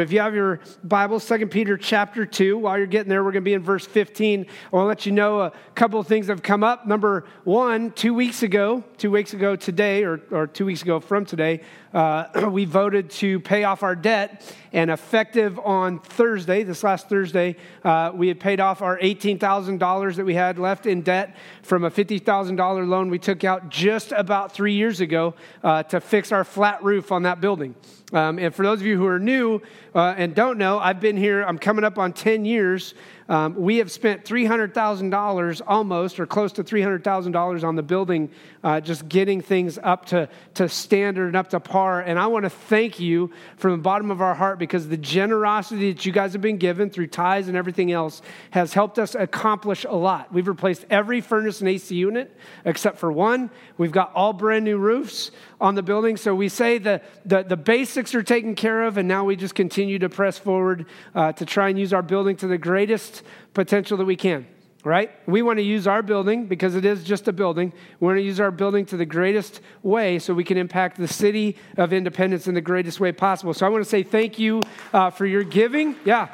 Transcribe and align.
If 0.00 0.12
you 0.12 0.20
have 0.20 0.34
your 0.34 0.60
Bible, 0.84 1.20
2 1.20 1.46
Peter 1.46 1.76
chapter 1.76 2.26
2, 2.26 2.58
while 2.58 2.76
you're 2.76 2.86
getting 2.86 3.08
there, 3.08 3.24
we're 3.24 3.32
going 3.32 3.44
to 3.44 3.48
be 3.48 3.54
in 3.54 3.62
verse 3.62 3.86
15. 3.86 4.40
I 4.40 4.76
want 4.76 4.84
to 4.84 4.86
let 4.86 5.06
you 5.06 5.12
know 5.12 5.40
a 5.40 5.52
couple 5.74 5.98
of 5.98 6.06
things 6.06 6.26
have 6.26 6.42
come 6.42 6.62
up. 6.62 6.86
Number 6.86 7.24
one, 7.44 7.92
two 7.92 8.14
weeks 8.14 8.42
ago, 8.42 8.84
two 8.98 9.10
weeks 9.10 9.32
ago 9.32 9.56
today, 9.56 10.04
or, 10.04 10.20
or 10.30 10.46
two 10.46 10.66
weeks 10.66 10.82
ago 10.82 11.00
from 11.00 11.24
today, 11.24 11.62
uh, 11.96 12.50
we 12.52 12.66
voted 12.66 13.10
to 13.10 13.40
pay 13.40 13.64
off 13.64 13.82
our 13.82 13.96
debt. 13.96 14.44
And 14.72 14.90
effective 14.90 15.58
on 15.58 15.98
Thursday, 16.00 16.62
this 16.62 16.84
last 16.84 17.08
Thursday, 17.08 17.56
uh, 17.82 18.12
we 18.14 18.28
had 18.28 18.38
paid 18.38 18.60
off 18.60 18.82
our 18.82 18.98
$18,000 18.98 20.16
that 20.16 20.24
we 20.24 20.34
had 20.34 20.58
left 20.58 20.84
in 20.84 21.00
debt 21.00 21.34
from 21.62 21.84
a 21.84 21.90
$50,000 21.90 22.86
loan 22.86 23.08
we 23.08 23.18
took 23.18 23.42
out 23.42 23.70
just 23.70 24.12
about 24.12 24.52
three 24.52 24.74
years 24.74 25.00
ago 25.00 25.34
uh, 25.64 25.82
to 25.84 26.00
fix 26.00 26.30
our 26.30 26.44
flat 26.44 26.84
roof 26.84 27.10
on 27.10 27.22
that 27.22 27.40
building. 27.40 27.74
Um, 28.12 28.38
and 28.38 28.54
for 28.54 28.62
those 28.62 28.80
of 28.80 28.86
you 28.86 28.96
who 28.96 29.06
are 29.06 29.18
new 29.18 29.62
uh, 29.94 30.14
and 30.16 30.34
don't 30.34 30.58
know, 30.58 30.78
I've 30.78 31.00
been 31.00 31.16
here, 31.16 31.42
I'm 31.42 31.58
coming 31.58 31.84
up 31.84 31.98
on 31.98 32.12
10 32.12 32.44
years. 32.44 32.94
Um, 33.28 33.56
we 33.56 33.78
have 33.78 33.90
spent 33.90 34.24
$300,000 34.24 35.62
almost, 35.66 36.20
or 36.20 36.26
close 36.26 36.52
to 36.52 36.64
$300,000 36.64 37.64
on 37.64 37.74
the 37.74 37.82
building, 37.82 38.30
uh, 38.62 38.80
just 38.80 39.08
getting 39.08 39.40
things 39.40 39.78
up 39.82 40.06
to, 40.06 40.28
to 40.54 40.68
standard 40.68 41.26
and 41.26 41.36
up 41.36 41.50
to 41.50 41.60
par. 41.60 42.00
And 42.00 42.18
I 42.18 42.28
want 42.28 42.44
to 42.44 42.50
thank 42.50 43.00
you 43.00 43.32
from 43.56 43.72
the 43.72 43.78
bottom 43.78 44.10
of 44.10 44.20
our 44.20 44.34
heart 44.34 44.58
because 44.58 44.88
the 44.88 44.96
generosity 44.96 45.92
that 45.92 46.06
you 46.06 46.12
guys 46.12 46.34
have 46.34 46.42
been 46.42 46.58
given 46.58 46.88
through 46.88 47.08
tithes 47.08 47.48
and 47.48 47.56
everything 47.56 47.90
else 47.90 48.22
has 48.50 48.72
helped 48.72 48.98
us 48.98 49.14
accomplish 49.14 49.84
a 49.84 49.94
lot. 49.94 50.32
We've 50.32 50.46
replaced 50.46 50.84
every 50.88 51.20
furnace 51.20 51.60
and 51.60 51.68
AC 51.68 51.94
unit 51.94 52.36
except 52.64 52.98
for 52.98 53.10
one. 53.10 53.50
We've 53.76 53.92
got 53.92 54.12
all 54.14 54.32
brand 54.32 54.64
new 54.64 54.78
roofs 54.78 55.32
on 55.60 55.74
the 55.74 55.82
building. 55.82 56.16
So 56.16 56.34
we 56.34 56.48
say 56.48 56.78
the, 56.78 57.00
the, 57.24 57.42
the 57.42 57.56
basics 57.56 58.14
are 58.14 58.22
taken 58.22 58.54
care 58.54 58.84
of, 58.84 58.98
and 58.98 59.08
now 59.08 59.24
we 59.24 59.36
just 59.36 59.54
continue 59.54 59.98
to 60.00 60.08
press 60.08 60.38
forward 60.38 60.86
uh, 61.14 61.32
to 61.32 61.46
try 61.46 61.70
and 61.70 61.78
use 61.78 61.92
our 61.92 62.02
building 62.02 62.36
to 62.36 62.46
the 62.46 62.58
greatest 62.58 63.15
potential 63.54 63.96
that 63.98 64.04
we 64.04 64.16
can, 64.16 64.46
right? 64.84 65.10
We 65.26 65.42
want 65.42 65.58
to 65.58 65.62
use 65.62 65.86
our 65.86 66.02
building 66.02 66.46
because 66.46 66.74
it 66.74 66.84
is 66.84 67.04
just 67.04 67.28
a 67.28 67.32
building. 67.32 67.72
We 68.00 68.06
want 68.06 68.18
to 68.18 68.22
use 68.22 68.40
our 68.40 68.50
building 68.50 68.86
to 68.86 68.96
the 68.96 69.06
greatest 69.06 69.60
way 69.82 70.18
so 70.18 70.34
we 70.34 70.44
can 70.44 70.56
impact 70.56 70.98
the 70.98 71.08
city 71.08 71.56
of 71.76 71.92
Independence 71.92 72.46
in 72.46 72.54
the 72.54 72.60
greatest 72.60 73.00
way 73.00 73.12
possible. 73.12 73.54
So 73.54 73.66
I 73.66 73.68
want 73.68 73.84
to 73.84 73.90
say 73.90 74.02
thank 74.02 74.38
you 74.38 74.62
uh, 74.92 75.10
for 75.10 75.26
your 75.26 75.44
giving. 75.44 75.96
Yeah. 76.04 76.28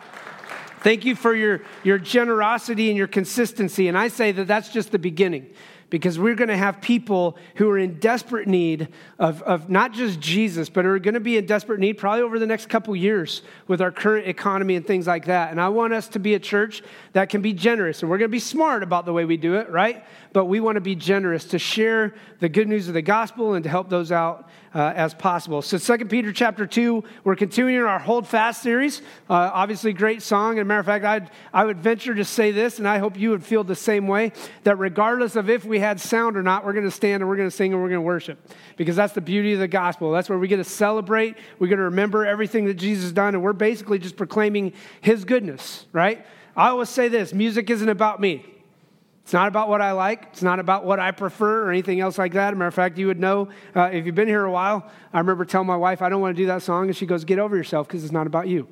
Thank 0.80 1.04
you 1.04 1.14
for 1.14 1.32
your, 1.32 1.62
your 1.84 1.98
generosity 1.98 2.88
and 2.88 2.98
your 2.98 3.06
consistency. 3.06 3.86
And 3.86 3.96
I 3.96 4.08
say 4.08 4.32
that 4.32 4.48
that's 4.48 4.68
just 4.68 4.90
the 4.90 4.98
beginning 4.98 5.46
because 5.92 6.18
we're 6.18 6.34
going 6.34 6.48
to 6.48 6.56
have 6.56 6.80
people 6.80 7.36
who 7.56 7.68
are 7.68 7.76
in 7.76 7.98
desperate 7.98 8.48
need 8.48 8.88
of, 9.18 9.42
of 9.42 9.68
not 9.68 9.92
just 9.92 10.18
Jesus, 10.20 10.70
but 10.70 10.86
are 10.86 10.98
going 10.98 11.12
to 11.12 11.20
be 11.20 11.36
in 11.36 11.44
desperate 11.44 11.80
need 11.80 11.98
probably 11.98 12.22
over 12.22 12.38
the 12.38 12.46
next 12.46 12.70
couple 12.70 12.96
years 12.96 13.42
with 13.68 13.82
our 13.82 13.90
current 13.90 14.26
economy 14.26 14.74
and 14.74 14.86
things 14.86 15.06
like 15.06 15.26
that. 15.26 15.50
And 15.50 15.60
I 15.60 15.68
want 15.68 15.92
us 15.92 16.08
to 16.08 16.18
be 16.18 16.32
a 16.32 16.38
church 16.38 16.82
that 17.12 17.28
can 17.28 17.42
be 17.42 17.52
generous. 17.52 18.00
And 18.00 18.10
we're 18.10 18.16
going 18.16 18.30
to 18.30 18.32
be 18.32 18.38
smart 18.38 18.82
about 18.82 19.04
the 19.04 19.12
way 19.12 19.26
we 19.26 19.36
do 19.36 19.56
it, 19.56 19.68
right? 19.68 20.02
But 20.32 20.46
we 20.46 20.60
want 20.60 20.76
to 20.76 20.80
be 20.80 20.94
generous 20.94 21.44
to 21.46 21.58
share 21.58 22.14
the 22.40 22.48
good 22.48 22.68
news 22.68 22.88
of 22.88 22.94
the 22.94 23.02
gospel 23.02 23.52
and 23.52 23.62
to 23.62 23.68
help 23.68 23.90
those 23.90 24.10
out 24.10 24.48
uh, 24.74 24.92
as 24.96 25.12
possible. 25.12 25.60
So, 25.60 25.76
Second 25.76 26.08
Peter 26.08 26.32
chapter 26.32 26.66
2, 26.66 27.04
we're 27.24 27.36
continuing 27.36 27.86
our 27.86 27.98
Hold 27.98 28.26
Fast 28.26 28.62
series. 28.62 29.00
Uh, 29.28 29.50
obviously, 29.52 29.92
great 29.92 30.22
song. 30.22 30.58
And 30.58 30.66
matter 30.66 30.80
of 30.80 30.86
fact, 30.86 31.04
I'd, 31.04 31.30
I 31.52 31.64
would 31.64 31.78
venture 31.78 32.14
to 32.14 32.24
say 32.24 32.52
this, 32.52 32.78
and 32.78 32.88
I 32.88 32.98
hope 32.98 33.18
you 33.18 33.30
would 33.30 33.44
feel 33.44 33.64
the 33.64 33.76
same 33.76 34.06
way 34.06 34.32
that 34.64 34.78
regardless 34.78 35.36
of 35.36 35.50
if 35.50 35.64
we 35.64 35.80
had 35.82 36.00
sound 36.00 36.36
or 36.36 36.42
not, 36.42 36.64
we're 36.64 36.72
going 36.72 36.86
to 36.86 36.90
stand 36.90 37.22
and 37.22 37.28
we're 37.28 37.36
going 37.36 37.48
to 37.48 37.54
sing 37.54 37.72
and 37.72 37.82
we're 37.82 37.88
going 37.88 38.00
to 38.00 38.06
worship 38.06 38.38
because 38.76 38.96
that's 38.96 39.12
the 39.12 39.20
beauty 39.20 39.52
of 39.52 39.58
the 39.58 39.68
gospel. 39.68 40.10
That's 40.10 40.28
where 40.28 40.38
we 40.38 40.48
get 40.48 40.56
to 40.56 40.64
celebrate. 40.64 41.36
We're 41.58 41.68
going 41.68 41.78
to 41.78 41.84
remember 41.84 42.24
everything 42.24 42.64
that 42.66 42.74
Jesus 42.74 43.04
has 43.04 43.12
done, 43.12 43.34
and 43.34 43.42
we're 43.42 43.52
basically 43.52 43.98
just 43.98 44.16
proclaiming 44.16 44.72
his 45.00 45.24
goodness, 45.24 45.86
right? 45.92 46.24
I 46.56 46.70
always 46.70 46.88
say 46.88 47.08
this 47.08 47.32
music 47.34 47.70
isn't 47.70 47.88
about 47.88 48.20
me. 48.20 48.46
It's 49.22 49.32
not 49.32 49.46
about 49.46 49.68
what 49.68 49.80
I 49.80 49.92
like. 49.92 50.28
It's 50.32 50.42
not 50.42 50.58
about 50.58 50.84
what 50.84 50.98
I 50.98 51.12
prefer 51.12 51.66
or 51.66 51.70
anything 51.70 52.00
else 52.00 52.18
like 52.18 52.32
that. 52.32 52.48
As 52.48 52.52
a 52.52 52.56
matter 52.56 52.68
of 52.68 52.74
fact, 52.74 52.98
you 52.98 53.06
would 53.06 53.20
know 53.20 53.50
uh, 53.76 53.90
if 53.92 54.04
you've 54.04 54.16
been 54.16 54.26
here 54.26 54.44
a 54.44 54.50
while. 54.50 54.90
I 55.12 55.18
remember 55.18 55.44
telling 55.44 55.68
my 55.68 55.76
wife, 55.76 56.02
I 56.02 56.08
don't 56.08 56.20
want 56.20 56.36
to 56.36 56.42
do 56.42 56.46
that 56.46 56.62
song. 56.62 56.88
And 56.88 56.96
she 56.96 57.06
goes, 57.06 57.24
Get 57.24 57.38
over 57.38 57.56
yourself 57.56 57.86
because 57.86 58.02
it's 58.02 58.12
not 58.12 58.26
about 58.26 58.48
you. 58.48 58.66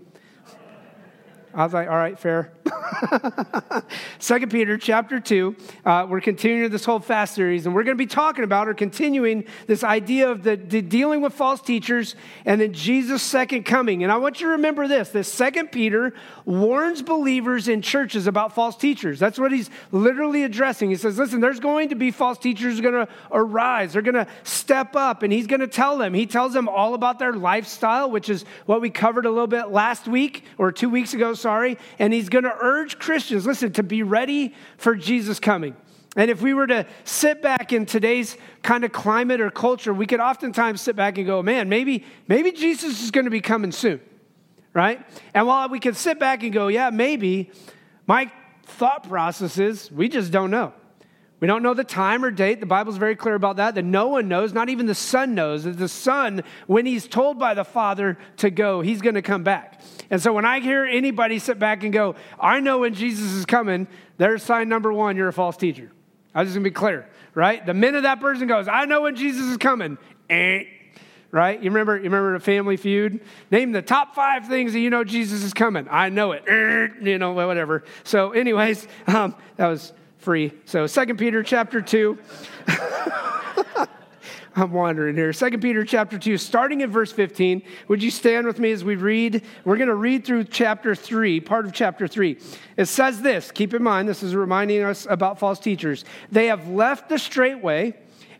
I 1.53 1.65
was 1.65 1.73
like, 1.73 1.89
all 1.89 1.97
right, 1.97 2.19
fair. 2.19 2.53
Second 4.19 4.51
Peter 4.51 4.77
chapter 4.77 5.21
2. 5.21 5.57
Uh, 5.85 6.07
we're 6.09 6.21
continuing 6.21 6.71
this 6.71 6.85
Hold 6.85 7.05
Fast 7.05 7.35
series, 7.35 7.67
and 7.67 7.75
we're 7.75 7.85
going 7.85 7.97
to 7.97 8.03
be 8.03 8.07
talking 8.07 8.45
about 8.45 8.69
or 8.69 8.75
continuing 8.75 9.45
this 9.67 9.83
idea 9.85 10.31
of 10.31 10.43
the, 10.43 10.57
the, 10.57 10.83
dealing 10.83 11.21
with 11.21 11.33
false 11.33 11.61
teachers 11.61 12.15
and 12.45 12.61
then 12.61 12.73
Jesus' 12.73 13.23
second 13.23 13.65
coming. 13.65 14.03
And 14.03 14.13
I 14.13 14.17
want 14.17 14.41
you 14.41 14.47
to 14.49 14.53
remember 14.53 14.89
this: 14.89 15.11
that 15.11 15.25
Second 15.25 15.73
Peter 15.73 16.13
warns 16.45 17.03
believers 17.03 17.69
in 17.69 17.83
churches 17.83 18.27
about 18.27 18.55
false 18.55 18.77
teachers. 18.77 19.19
That's 19.19 19.39
what 19.39 19.53
he's 19.53 19.71
literally 19.93 20.45
addressing. 20.45 20.91
He 20.91 20.97
says, 20.97 21.19
listen, 21.19 21.41
there's 21.41 21.61
going 21.61 21.91
to 21.91 21.95
be 21.95 22.11
false 22.11 22.39
teachers 22.39 22.81
going 22.81 22.95
to 22.95 23.09
arise. 23.31 23.93
They're 23.93 24.03
going 24.03 24.15
to 24.15 24.27
step 24.43 24.97
up, 24.97 25.23
and 25.23 25.33
he's 25.33 25.47
going 25.47 25.61
to 25.61 25.69
tell 25.69 25.99
them. 25.99 26.15
He 26.15 26.27
tells 26.27 26.53
them 26.53 26.69
all 26.69 26.95
about 26.95 27.19
their 27.19 27.33
lifestyle, 27.33 28.11
which 28.11 28.29
is 28.29 28.45
what 28.67 28.81
we 28.81 28.91
covered 28.91 29.27
a 29.27 29.31
little 29.31 29.47
bit 29.47 29.69
last 29.69 30.09
week 30.09 30.45
or 30.59 30.73
two 30.73 30.91
weeks 30.91 31.15
ago 31.15 31.35
sorry. 31.35 31.79
And 31.99 32.13
he's 32.13 32.29
going 32.29 32.45
to 32.45 32.55
urge 32.60 32.98
Christians, 32.98 33.47
listen, 33.47 33.72
to 33.72 33.82
be 33.82 34.03
ready 34.03 34.54
for 34.76 34.94
Jesus 34.94 35.41
coming. 35.41 35.76
And 36.16 36.31
if 36.31 36.43
we 36.43 36.54
were 36.54 36.66
to 36.66 36.87
sit 37.04 37.41
back 37.41 37.72
in 37.72 37.87
today's 37.87 38.37
kind 38.62 38.84
of 38.84 38.91
climate 38.91 39.41
or 39.41 39.50
culture, 39.50 39.94
we 39.94 40.06
could 40.06 40.21
oftentimes 40.21 40.81
sit 40.81 40.97
back 40.97 41.19
and 41.19 41.26
go, 41.26 41.43
man, 41.43 41.69
maybe, 41.69 42.04
maybe 42.26 42.50
Jesus 42.50 43.03
is 43.03 43.10
going 43.10 43.26
to 43.26 43.31
be 43.31 43.41
coming 43.41 43.71
soon, 43.71 44.00
right? 44.75 45.00
And 45.34 45.47
while 45.47 45.69
we 45.69 45.78
could 45.78 45.97
sit 45.97 46.19
back 46.19 46.43
and 46.43 46.53
go, 46.53 46.66
yeah, 46.69 46.91
maybe, 46.91 47.53
my 48.06 48.31
thought 48.65 49.09
process 49.09 49.59
is 49.59 49.91
we 49.92 50.09
just 50.09 50.32
don't 50.32 50.50
know. 50.50 50.72
We 51.41 51.47
don't 51.47 51.62
know 51.62 51.73
the 51.73 51.84
time 51.84 52.23
or 52.23 52.31
date. 52.31 52.61
The 52.61 52.67
Bible's 52.67 52.99
very 52.99 53.17
clear 53.17 53.34
about 53.34 53.56
that, 53.56 53.75
that 53.75 53.84
no 53.84 54.09
one 54.09 54.28
knows, 54.28 54.53
not 54.53 54.69
even 54.69 54.84
the 54.84 54.95
Son 54.95 55.34
knows. 55.34 55.65
That 55.65 55.78
the 55.78 55.89
Son, 55.89 56.45
when 56.67 56.84
he's 56.84 57.09
told 57.09 57.39
by 57.39 57.55
the 57.55 57.65
Father 57.65 58.19
to 58.39 58.51
go, 58.51 58.83
he's 58.83 59.01
going 59.01 59.15
to 59.15 59.23
come 59.23 59.43
back. 59.43 59.81
And 60.11 60.21
so 60.21 60.34
when 60.34 60.45
I 60.45 60.61
hear 60.61 60.84
anybody 60.84 61.39
sit 61.39 61.59
back 61.59 61.83
and 61.83 61.93
go, 61.93 62.15
I 62.39 62.61
know 62.61 62.81
when 62.81 62.93
Jesus 62.93 63.33
is 63.33 63.47
coming, 63.47 63.89
there's 64.19 64.43
sign 64.43 64.69
number 64.69 64.93
one, 64.93 65.17
you're 65.17 65.28
a 65.28 65.33
false 65.33 65.56
teacher. 65.56 65.91
I'm 66.34 66.45
just 66.45 66.55
going 66.55 66.65
to 66.65 66.71
be 66.71 66.75
clear, 66.75 67.09
right? 67.34 67.65
The 67.65 67.75
minute 67.75 68.03
that 68.03 68.21
person 68.21 68.47
goes, 68.47 68.69
I 68.69 68.84
know 68.84 69.03
when 69.03 69.17
Jesus 69.17 69.47
is 69.47 69.57
coming, 69.57 69.97
eh, 70.28 70.65
right? 71.31 71.59
You 71.59 71.71
remember, 71.71 71.97
you 71.97 72.05
remember 72.05 72.34
the 72.34 72.45
family 72.45 72.77
feud? 72.77 73.21
Name 73.51 73.72
the 73.72 73.83
top 73.83 74.15
five 74.15 74.47
things 74.47 74.75
that 74.75 74.81
you 74.81 74.91
know 74.91 75.05
Jesus 75.05 75.43
is 75.43 75.55
coming. 75.55 75.89
I 75.91 76.11
know 76.11 76.33
it, 76.33 76.45
eh, 76.47 76.89
you 77.01 77.19
know, 77.19 77.33
whatever. 77.33 77.84
So, 78.05 78.33
anyways, 78.33 78.87
um, 79.07 79.34
that 79.57 79.69
was 79.69 79.95
free. 80.21 80.53
So 80.65 80.87
Second 80.87 81.19
Peter 81.19 81.43
chapter 81.43 81.81
2. 81.81 82.19
I'm 84.57 84.73
wandering 84.73 85.17
here. 85.17 85.33
Second 85.33 85.61
Peter 85.61 85.85
chapter 85.85 86.19
2, 86.19 86.37
starting 86.37 86.83
at 86.83 86.89
verse 86.89 87.13
15. 87.13 87.63
Would 87.89 88.03
you 88.03 88.11
stand 88.11 88.47
with 88.47 88.59
me 88.59 88.73
as 88.73 88.85
we 88.85 88.97
read? 88.97 89.43
We're 89.65 89.77
going 89.77 89.89
to 89.89 89.95
read 89.95 90.25
through 90.25 90.45
chapter 90.45 90.95
3, 90.95 91.41
part 91.41 91.67
of 91.67 91.73
chapter 91.73 92.09
3. 92.09 92.39
It 92.77 92.87
says 92.87 93.23
this, 93.23 93.51
keep 93.53 93.73
in 93.75 93.83
mind, 93.83 94.09
this 94.09 94.23
is 94.23 94.35
reminding 94.35 94.83
us 94.83 95.07
about 95.09 95.39
false 95.39 95.61
teachers. 95.61 96.05
They 96.33 96.49
have 96.49 96.69
left 96.69 97.09
the 97.09 97.19
straight 97.19 97.63
way 97.63 97.95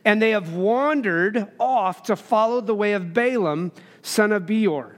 and 0.05 0.21
they 0.21 0.31
have 0.31 0.53
wandered 0.53 1.47
off 1.59 2.05
to 2.05 2.17
follow 2.17 2.61
the 2.61 2.75
way 2.75 2.93
of 2.93 3.15
Balaam, 3.15 3.73
son 4.03 4.33
of 4.33 4.47
Beor. 4.47 4.97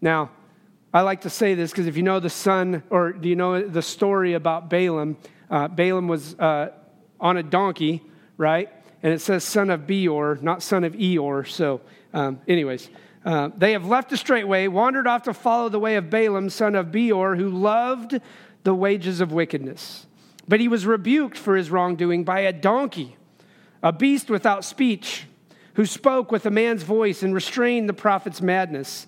Now, 0.00 0.30
I 0.92 1.02
like 1.02 1.22
to 1.22 1.30
say 1.30 1.54
this 1.54 1.70
because 1.70 1.86
if 1.86 1.96
you 1.96 2.02
know 2.02 2.18
the 2.20 2.30
son, 2.30 2.82
or 2.90 3.12
do 3.12 3.28
you 3.28 3.36
know 3.36 3.66
the 3.66 3.82
story 3.82 4.34
about 4.34 4.70
Balaam? 4.70 5.16
Uh, 5.50 5.68
Balaam 5.68 6.08
was 6.08 6.34
uh, 6.38 6.72
on 7.20 7.36
a 7.36 7.42
donkey, 7.42 8.02
right? 8.36 8.70
And 9.02 9.12
it 9.12 9.20
says 9.20 9.44
son 9.44 9.70
of 9.70 9.86
Beor, 9.86 10.38
not 10.42 10.62
son 10.62 10.84
of 10.84 10.94
Eor. 10.94 11.46
So, 11.46 11.80
um, 12.12 12.40
anyways, 12.48 12.90
uh, 13.24 13.50
they 13.56 13.72
have 13.72 13.86
left 13.86 14.10
the 14.10 14.16
straight 14.16 14.46
way, 14.46 14.68
wandered 14.68 15.06
off 15.06 15.24
to 15.24 15.34
follow 15.34 15.68
the 15.68 15.78
way 15.78 15.96
of 15.96 16.10
Balaam, 16.10 16.50
son 16.50 16.74
of 16.74 16.92
Beor, 16.92 17.36
who 17.36 17.48
loved 17.48 18.20
the 18.64 18.74
wages 18.74 19.20
of 19.20 19.32
wickedness. 19.32 20.06
But 20.46 20.60
he 20.60 20.68
was 20.68 20.86
rebuked 20.86 21.36
for 21.36 21.56
his 21.56 21.70
wrongdoing 21.70 22.24
by 22.24 22.40
a 22.40 22.52
donkey, 22.52 23.16
a 23.82 23.92
beast 23.92 24.30
without 24.30 24.64
speech, 24.64 25.26
who 25.74 25.86
spoke 25.86 26.32
with 26.32 26.44
a 26.46 26.50
man's 26.50 26.82
voice 26.82 27.22
and 27.22 27.34
restrained 27.34 27.88
the 27.88 27.94
prophet's 27.94 28.40
madness. 28.40 29.06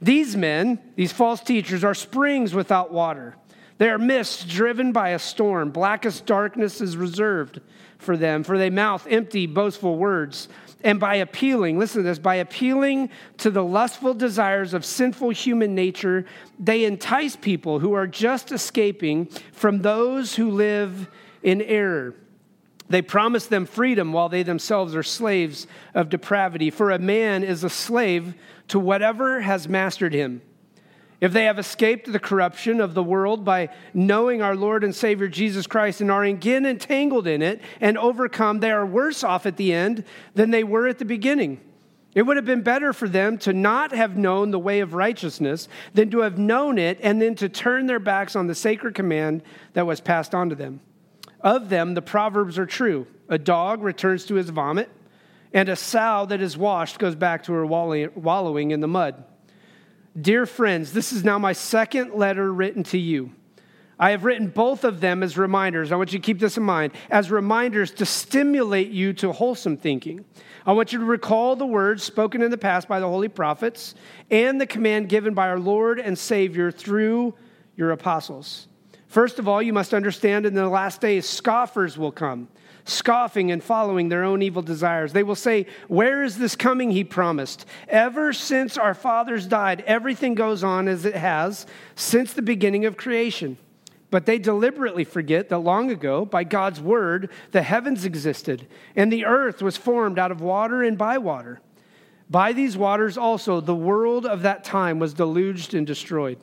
These 0.00 0.36
men, 0.36 0.78
these 0.94 1.12
false 1.12 1.40
teachers, 1.40 1.82
are 1.82 1.94
springs 1.94 2.54
without 2.54 2.92
water 2.92 3.34
they 3.78 3.90
are 3.90 3.98
mists 3.98 4.44
driven 4.44 4.92
by 4.92 5.10
a 5.10 5.18
storm. 5.18 5.70
Blackest 5.70 6.26
darkness 6.26 6.80
is 6.80 6.96
reserved 6.96 7.60
for 7.98 8.16
them, 8.16 8.44
for 8.44 8.56
they 8.56 8.70
mouth 8.70 9.06
empty, 9.10 9.46
boastful 9.46 9.96
words. 9.96 10.48
And 10.84 11.00
by 11.00 11.16
appealing, 11.16 11.78
listen 11.78 12.02
to 12.02 12.08
this, 12.08 12.18
by 12.18 12.36
appealing 12.36 13.10
to 13.38 13.50
the 13.50 13.64
lustful 13.64 14.14
desires 14.14 14.74
of 14.74 14.84
sinful 14.84 15.30
human 15.30 15.74
nature, 15.74 16.26
they 16.58 16.84
entice 16.84 17.36
people 17.36 17.78
who 17.78 17.94
are 17.94 18.06
just 18.06 18.52
escaping 18.52 19.26
from 19.52 19.80
those 19.80 20.36
who 20.36 20.50
live 20.50 21.08
in 21.42 21.62
error. 21.62 22.14
They 22.88 23.02
promise 23.02 23.46
them 23.46 23.64
freedom 23.64 24.12
while 24.12 24.28
they 24.28 24.42
themselves 24.42 24.94
are 24.94 25.02
slaves 25.02 25.66
of 25.94 26.10
depravity. 26.10 26.70
For 26.70 26.90
a 26.90 26.98
man 26.98 27.42
is 27.42 27.64
a 27.64 27.70
slave 27.70 28.34
to 28.68 28.78
whatever 28.78 29.40
has 29.40 29.66
mastered 29.68 30.12
him 30.12 30.42
If 31.24 31.32
they 31.32 31.44
have 31.44 31.58
escaped 31.58 32.12
the 32.12 32.18
corruption 32.18 32.82
of 32.82 32.92
the 32.92 33.02
world 33.02 33.46
by 33.46 33.70
knowing 33.94 34.42
our 34.42 34.54
Lord 34.54 34.84
and 34.84 34.94
Savior 34.94 35.26
Jesus 35.26 35.66
Christ 35.66 36.02
and 36.02 36.10
are 36.10 36.22
again 36.22 36.66
entangled 36.66 37.26
in 37.26 37.40
it 37.40 37.62
and 37.80 37.96
overcome, 37.96 38.60
they 38.60 38.70
are 38.70 38.84
worse 38.84 39.24
off 39.24 39.46
at 39.46 39.56
the 39.56 39.72
end 39.72 40.04
than 40.34 40.50
they 40.50 40.62
were 40.62 40.86
at 40.86 40.98
the 40.98 41.06
beginning. 41.06 41.62
It 42.14 42.26
would 42.26 42.36
have 42.36 42.44
been 42.44 42.60
better 42.60 42.92
for 42.92 43.08
them 43.08 43.38
to 43.38 43.54
not 43.54 43.92
have 43.92 44.18
known 44.18 44.50
the 44.50 44.58
way 44.58 44.80
of 44.80 44.92
righteousness 44.92 45.66
than 45.94 46.10
to 46.10 46.18
have 46.18 46.36
known 46.36 46.76
it 46.76 46.98
and 47.00 47.22
then 47.22 47.36
to 47.36 47.48
turn 47.48 47.86
their 47.86 47.98
backs 47.98 48.36
on 48.36 48.46
the 48.46 48.54
sacred 48.54 48.94
command 48.94 49.42
that 49.72 49.86
was 49.86 50.02
passed 50.02 50.34
on 50.34 50.50
to 50.50 50.54
them. 50.54 50.80
Of 51.40 51.70
them, 51.70 51.94
the 51.94 52.02
proverbs 52.02 52.58
are 52.58 52.66
true 52.66 53.06
a 53.30 53.38
dog 53.38 53.82
returns 53.82 54.26
to 54.26 54.34
his 54.34 54.50
vomit, 54.50 54.90
and 55.54 55.70
a 55.70 55.76
sow 55.76 56.26
that 56.26 56.42
is 56.42 56.58
washed 56.58 56.98
goes 56.98 57.14
back 57.14 57.44
to 57.44 57.54
her 57.54 57.64
wallowing 57.64 58.72
in 58.72 58.80
the 58.80 58.88
mud. 58.88 59.24
Dear 60.20 60.46
friends, 60.46 60.92
this 60.92 61.12
is 61.12 61.24
now 61.24 61.40
my 61.40 61.52
second 61.52 62.14
letter 62.14 62.52
written 62.52 62.84
to 62.84 62.98
you. 62.98 63.32
I 63.98 64.10
have 64.10 64.24
written 64.24 64.46
both 64.46 64.84
of 64.84 65.00
them 65.00 65.24
as 65.24 65.36
reminders. 65.36 65.90
I 65.90 65.96
want 65.96 66.12
you 66.12 66.20
to 66.20 66.24
keep 66.24 66.38
this 66.38 66.56
in 66.56 66.62
mind 66.62 66.92
as 67.10 67.32
reminders 67.32 67.90
to 67.92 68.06
stimulate 68.06 68.90
you 68.90 69.12
to 69.14 69.32
wholesome 69.32 69.76
thinking. 69.76 70.24
I 70.66 70.72
want 70.72 70.92
you 70.92 71.00
to 71.00 71.04
recall 71.04 71.56
the 71.56 71.66
words 71.66 72.04
spoken 72.04 72.42
in 72.42 72.52
the 72.52 72.58
past 72.58 72.86
by 72.86 73.00
the 73.00 73.08
holy 73.08 73.28
prophets 73.28 73.96
and 74.30 74.60
the 74.60 74.66
command 74.66 75.08
given 75.08 75.34
by 75.34 75.48
our 75.48 75.58
Lord 75.58 75.98
and 75.98 76.16
Savior 76.16 76.70
through 76.70 77.34
your 77.76 77.90
apostles. 77.90 78.68
First 79.08 79.40
of 79.40 79.48
all, 79.48 79.60
you 79.60 79.72
must 79.72 79.92
understand 79.92 80.46
in 80.46 80.54
the 80.54 80.68
last 80.68 81.00
days, 81.00 81.28
scoffers 81.28 81.98
will 81.98 82.12
come, 82.12 82.48
scoffing 82.84 83.50
and 83.50 83.62
following 83.62 84.08
their 84.08 84.24
own 84.24 84.42
evil 84.42 84.62
desires. 84.62 85.12
They 85.12 85.22
will 85.22 85.34
say, 85.34 85.66
Where 85.88 86.22
is 86.22 86.38
this 86.38 86.56
coming 86.56 86.90
he 86.90 87.04
promised? 87.04 87.66
Ever 87.88 88.32
since 88.32 88.76
our 88.76 88.94
fathers 88.94 89.46
died, 89.46 89.82
everything 89.86 90.34
goes 90.34 90.62
on 90.62 90.88
as 90.88 91.04
it 91.04 91.16
has 91.16 91.66
since 91.96 92.32
the 92.32 92.42
beginning 92.42 92.84
of 92.84 92.96
creation. 92.96 93.56
But 94.10 94.26
they 94.26 94.38
deliberately 94.38 95.04
forget 95.04 95.48
that 95.48 95.58
long 95.58 95.90
ago, 95.90 96.24
by 96.24 96.44
God's 96.44 96.80
word, 96.80 97.30
the 97.50 97.62
heavens 97.62 98.04
existed, 98.04 98.68
and 98.94 99.12
the 99.12 99.24
earth 99.24 99.60
was 99.60 99.76
formed 99.76 100.18
out 100.18 100.30
of 100.30 100.40
water 100.40 100.82
and 100.84 100.96
by 100.96 101.18
water. 101.18 101.60
By 102.30 102.52
these 102.52 102.76
waters 102.76 103.18
also, 103.18 103.60
the 103.60 103.74
world 103.74 104.24
of 104.24 104.42
that 104.42 104.62
time 104.62 104.98
was 104.98 105.14
deluged 105.14 105.74
and 105.74 105.86
destroyed. 105.86 106.38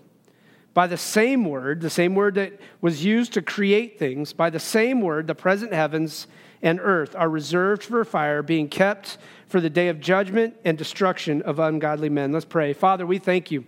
By 0.73 0.87
the 0.87 0.97
same 0.97 1.45
word, 1.45 1.81
the 1.81 1.89
same 1.89 2.15
word 2.15 2.35
that 2.35 2.59
was 2.79 3.03
used 3.03 3.33
to 3.33 3.41
create 3.41 3.99
things, 3.99 4.31
by 4.33 4.49
the 4.49 4.59
same 4.59 5.01
word, 5.01 5.27
the 5.27 5.35
present 5.35 5.73
heavens 5.73 6.27
and 6.61 6.79
earth 6.81 7.15
are 7.15 7.29
reserved 7.29 7.83
for 7.83 8.05
fire, 8.05 8.41
being 8.41 8.69
kept 8.69 9.17
for 9.47 9.59
the 9.59 9.69
day 9.69 9.89
of 9.89 9.99
judgment 9.99 10.55
and 10.63 10.77
destruction 10.77 11.41
of 11.41 11.59
ungodly 11.59 12.09
men. 12.09 12.31
Let's 12.31 12.45
pray. 12.45 12.71
Father, 12.73 13.05
we 13.05 13.17
thank 13.17 13.51
you 13.51 13.65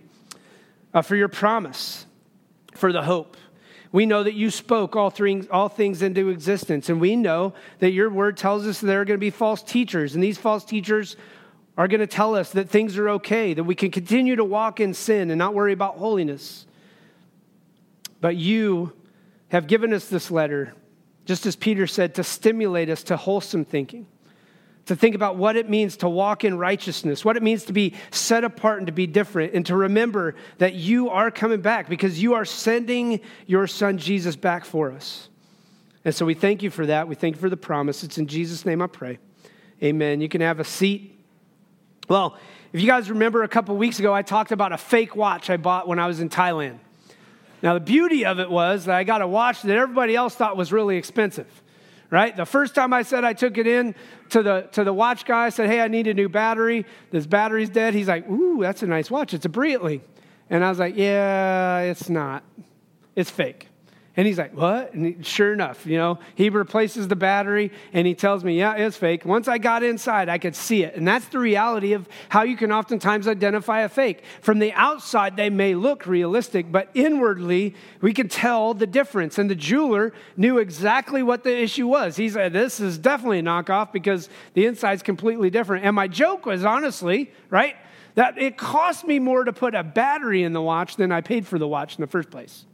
uh, 0.94 1.02
for 1.02 1.16
your 1.16 1.28
promise, 1.28 2.06
for 2.74 2.92
the 2.92 3.02
hope 3.02 3.36
we 3.94 4.06
know 4.06 4.24
that 4.24 4.34
you 4.34 4.50
spoke 4.50 4.96
all, 4.96 5.14
all 5.52 5.68
things 5.68 6.02
into 6.02 6.28
existence, 6.30 6.88
and 6.88 7.00
we 7.00 7.14
know 7.14 7.54
that 7.78 7.92
your 7.92 8.10
word 8.10 8.36
tells 8.36 8.66
us 8.66 8.80
there 8.80 9.00
are 9.00 9.04
going 9.04 9.16
to 9.16 9.24
be 9.24 9.30
false 9.30 9.62
teachers, 9.62 10.16
and 10.16 10.24
these 10.24 10.36
false 10.36 10.64
teachers 10.64 11.14
are 11.78 11.86
going 11.86 12.00
to 12.00 12.06
tell 12.08 12.34
us 12.34 12.50
that 12.50 12.68
things 12.68 12.98
are 12.98 13.08
okay, 13.10 13.54
that 13.54 13.62
we 13.62 13.76
can 13.76 13.92
continue 13.92 14.34
to 14.34 14.42
walk 14.42 14.80
in 14.80 14.94
sin 14.94 15.30
and 15.30 15.38
not 15.38 15.54
worry 15.54 15.72
about 15.72 15.96
holiness. 15.96 16.66
But 18.24 18.36
you 18.36 18.94
have 19.48 19.66
given 19.66 19.92
us 19.92 20.08
this 20.08 20.30
letter, 20.30 20.72
just 21.26 21.44
as 21.44 21.56
Peter 21.56 21.86
said, 21.86 22.14
to 22.14 22.24
stimulate 22.24 22.88
us 22.88 23.02
to 23.02 23.18
wholesome 23.18 23.66
thinking 23.66 24.06
to 24.86 24.96
think 24.96 25.14
about 25.14 25.36
what 25.36 25.56
it 25.56 25.68
means 25.68 25.98
to 25.98 26.08
walk 26.08 26.42
in 26.42 26.56
righteousness, 26.56 27.22
what 27.22 27.36
it 27.36 27.42
means 27.42 27.64
to 27.64 27.74
be 27.74 27.92
set 28.10 28.42
apart 28.42 28.78
and 28.78 28.86
to 28.86 28.94
be 28.94 29.06
different, 29.06 29.52
and 29.52 29.66
to 29.66 29.76
remember 29.76 30.36
that 30.56 30.72
you 30.72 31.10
are 31.10 31.30
coming 31.30 31.60
back 31.60 31.86
because 31.86 32.22
you 32.22 32.32
are 32.32 32.46
sending 32.46 33.20
your 33.44 33.66
son 33.66 33.98
Jesus 33.98 34.36
back 34.36 34.64
for 34.64 34.90
us. 34.90 35.28
And 36.06 36.14
so 36.14 36.24
we 36.24 36.32
thank 36.32 36.62
you 36.62 36.70
for 36.70 36.86
that. 36.86 37.06
We 37.06 37.16
thank 37.16 37.34
you 37.34 37.40
for 37.42 37.50
the 37.50 37.58
promise. 37.58 38.04
It's 38.04 38.16
in 38.16 38.26
Jesus' 38.26 38.64
name 38.64 38.80
I 38.80 38.86
pray. 38.86 39.18
Amen. 39.82 40.22
You 40.22 40.30
can 40.30 40.40
have 40.40 40.60
a 40.60 40.64
seat. 40.64 41.14
Well, 42.08 42.38
if 42.72 42.80
you 42.80 42.86
guys 42.86 43.10
remember 43.10 43.42
a 43.42 43.48
couple 43.48 43.76
weeks 43.76 43.98
ago, 43.98 44.14
I 44.14 44.22
talked 44.22 44.50
about 44.50 44.72
a 44.72 44.78
fake 44.78 45.14
watch 45.14 45.50
I 45.50 45.58
bought 45.58 45.86
when 45.86 45.98
I 45.98 46.06
was 46.06 46.20
in 46.20 46.30
Thailand. 46.30 46.78
Now, 47.64 47.74
the 47.74 47.80
beauty 47.80 48.24
of 48.24 48.38
it 48.38 48.48
was 48.48 48.84
that 48.84 48.94
I 48.94 49.02
got 49.02 49.22
a 49.22 49.26
watch 49.26 49.62
that 49.62 49.76
everybody 49.76 50.14
else 50.14 50.36
thought 50.36 50.56
was 50.56 50.72
really 50.72 50.96
expensive 50.96 51.48
right? 52.14 52.36
The 52.36 52.46
first 52.46 52.76
time 52.76 52.92
I 52.92 53.02
said 53.02 53.24
I 53.24 53.32
took 53.32 53.58
it 53.58 53.66
in 53.66 53.92
to 54.30 54.40
the, 54.40 54.68
to 54.72 54.84
the 54.84 54.92
watch 54.92 55.24
guy, 55.24 55.46
I 55.46 55.48
said, 55.48 55.68
hey, 55.68 55.80
I 55.80 55.88
need 55.88 56.06
a 56.06 56.14
new 56.14 56.28
battery. 56.28 56.86
This 57.10 57.26
battery's 57.26 57.70
dead. 57.70 57.92
He's 57.92 58.06
like, 58.06 58.30
ooh, 58.30 58.60
that's 58.60 58.84
a 58.84 58.86
nice 58.86 59.10
watch. 59.10 59.34
It's 59.34 59.46
a 59.46 59.48
Breitling. 59.48 60.00
And 60.48 60.64
I 60.64 60.68
was 60.68 60.78
like, 60.78 60.96
yeah, 60.96 61.80
it's 61.80 62.08
not. 62.08 62.44
It's 63.16 63.30
fake. 63.30 63.68
And 64.16 64.28
he's 64.28 64.38
like, 64.38 64.54
What? 64.54 64.94
And 64.94 65.06
he, 65.06 65.22
sure 65.22 65.52
enough, 65.52 65.86
you 65.86 65.96
know, 65.96 66.20
he 66.36 66.48
replaces 66.48 67.08
the 67.08 67.16
battery 67.16 67.72
and 67.92 68.06
he 68.06 68.14
tells 68.14 68.44
me, 68.44 68.58
Yeah, 68.58 68.74
it's 68.74 68.96
fake. 68.96 69.24
Once 69.24 69.48
I 69.48 69.58
got 69.58 69.82
inside, 69.82 70.28
I 70.28 70.38
could 70.38 70.54
see 70.54 70.84
it. 70.84 70.94
And 70.94 71.06
that's 71.06 71.26
the 71.26 71.40
reality 71.40 71.94
of 71.94 72.08
how 72.28 72.42
you 72.42 72.56
can 72.56 72.70
oftentimes 72.70 73.26
identify 73.26 73.80
a 73.80 73.88
fake. 73.88 74.22
From 74.40 74.60
the 74.60 74.72
outside, 74.74 75.36
they 75.36 75.50
may 75.50 75.74
look 75.74 76.06
realistic, 76.06 76.70
but 76.70 76.90
inwardly, 76.94 77.74
we 78.00 78.12
can 78.12 78.28
tell 78.28 78.72
the 78.72 78.86
difference. 78.86 79.38
And 79.38 79.50
the 79.50 79.56
jeweler 79.56 80.12
knew 80.36 80.58
exactly 80.58 81.22
what 81.22 81.42
the 81.42 81.56
issue 81.56 81.88
was. 81.88 82.14
He 82.16 82.28
said, 82.28 82.52
This 82.52 82.78
is 82.78 82.98
definitely 82.98 83.40
a 83.40 83.42
knockoff 83.42 83.90
because 83.90 84.28
the 84.52 84.66
inside's 84.66 85.02
completely 85.02 85.50
different. 85.50 85.84
And 85.84 85.96
my 85.96 86.06
joke 86.06 86.46
was 86.46 86.64
honestly, 86.64 87.32
right, 87.50 87.74
that 88.14 88.38
it 88.38 88.56
cost 88.56 89.04
me 89.04 89.18
more 89.18 89.42
to 89.42 89.52
put 89.52 89.74
a 89.74 89.82
battery 89.82 90.44
in 90.44 90.52
the 90.52 90.62
watch 90.62 90.94
than 90.94 91.10
I 91.10 91.20
paid 91.20 91.48
for 91.48 91.58
the 91.58 91.66
watch 91.66 91.96
in 91.96 92.00
the 92.00 92.06
first 92.06 92.30
place 92.30 92.64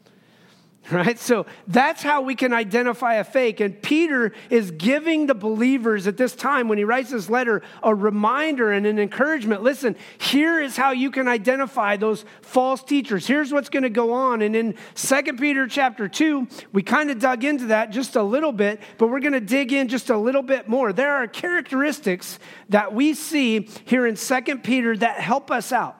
right? 0.90 1.18
So 1.18 1.46
that's 1.68 2.02
how 2.02 2.22
we 2.22 2.34
can 2.34 2.52
identify 2.52 3.14
a 3.14 3.24
fake. 3.24 3.60
And 3.60 3.80
Peter 3.80 4.32
is 4.48 4.70
giving 4.70 5.26
the 5.26 5.34
believers 5.34 6.06
at 6.06 6.16
this 6.16 6.34
time, 6.34 6.68
when 6.68 6.78
he 6.78 6.84
writes 6.84 7.10
this 7.10 7.28
letter, 7.28 7.62
a 7.82 7.94
reminder 7.94 8.72
and 8.72 8.86
an 8.86 8.98
encouragement. 8.98 9.62
Listen, 9.62 9.94
here 10.18 10.60
is 10.60 10.76
how 10.76 10.90
you 10.90 11.10
can 11.10 11.28
identify 11.28 11.96
those 11.96 12.24
false 12.40 12.82
teachers. 12.82 13.26
Here's 13.26 13.52
what's 13.52 13.68
going 13.68 13.82
to 13.82 13.90
go 13.90 14.12
on. 14.12 14.42
And 14.42 14.56
in 14.56 14.74
2 14.94 15.22
Peter 15.38 15.66
chapter 15.66 16.08
2, 16.08 16.48
we 16.72 16.82
kind 16.82 17.10
of 17.10 17.18
dug 17.18 17.44
into 17.44 17.66
that 17.66 17.90
just 17.90 18.16
a 18.16 18.22
little 18.22 18.52
bit, 18.52 18.80
but 18.98 19.08
we're 19.08 19.20
going 19.20 19.32
to 19.34 19.40
dig 19.40 19.72
in 19.72 19.88
just 19.88 20.10
a 20.10 20.16
little 20.16 20.42
bit 20.42 20.66
more. 20.66 20.92
There 20.92 21.12
are 21.12 21.26
characteristics 21.26 22.38
that 22.70 22.94
we 22.94 23.14
see 23.14 23.68
here 23.84 24.06
in 24.06 24.16
2 24.16 24.58
Peter 24.58 24.96
that 24.96 25.20
help 25.20 25.50
us 25.50 25.72
out. 25.72 25.96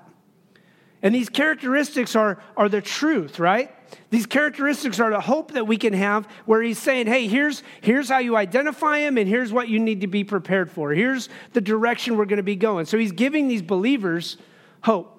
And 1.03 1.15
these 1.15 1.29
characteristics 1.29 2.17
are, 2.17 2.43
are 2.57 2.69
the 2.69 2.83
truth, 2.83 3.39
right? 3.39 3.75
These 4.11 4.27
characteristics 4.27 4.99
are 5.01 5.11
the 5.11 5.21
hope 5.21 5.53
that 5.53 5.67
we 5.67 5.77
can 5.77 5.93
have 5.93 6.27
where 6.47 6.63
he's 6.63 6.79
saying, 6.79 7.07
hey, 7.07 7.27
here's, 7.27 7.63
here's 7.81 8.09
how 8.09 8.19
you 8.19 8.37
identify 8.37 8.99
him, 8.99 9.19
and 9.19 9.29
here's 9.29 9.53
what 9.53 9.69
you 9.69 9.79
need 9.79 10.01
to 10.01 10.07
be 10.07 10.25
prepared 10.25 10.71
for. 10.71 10.93
Here's 10.93 11.29
the 11.53 11.61
direction 11.61 12.17
we're 12.17 12.25
going 12.25 12.39
to 12.39 12.43
be 12.43 12.57
going. 12.57 12.87
So 12.87 12.99
he's 12.99 13.13
giving 13.13 13.49
these 13.49 13.63
believers 13.63 14.37
hope. 14.83 15.17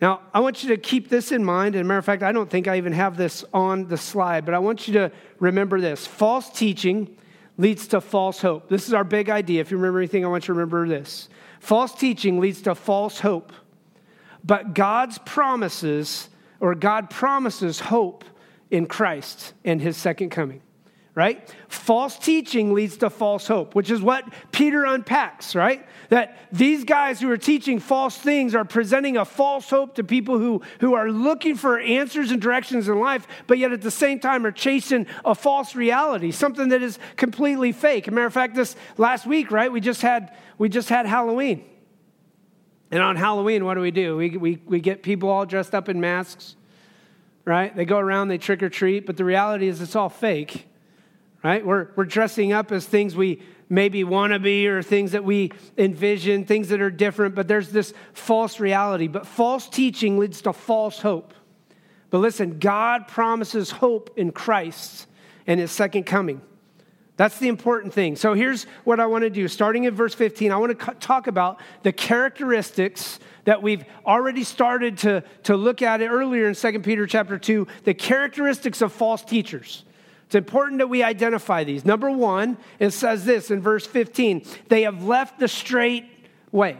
Now, 0.00 0.20
I 0.34 0.40
want 0.40 0.62
you 0.62 0.68
to 0.70 0.76
keep 0.76 1.08
this 1.08 1.32
in 1.32 1.42
mind. 1.42 1.74
And 1.74 1.82
a 1.82 1.84
matter 1.84 1.98
of 1.98 2.04
fact, 2.04 2.22
I 2.22 2.32
don't 2.32 2.50
think 2.50 2.68
I 2.68 2.76
even 2.76 2.92
have 2.92 3.16
this 3.16 3.44
on 3.54 3.88
the 3.88 3.96
slide, 3.96 4.44
but 4.44 4.52
I 4.52 4.58
want 4.58 4.86
you 4.86 4.94
to 4.94 5.12
remember 5.38 5.80
this 5.80 6.06
false 6.06 6.50
teaching 6.50 7.16
leads 7.56 7.86
to 7.88 8.00
false 8.00 8.40
hope. 8.40 8.68
This 8.68 8.86
is 8.88 8.94
our 8.94 9.04
big 9.04 9.30
idea. 9.30 9.60
If 9.60 9.70
you 9.70 9.76
remember 9.76 10.00
anything, 10.00 10.24
I 10.24 10.28
want 10.28 10.44
you 10.44 10.48
to 10.48 10.58
remember 10.58 10.88
this. 10.88 11.28
False 11.60 11.94
teaching 11.94 12.40
leads 12.40 12.62
to 12.62 12.74
false 12.74 13.20
hope. 13.20 13.52
But 14.44 14.74
God's 14.74 15.18
promises, 15.18 16.28
or 16.64 16.74
God 16.74 17.10
promises 17.10 17.78
hope 17.78 18.24
in 18.70 18.86
Christ 18.86 19.52
and 19.66 19.82
his 19.82 19.98
second 19.98 20.30
coming, 20.30 20.62
right? 21.14 21.54
False 21.68 22.18
teaching 22.18 22.72
leads 22.72 22.96
to 22.96 23.10
false 23.10 23.46
hope, 23.46 23.74
which 23.74 23.90
is 23.90 24.00
what 24.00 24.24
Peter 24.50 24.86
unpacks, 24.86 25.54
right? 25.54 25.86
That 26.08 26.38
these 26.50 26.84
guys 26.84 27.20
who 27.20 27.30
are 27.30 27.36
teaching 27.36 27.80
false 27.80 28.16
things 28.16 28.54
are 28.54 28.64
presenting 28.64 29.18
a 29.18 29.26
false 29.26 29.68
hope 29.68 29.96
to 29.96 30.04
people 30.04 30.38
who, 30.38 30.62
who 30.80 30.94
are 30.94 31.10
looking 31.10 31.54
for 31.54 31.78
answers 31.78 32.30
and 32.30 32.40
directions 32.40 32.88
in 32.88 32.98
life, 32.98 33.26
but 33.46 33.58
yet 33.58 33.72
at 33.72 33.82
the 33.82 33.90
same 33.90 34.18
time 34.18 34.46
are 34.46 34.50
chasing 34.50 35.06
a 35.22 35.34
false 35.34 35.74
reality, 35.74 36.30
something 36.30 36.70
that 36.70 36.80
is 36.80 36.98
completely 37.16 37.72
fake. 37.72 38.08
As 38.08 38.12
a 38.12 38.14
matter 38.14 38.26
of 38.26 38.32
fact, 38.32 38.54
this 38.54 38.74
last 38.96 39.26
week, 39.26 39.50
right, 39.50 39.70
we 39.70 39.82
just 39.82 40.00
had 40.00 40.34
we 40.56 40.70
just 40.70 40.88
had 40.88 41.04
Halloween. 41.04 41.62
And 42.94 43.02
on 43.02 43.16
Halloween, 43.16 43.64
what 43.64 43.74
do 43.74 43.80
we 43.80 43.90
do? 43.90 44.16
We, 44.16 44.36
we, 44.36 44.62
we 44.66 44.80
get 44.80 45.02
people 45.02 45.28
all 45.28 45.44
dressed 45.44 45.74
up 45.74 45.88
in 45.88 46.00
masks, 46.00 46.54
right? 47.44 47.74
They 47.74 47.84
go 47.84 47.98
around, 47.98 48.28
they 48.28 48.38
trick 48.38 48.62
or 48.62 48.68
treat, 48.68 49.04
but 49.04 49.16
the 49.16 49.24
reality 49.24 49.66
is 49.66 49.80
it's 49.80 49.96
all 49.96 50.08
fake, 50.08 50.68
right? 51.42 51.66
We're, 51.66 51.88
we're 51.96 52.04
dressing 52.04 52.52
up 52.52 52.70
as 52.70 52.86
things 52.86 53.16
we 53.16 53.42
maybe 53.68 54.04
want 54.04 54.32
to 54.32 54.38
be 54.38 54.68
or 54.68 54.80
things 54.80 55.10
that 55.10 55.24
we 55.24 55.50
envision, 55.76 56.44
things 56.44 56.68
that 56.68 56.80
are 56.80 56.88
different, 56.88 57.34
but 57.34 57.48
there's 57.48 57.72
this 57.72 57.92
false 58.12 58.60
reality. 58.60 59.08
But 59.08 59.26
false 59.26 59.68
teaching 59.68 60.16
leads 60.16 60.40
to 60.42 60.52
false 60.52 61.00
hope. 61.00 61.34
But 62.10 62.18
listen, 62.18 62.60
God 62.60 63.08
promises 63.08 63.72
hope 63.72 64.16
in 64.16 64.30
Christ 64.30 65.08
and 65.48 65.58
his 65.58 65.72
second 65.72 66.04
coming. 66.04 66.40
That's 67.16 67.38
the 67.38 67.48
important 67.48 67.94
thing. 67.94 68.16
So 68.16 68.34
here's 68.34 68.64
what 68.82 68.98
I 68.98 69.06
want 69.06 69.22
to 69.22 69.30
do. 69.30 69.46
Starting 69.46 69.84
in 69.84 69.94
verse 69.94 70.14
15, 70.14 70.50
I 70.50 70.56
want 70.56 70.78
to 70.78 70.94
talk 70.94 71.28
about 71.28 71.60
the 71.82 71.92
characteristics 71.92 73.20
that 73.44 73.62
we've 73.62 73.84
already 74.04 74.42
started 74.42 74.98
to, 74.98 75.22
to 75.44 75.56
look 75.56 75.80
at 75.80 76.00
earlier 76.00 76.48
in 76.48 76.54
2 76.54 76.80
Peter 76.80 77.06
chapter 77.06 77.38
2, 77.38 77.66
the 77.84 77.94
characteristics 77.94 78.82
of 78.82 78.92
false 78.92 79.22
teachers. 79.22 79.84
It's 80.26 80.34
important 80.34 80.78
that 80.78 80.88
we 80.88 81.02
identify 81.02 81.62
these. 81.62 81.84
Number 81.84 82.10
one, 82.10 82.56
it 82.80 82.90
says 82.90 83.24
this 83.24 83.50
in 83.50 83.60
verse 83.60 83.86
15 83.86 84.44
they 84.68 84.82
have 84.82 85.04
left 85.04 85.38
the 85.38 85.48
straight 85.48 86.06
way. 86.50 86.78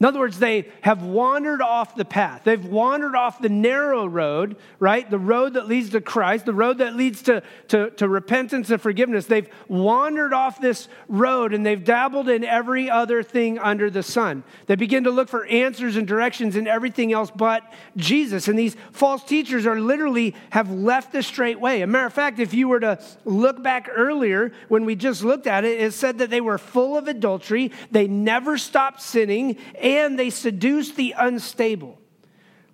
In 0.00 0.06
other 0.06 0.18
words, 0.18 0.38
they 0.38 0.66
have 0.80 1.02
wandered 1.02 1.60
off 1.60 1.94
the 1.94 2.06
path. 2.06 2.40
They've 2.44 2.64
wandered 2.64 3.14
off 3.14 3.38
the 3.38 3.50
narrow 3.50 4.06
road, 4.06 4.56
right? 4.78 5.08
The 5.08 5.18
road 5.18 5.54
that 5.54 5.68
leads 5.68 5.90
to 5.90 6.00
Christ, 6.00 6.46
the 6.46 6.54
road 6.54 6.78
that 6.78 6.96
leads 6.96 7.20
to, 7.24 7.42
to, 7.68 7.90
to, 7.90 8.08
repentance 8.08 8.70
and 8.70 8.80
forgiveness. 8.80 9.26
They've 9.26 9.48
wandered 9.68 10.32
off 10.32 10.58
this 10.58 10.88
road 11.06 11.52
and 11.52 11.66
they've 11.66 11.84
dabbled 11.84 12.30
in 12.30 12.44
every 12.44 12.88
other 12.88 13.22
thing 13.22 13.58
under 13.58 13.90
the 13.90 14.02
sun. 14.02 14.42
They 14.64 14.74
begin 14.74 15.04
to 15.04 15.10
look 15.10 15.28
for 15.28 15.44
answers 15.44 15.96
and 15.96 16.08
directions 16.08 16.56
in 16.56 16.66
everything 16.66 17.12
else 17.12 17.30
but 17.30 17.62
Jesus. 17.98 18.48
And 18.48 18.58
these 18.58 18.76
false 18.92 19.22
teachers 19.22 19.66
are 19.66 19.78
literally 19.78 20.34
have 20.48 20.70
left 20.70 21.12
the 21.12 21.22
straight 21.22 21.60
way. 21.60 21.82
As 21.82 21.84
a 21.84 21.88
matter 21.88 22.06
of 22.06 22.14
fact, 22.14 22.38
if 22.38 22.54
you 22.54 22.68
were 22.68 22.80
to 22.80 22.98
look 23.26 23.62
back 23.62 23.90
earlier 23.94 24.52
when 24.68 24.86
we 24.86 24.96
just 24.96 25.22
looked 25.22 25.46
at 25.46 25.66
it, 25.66 25.78
it 25.78 25.92
said 25.92 26.16
that 26.18 26.30
they 26.30 26.40
were 26.40 26.56
full 26.56 26.96
of 26.96 27.06
adultery, 27.06 27.70
they 27.90 28.08
never 28.08 28.56
stopped 28.56 29.02
sinning 29.02 29.58
and 29.90 30.18
they 30.18 30.30
seduce 30.30 30.92
the 30.92 31.14
unstable. 31.18 31.98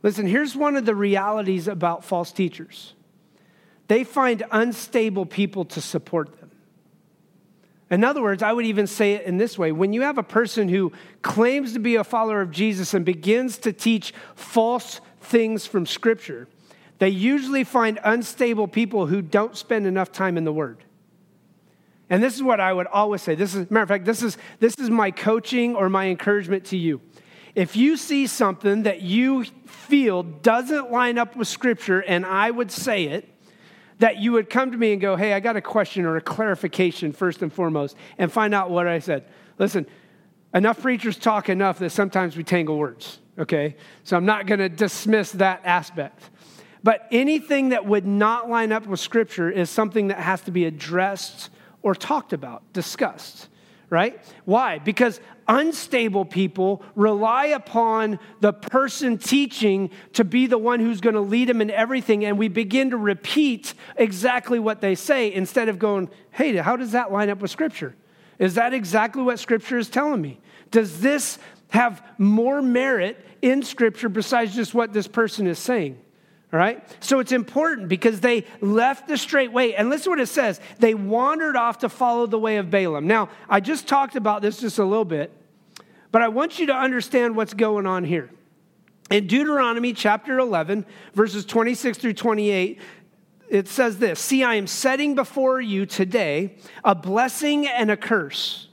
Listen, 0.02 0.26
here's 0.26 0.54
one 0.54 0.76
of 0.76 0.85
the 0.85 0.94
realities 0.94 1.66
about 1.66 2.04
false 2.04 2.30
teachers 2.30 2.92
they 3.88 4.02
find 4.02 4.42
unstable 4.50 5.25
people 5.25 5.64
to 5.64 5.80
support 5.80 6.40
them. 6.40 6.50
In 7.88 8.02
other 8.02 8.20
words, 8.20 8.42
I 8.42 8.52
would 8.52 8.66
even 8.66 8.88
say 8.88 9.12
it 9.12 9.26
in 9.26 9.37
this 9.37 9.56
way 9.56 9.70
when 9.70 9.92
you 9.92 10.02
have 10.02 10.18
a 10.18 10.25
person 10.25 10.68
who 10.68 10.92
claims 11.23 11.73
to 11.75 11.78
be 11.78 11.94
a 11.94 12.04
follower 12.04 12.40
of 12.40 12.50
Jesus 12.50 12.94
and 12.94 13.04
begins 13.04 13.58
to 13.58 13.73
teach 13.73 14.12
false 14.35 15.00
things 15.20 15.66
from 15.66 15.87
Scripture, 15.87 16.49
they 16.99 17.08
usually 17.08 17.62
find 17.62 18.00
unstable 18.02 18.66
people 18.66 19.06
who 19.06 19.23
don't 19.23 19.56
spend 19.56 19.87
enough 19.87 20.11
time 20.11 20.37
in 20.37 20.44
the 20.44 20.52
Word. 20.52 20.78
And 22.08 22.22
this 22.22 22.34
is 22.34 22.42
what 22.42 22.60
I 22.60 22.72
would 22.72 22.86
always 22.86 23.22
say. 23.22 23.34
This 23.34 23.54
is, 23.54 23.70
matter 23.70 23.82
of 23.82 23.88
fact, 23.88 24.04
this 24.04 24.22
is, 24.22 24.38
this 24.60 24.75
is 24.78 24.90
my 24.90 25.10
coaching 25.10 25.75
or 25.75 25.88
my 25.88 26.06
encouragement 26.06 26.64
to 26.66 26.76
you. 26.76 27.00
If 27.54 27.75
you 27.75 27.96
see 27.96 28.26
something 28.26 28.84
that 28.84 29.00
you 29.00 29.44
feel 29.66 30.22
doesn't 30.22 30.92
line 30.92 31.18
up 31.18 31.34
with 31.36 31.48
Scripture, 31.48 32.00
and 32.00 32.25
I 32.25 32.50
would 32.50 32.70
say 32.70 33.04
it, 33.04 33.28
that 33.98 34.18
you 34.18 34.32
would 34.32 34.50
come 34.50 34.72
to 34.72 34.76
me 34.76 34.92
and 34.92 35.00
go, 35.00 35.16
Hey, 35.16 35.32
I 35.32 35.40
got 35.40 35.56
a 35.56 35.62
question 35.62 36.04
or 36.04 36.16
a 36.16 36.20
clarification 36.20 37.12
first 37.12 37.42
and 37.42 37.52
foremost, 37.52 37.96
and 38.18 38.30
find 38.30 38.54
out 38.54 38.70
what 38.70 38.86
I 38.86 38.98
said. 38.98 39.25
Listen, 39.58 39.86
enough 40.54 40.82
preachers 40.82 41.16
talk 41.16 41.48
enough 41.48 41.78
that 41.78 41.90
sometimes 41.90 42.36
we 42.36 42.44
tangle 42.44 42.76
words, 42.76 43.20
okay? 43.38 43.76
So 44.04 44.16
I'm 44.16 44.26
not 44.26 44.46
to 44.46 44.68
dismiss 44.68 45.32
that 45.32 45.62
aspect. 45.64 46.30
But 46.82 47.08
anything 47.10 47.70
that 47.70 47.86
would 47.86 48.06
not 48.06 48.50
line 48.50 48.70
up 48.70 48.86
with 48.86 49.00
Scripture 49.00 49.50
is 49.50 49.70
something 49.70 50.08
that 50.08 50.18
has 50.18 50.42
to 50.42 50.50
be 50.50 50.66
addressed 50.66 51.50
or 51.86 51.94
talked 51.94 52.32
about, 52.32 52.64
discussed, 52.72 53.46
right? 53.90 54.20
Why? 54.44 54.80
Because 54.80 55.20
unstable 55.46 56.24
people 56.24 56.82
rely 56.96 57.46
upon 57.46 58.18
the 58.40 58.52
person 58.52 59.18
teaching 59.18 59.90
to 60.14 60.24
be 60.24 60.48
the 60.48 60.58
one 60.58 60.80
who's 60.80 61.00
going 61.00 61.14
to 61.14 61.20
lead 61.20 61.48
them 61.48 61.60
in 61.60 61.70
everything, 61.70 62.24
and 62.24 62.36
we 62.38 62.48
begin 62.48 62.90
to 62.90 62.96
repeat 62.96 63.72
exactly 63.94 64.58
what 64.58 64.80
they 64.80 64.96
say 64.96 65.32
instead 65.32 65.68
of 65.68 65.78
going, 65.78 66.10
hey, 66.32 66.56
how 66.56 66.74
does 66.74 66.90
that 66.90 67.12
line 67.12 67.30
up 67.30 67.38
with 67.38 67.52
Scripture? 67.52 67.94
Is 68.40 68.54
that 68.54 68.74
exactly 68.74 69.22
what 69.22 69.38
Scripture 69.38 69.78
is 69.78 69.88
telling 69.88 70.20
me? 70.20 70.40
Does 70.72 70.98
this 70.98 71.38
have 71.68 72.04
more 72.18 72.60
merit 72.60 73.24
in 73.42 73.62
Scripture 73.62 74.08
besides 74.08 74.56
just 74.56 74.74
what 74.74 74.92
this 74.92 75.06
person 75.06 75.46
is 75.46 75.60
saying? 75.60 76.00
All 76.52 76.58
right? 76.58 76.82
So 77.00 77.18
it's 77.18 77.32
important 77.32 77.88
because 77.88 78.20
they 78.20 78.44
left 78.60 79.08
the 79.08 79.18
straight 79.18 79.52
way. 79.52 79.74
And 79.74 79.90
listen 79.90 80.10
what 80.10 80.20
it 80.20 80.28
says. 80.28 80.60
They 80.78 80.94
wandered 80.94 81.56
off 81.56 81.78
to 81.78 81.88
follow 81.88 82.26
the 82.26 82.38
way 82.38 82.56
of 82.58 82.70
Balaam. 82.70 83.06
Now, 83.06 83.30
I 83.48 83.60
just 83.60 83.88
talked 83.88 84.16
about 84.16 84.42
this 84.42 84.60
just 84.60 84.78
a 84.78 84.84
little 84.84 85.04
bit, 85.04 85.32
but 86.12 86.22
I 86.22 86.28
want 86.28 86.58
you 86.58 86.66
to 86.66 86.74
understand 86.74 87.36
what's 87.36 87.54
going 87.54 87.86
on 87.86 88.04
here. 88.04 88.30
In 89.10 89.26
Deuteronomy 89.26 89.92
chapter 89.92 90.38
11, 90.38 90.84
verses 91.14 91.44
26 91.44 91.98
through 91.98 92.14
28, 92.14 92.80
it 93.48 93.68
says 93.68 93.98
this 93.98 94.20
See, 94.20 94.42
I 94.42 94.54
am 94.54 94.66
setting 94.66 95.14
before 95.14 95.60
you 95.60 95.86
today 95.86 96.56
a 96.84 96.94
blessing 96.94 97.66
and 97.66 97.90
a 97.90 97.96
curse 97.96 98.65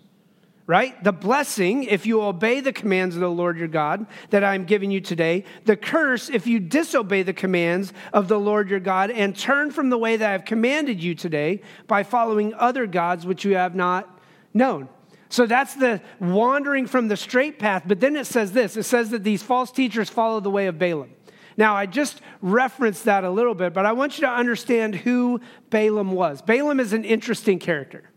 right? 0.66 1.02
The 1.04 1.12
blessing, 1.12 1.84
if 1.84 2.06
you 2.06 2.22
obey 2.22 2.62
the 2.62 2.72
commands 2.72 3.16
of 3.16 3.22
the 3.22 3.30
Lord 3.30 3.58
your 3.58 3.68
God 3.68 4.06
that 4.30 4.44
I'm 4.44 4.64
giving 4.64 4.92
you 4.92 5.02
today. 5.02 5.44
The 5.66 5.76
curse, 5.76 6.30
if 6.30 6.48
you 6.48 6.60
disobey 6.60 7.24
the 7.24 7.34
commands 7.34 7.92
of 8.14 8.28
the 8.28 8.40
Lord 8.40 8.70
your 8.70 8.80
God 8.80 9.12
and 9.12 9.38
turn 9.38 9.72
from 9.72 9.90
the 9.90 9.98
way 9.98 10.16
that 10.16 10.32
I've 10.32 10.46
commanded 10.46 11.04
you 11.04 11.16
today 11.16 11.62
by 11.88 12.04
following 12.04 12.54
other 12.54 12.88
gods 12.88 13.26
which 13.26 13.44
you 13.44 13.56
have 13.56 13.76
not 13.76 14.20
known. 14.54 14.88
So 15.28 15.48
that's 15.48 15.74
the 15.74 16.00
wandering 16.20 16.86
from 16.86 17.08
the 17.08 17.18
straight 17.18 17.60
path. 17.60 17.84
But 17.86 18.00
then 18.00 18.16
it 18.16 18.26
says 18.26 18.52
this 18.52 18.78
it 18.78 18.84
says 18.84 19.10
that 19.10 19.24
these 19.24 19.44
false 19.44 19.72
teachers 19.72 20.10
follow 20.10 20.40
the 20.40 20.52
way 20.52 20.68
of 20.68 20.78
Balaam. 20.78 21.10
Now, 21.58 21.76
I 21.76 21.86
just 21.86 22.22
referenced 22.42 23.06
that 23.06 23.24
a 23.24 23.30
little 23.30 23.54
bit, 23.54 23.74
but 23.74 23.86
I 23.86 23.92
want 23.92 24.18
you 24.18 24.22
to 24.22 24.32
understand 24.32 24.96
who 24.96 25.40
Balaam 25.70 26.12
was. 26.12 26.42
Balaam 26.42 26.80
is 26.80 26.94
an 26.94 27.04
interesting 27.04 27.60
character, 27.60 28.10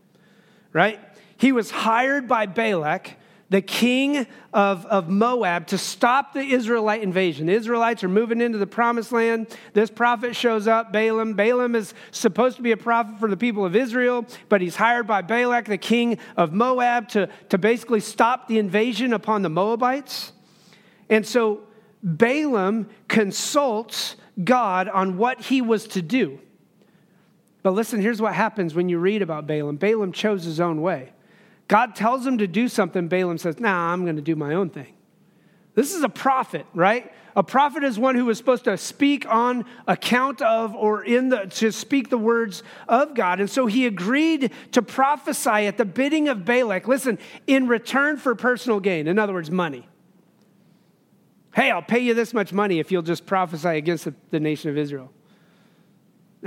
right? 0.73 0.99
He 1.37 1.51
was 1.51 1.71
hired 1.71 2.27
by 2.27 2.47
Balak, 2.47 3.15
the 3.49 3.61
king 3.61 4.27
of, 4.53 4.85
of 4.87 5.07
Moab, 5.07 5.67
to 5.67 5.77
stop 5.77 6.33
the 6.33 6.41
Israelite 6.41 7.01
invasion. 7.01 7.45
The 7.45 7.53
Israelites 7.53 8.03
are 8.03 8.09
moving 8.09 8.41
into 8.41 8.57
the 8.57 8.67
promised 8.67 9.11
land. 9.11 9.47
This 9.73 9.89
prophet 9.89 10.35
shows 10.35 10.67
up, 10.67 10.91
Balaam. 10.91 11.33
Balaam 11.33 11.75
is 11.75 11.93
supposed 12.11 12.57
to 12.57 12.61
be 12.61 12.71
a 12.71 12.77
prophet 12.77 13.19
for 13.19 13.29
the 13.29 13.37
people 13.37 13.65
of 13.65 13.75
Israel, 13.75 14.25
but 14.49 14.59
he's 14.59 14.75
hired 14.75 15.07
by 15.07 15.21
Balak, 15.21 15.65
the 15.65 15.77
king 15.77 16.17
of 16.35 16.53
Moab, 16.53 17.07
to, 17.09 17.29
to 17.49 17.57
basically 17.57 18.01
stop 18.01 18.47
the 18.47 18.57
invasion 18.57 19.13
upon 19.13 19.43
the 19.43 19.49
Moabites. 19.49 20.33
And 21.09 21.25
so 21.25 21.61
Balaam 22.03 22.89
consults 23.07 24.15
God 24.43 24.87
on 24.87 25.17
what 25.17 25.41
he 25.41 25.61
was 25.61 25.87
to 25.89 26.01
do. 26.01 26.39
But 27.63 27.71
listen, 27.71 28.01
here's 28.01 28.21
what 28.21 28.33
happens 28.33 28.73
when 28.73 28.89
you 28.89 28.97
read 28.97 29.21
about 29.21 29.47
Balaam 29.47 29.77
Balaam 29.77 30.11
chose 30.11 30.43
his 30.43 30.59
own 30.59 30.81
way. 30.81 31.11
God 31.67 31.95
tells 31.95 32.25
him 32.25 32.37
to 32.37 32.47
do 32.47 32.67
something. 32.67 33.07
Balaam 33.07 33.37
says, 33.37 33.59
Nah, 33.59 33.91
I'm 33.91 34.03
going 34.03 34.15
to 34.15 34.21
do 34.21 34.35
my 34.35 34.53
own 34.53 34.69
thing. 34.69 34.93
This 35.75 35.93
is 35.93 36.01
a 36.01 36.09
prophet, 36.09 36.65
right? 36.73 37.11
A 37.35 37.43
prophet 37.43 37.83
is 37.83 37.99
one 37.99 38.15
who 38.15 38.25
was 38.25 38.39
supposed 38.39 38.63
to 38.63 38.77
speak 38.77 39.31
on 39.31 39.63
account 39.87 40.41
of 40.41 40.73
or 40.73 41.03
in 41.03 41.29
the 41.29 41.45
to 41.45 41.71
speak 41.71 42.09
the 42.09 42.17
words 42.17 42.63
of 42.87 43.13
God. 43.13 43.39
And 43.39 43.47
so 43.47 43.67
he 43.67 43.85
agreed 43.85 44.51
to 44.71 44.81
prophesy 44.81 45.67
at 45.67 45.77
the 45.77 45.85
bidding 45.85 46.29
of 46.29 46.45
Balak. 46.45 46.87
Listen, 46.87 47.19
in 47.45 47.67
return 47.67 48.17
for 48.17 48.33
personal 48.33 48.79
gain. 48.79 49.07
In 49.07 49.19
other 49.19 49.33
words, 49.33 49.51
money. 49.51 49.87
Hey, 51.53 51.69
I'll 51.69 51.83
pay 51.83 51.99
you 51.99 52.15
this 52.15 52.33
much 52.33 52.51
money 52.51 52.79
if 52.79 52.91
you'll 52.91 53.03
just 53.03 53.27
prophesy 53.27 53.69
against 53.69 54.05
the, 54.05 54.15
the 54.31 54.39
nation 54.39 54.71
of 54.71 54.77
Israel. 54.79 55.11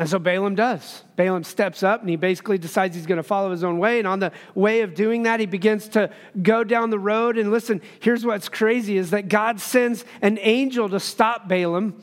And 0.01 0.09
so 0.09 0.19
Balaam 0.19 0.55
does. 0.55 1.05
Balaam 1.17 1.45
steps 1.45 1.83
up 1.83 2.01
and 2.01 2.09
he 2.09 2.17
basically 2.17 2.57
decides 2.57 2.97
he's 2.97 3.05
going 3.05 3.19
to 3.19 3.23
follow 3.23 3.51
his 3.51 3.63
own 3.63 3.77
way. 3.77 3.99
And 3.99 4.09
on 4.09 4.19
the 4.19 4.33
way 4.55 4.81
of 4.81 4.95
doing 4.95 5.25
that, 5.25 5.41
he 5.41 5.47
begins 5.47 5.89
to 5.91 6.11
go 6.41 6.65
down 6.65 6.89
the 6.89 6.99
road. 6.99 7.37
And 7.37 7.51
listen, 7.51 7.83
here's 8.01 8.25
what's 8.25 8.49
crazy 8.49 8.97
is 8.97 9.11
that 9.11 9.29
God 9.29 9.61
sends 9.61 10.07
an 10.23 10.39
angel 10.41 10.89
to 10.89 10.99
stop 10.99 11.49
Balaam. 11.49 12.03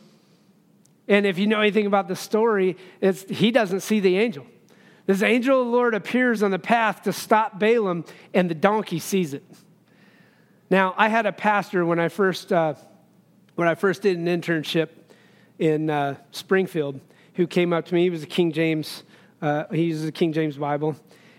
And 1.07 1.25
if 1.25 1.39
you 1.39 1.47
know 1.47 1.59
anything 1.59 1.87
about 1.87 2.07
the 2.07 2.15
story, 2.15 2.77
it's, 3.01 3.23
he 3.23 3.49
doesn't 3.49 3.79
see 3.79 3.99
the 3.99 4.19
angel. 4.19 4.45
This 5.07 5.23
angel 5.23 5.61
of 5.61 5.65
the 5.65 5.71
Lord 5.71 5.95
appears 5.95 6.43
on 6.43 6.51
the 6.51 6.59
path 6.59 7.01
to 7.03 7.13
stop 7.13 7.57
Balaam, 7.57 8.05
and 8.31 8.47
the 8.47 8.53
donkey 8.55 8.99
sees 8.99 9.33
it. 9.33 9.43
Now, 10.69 10.93
I 10.97 11.07
had 11.07 11.25
a 11.25 11.31
pastor 11.31 11.83
when 11.83 11.99
I 11.99 12.09
first, 12.09 12.53
uh, 12.53 12.75
when 13.55 13.67
I 13.67 13.73
first 13.73 14.03
did 14.03 14.19
an 14.19 14.27
internship 14.27 14.89
in 15.57 15.89
uh, 15.89 16.17
Springfield 16.29 16.99
who 17.37 17.47
came 17.47 17.71
up 17.71 17.85
to 17.85 17.93
me. 17.93 18.03
He 18.03 18.09
was 18.09 18.23
a 18.23 18.27
King 18.27 18.51
James, 18.51 19.03
uh, 19.41 19.65
he 19.71 19.83
uses 19.83 20.05
a 20.05 20.11
King 20.11 20.33
James 20.33 20.57
Bible. 20.57 20.95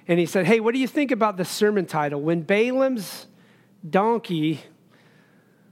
And 0.06 0.18
he 0.18 0.24
said, 0.24 0.46
Hey, 0.46 0.60
what 0.60 0.72
do 0.72 0.80
you 0.80 0.88
think 0.88 1.10
about 1.10 1.36
the 1.36 1.44
sermon 1.44 1.84
title? 1.84 2.20
When 2.22 2.40
Balaam's 2.40 3.26
donkey 3.88 4.62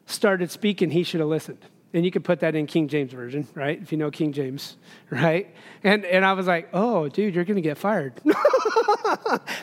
started 0.05 0.51
speaking, 0.51 0.91
he 0.91 1.03
should 1.03 1.21
have 1.21 1.29
listened. 1.29 1.65
And 1.95 2.05
you 2.05 2.11
could 2.11 2.25
put 2.25 2.41
that 2.41 2.55
in 2.55 2.67
King 2.67 2.89
James 2.89 3.13
Version, 3.13 3.49
right? 3.55 3.81
If 3.81 3.91
you 3.91 3.97
know 3.97 4.11
King 4.11 4.33
James, 4.33 4.77
right? 5.11 5.55
And, 5.83 6.05
and 6.05 6.27
I 6.27 6.35
was 6.35 6.47
like, 6.47 6.69
oh, 6.75 7.09
dude, 7.09 7.35
you're 7.35 7.45
going 7.45 7.57
to 7.57 7.63
get 7.63 7.79
fired. 7.79 8.21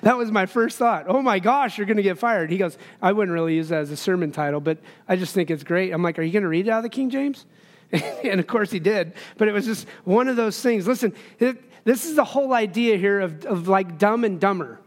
that 0.02 0.18
was 0.18 0.32
my 0.32 0.48
first 0.48 0.80
thought. 0.80 1.06
Oh 1.08 1.22
my 1.22 1.38
gosh, 1.38 1.78
you're 1.78 1.86
going 1.86 1.98
to 1.98 2.04
get 2.04 2.18
fired. 2.18 2.50
He 2.50 2.58
goes, 2.58 2.78
I 3.02 3.12
wouldn't 3.12 3.34
really 3.34 3.54
use 3.54 3.70
that 3.70 3.82
as 3.82 3.92
a 3.92 3.98
sermon 3.98 4.32
title, 4.32 4.62
but 4.62 4.80
I 5.08 5.16
just 5.18 5.36
think 5.36 5.52
it's 5.52 5.64
great. 5.64 5.92
I'm 5.92 6.02
like, 6.02 6.18
are 6.18 6.24
you 6.24 6.32
going 6.32 6.44
to 6.44 6.50
read 6.50 6.68
it 6.68 6.72
out 6.72 6.78
of 6.78 6.84
the 6.84 6.90
King 6.90 7.12
James? 7.12 7.46
and 8.24 8.40
of 8.40 8.48
course 8.48 8.72
he 8.72 8.80
did. 8.80 9.14
But 9.38 9.48
it 9.48 9.54
was 9.54 9.66
just 9.66 9.88
one 10.04 10.28
of 10.28 10.36
those 10.36 10.60
things. 10.62 10.88
Listen, 10.88 11.14
it, 11.40 11.58
This 11.84 12.06
is 12.06 12.16
the 12.16 12.24
whole 12.24 12.54
idea 12.54 12.98
here 12.98 13.20
of, 13.20 13.46
of 13.46 13.68
like 13.68 13.98
dumb 13.98 14.24
and 14.24 14.40
dumber, 14.40 14.80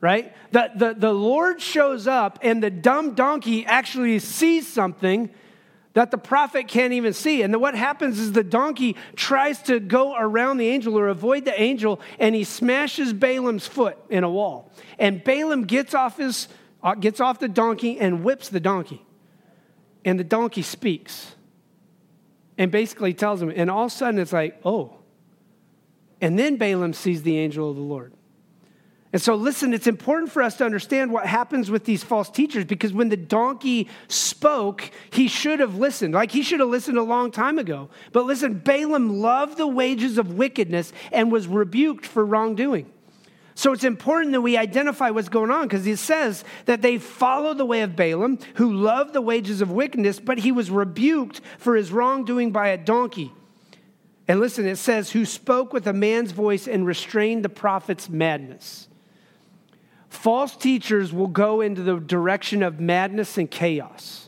right? 0.00 0.34
The, 0.52 0.70
the, 0.74 0.94
the 0.94 1.12
Lord 1.12 1.60
shows 1.60 2.06
up 2.06 2.38
and 2.42 2.62
the 2.62 2.70
dumb 2.70 3.14
donkey 3.14 3.64
actually 3.64 4.18
sees 4.18 4.68
something 4.68 5.30
that 5.94 6.10
the 6.10 6.18
prophet 6.18 6.68
can't 6.68 6.94
even 6.94 7.12
see. 7.12 7.42
And 7.42 7.52
then 7.52 7.60
what 7.60 7.74
happens 7.74 8.18
is 8.18 8.32
the 8.32 8.44
donkey 8.44 8.96
tries 9.14 9.62
to 9.64 9.78
go 9.78 10.14
around 10.16 10.56
the 10.56 10.68
angel 10.68 10.98
or 10.98 11.08
avoid 11.08 11.44
the 11.44 11.60
angel, 11.60 12.00
and 12.18 12.34
he 12.34 12.44
smashes 12.44 13.12
Balaam's 13.12 13.66
foot 13.66 13.98
in 14.08 14.24
a 14.24 14.30
wall. 14.30 14.72
And 14.98 15.22
Balaam 15.22 15.64
gets 15.64 15.94
off 15.94 16.16
his 16.16 16.48
uh, 16.82 16.94
gets 16.94 17.20
off 17.20 17.38
the 17.38 17.48
donkey 17.48 18.00
and 18.00 18.24
whips 18.24 18.48
the 18.48 18.58
donkey. 18.58 19.04
And 20.04 20.18
the 20.18 20.24
donkey 20.24 20.62
speaks 20.62 21.36
and 22.58 22.70
basically 22.70 23.14
tells 23.14 23.42
him, 23.42 23.52
and 23.54 23.70
all 23.70 23.86
of 23.86 23.92
a 23.92 23.94
sudden 23.94 24.20
it's 24.20 24.32
like, 24.32 24.60
oh. 24.64 24.96
And 26.20 26.38
then 26.38 26.56
Balaam 26.56 26.92
sees 26.92 27.22
the 27.22 27.38
angel 27.38 27.70
of 27.70 27.76
the 27.76 27.82
Lord. 27.82 28.12
And 29.12 29.20
so, 29.20 29.34
listen, 29.34 29.74
it's 29.74 29.86
important 29.86 30.32
for 30.32 30.42
us 30.42 30.56
to 30.56 30.64
understand 30.64 31.12
what 31.12 31.26
happens 31.26 31.70
with 31.70 31.84
these 31.84 32.02
false 32.02 32.30
teachers 32.30 32.64
because 32.64 32.94
when 32.94 33.10
the 33.10 33.16
donkey 33.16 33.88
spoke, 34.08 34.90
he 35.10 35.28
should 35.28 35.60
have 35.60 35.76
listened. 35.76 36.14
Like 36.14 36.30
he 36.30 36.42
should 36.42 36.60
have 36.60 36.70
listened 36.70 36.96
a 36.96 37.02
long 37.02 37.30
time 37.30 37.58
ago. 37.58 37.90
But 38.12 38.24
listen, 38.24 38.54
Balaam 38.54 39.20
loved 39.20 39.58
the 39.58 39.66
wages 39.66 40.16
of 40.16 40.32
wickedness 40.32 40.94
and 41.12 41.30
was 41.30 41.46
rebuked 41.46 42.06
for 42.06 42.24
wrongdoing. 42.24 42.90
So 43.54 43.72
it's 43.72 43.84
important 43.84 44.32
that 44.32 44.40
we 44.40 44.56
identify 44.56 45.10
what's 45.10 45.28
going 45.28 45.50
on 45.50 45.68
because 45.68 45.84
he 45.84 45.96
says 45.96 46.44
that 46.64 46.80
they 46.80 46.98
follow 46.98 47.54
the 47.54 47.66
way 47.66 47.82
of 47.82 47.96
Balaam, 47.96 48.38
who 48.54 48.72
loved 48.72 49.12
the 49.12 49.20
wages 49.20 49.60
of 49.60 49.70
wickedness, 49.70 50.18
but 50.20 50.38
he 50.38 50.52
was 50.52 50.70
rebuked 50.70 51.40
for 51.58 51.76
his 51.76 51.92
wrongdoing 51.92 52.50
by 52.50 52.68
a 52.68 52.78
donkey. 52.78 53.32
And 54.26 54.40
listen, 54.40 54.66
it 54.66 54.76
says, 54.76 55.10
who 55.10 55.26
spoke 55.26 55.72
with 55.72 55.86
a 55.86 55.92
man's 55.92 56.32
voice 56.32 56.66
and 56.66 56.86
restrained 56.86 57.44
the 57.44 57.50
prophet's 57.50 58.08
madness. 58.08 58.88
False 60.08 60.56
teachers 60.56 61.12
will 61.12 61.26
go 61.26 61.60
into 61.60 61.82
the 61.82 61.98
direction 61.98 62.62
of 62.62 62.80
madness 62.80 63.36
and 63.36 63.50
chaos. 63.50 64.21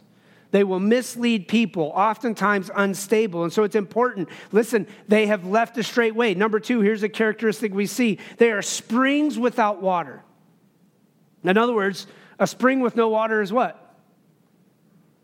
They 0.54 0.62
will 0.62 0.78
mislead 0.78 1.48
people, 1.48 1.90
oftentimes 1.96 2.70
unstable. 2.72 3.42
And 3.42 3.52
so 3.52 3.64
it's 3.64 3.74
important. 3.74 4.28
Listen, 4.52 4.86
they 5.08 5.26
have 5.26 5.44
left 5.44 5.76
a 5.78 5.82
straight 5.82 6.14
way. 6.14 6.32
Number 6.34 6.60
two, 6.60 6.80
here's 6.80 7.02
a 7.02 7.08
characteristic 7.08 7.74
we 7.74 7.86
see 7.86 8.20
they 8.38 8.52
are 8.52 8.62
springs 8.62 9.36
without 9.36 9.82
water. 9.82 10.22
In 11.42 11.58
other 11.58 11.74
words, 11.74 12.06
a 12.38 12.46
spring 12.46 12.78
with 12.78 12.94
no 12.94 13.08
water 13.08 13.42
is 13.42 13.52
what? 13.52 13.96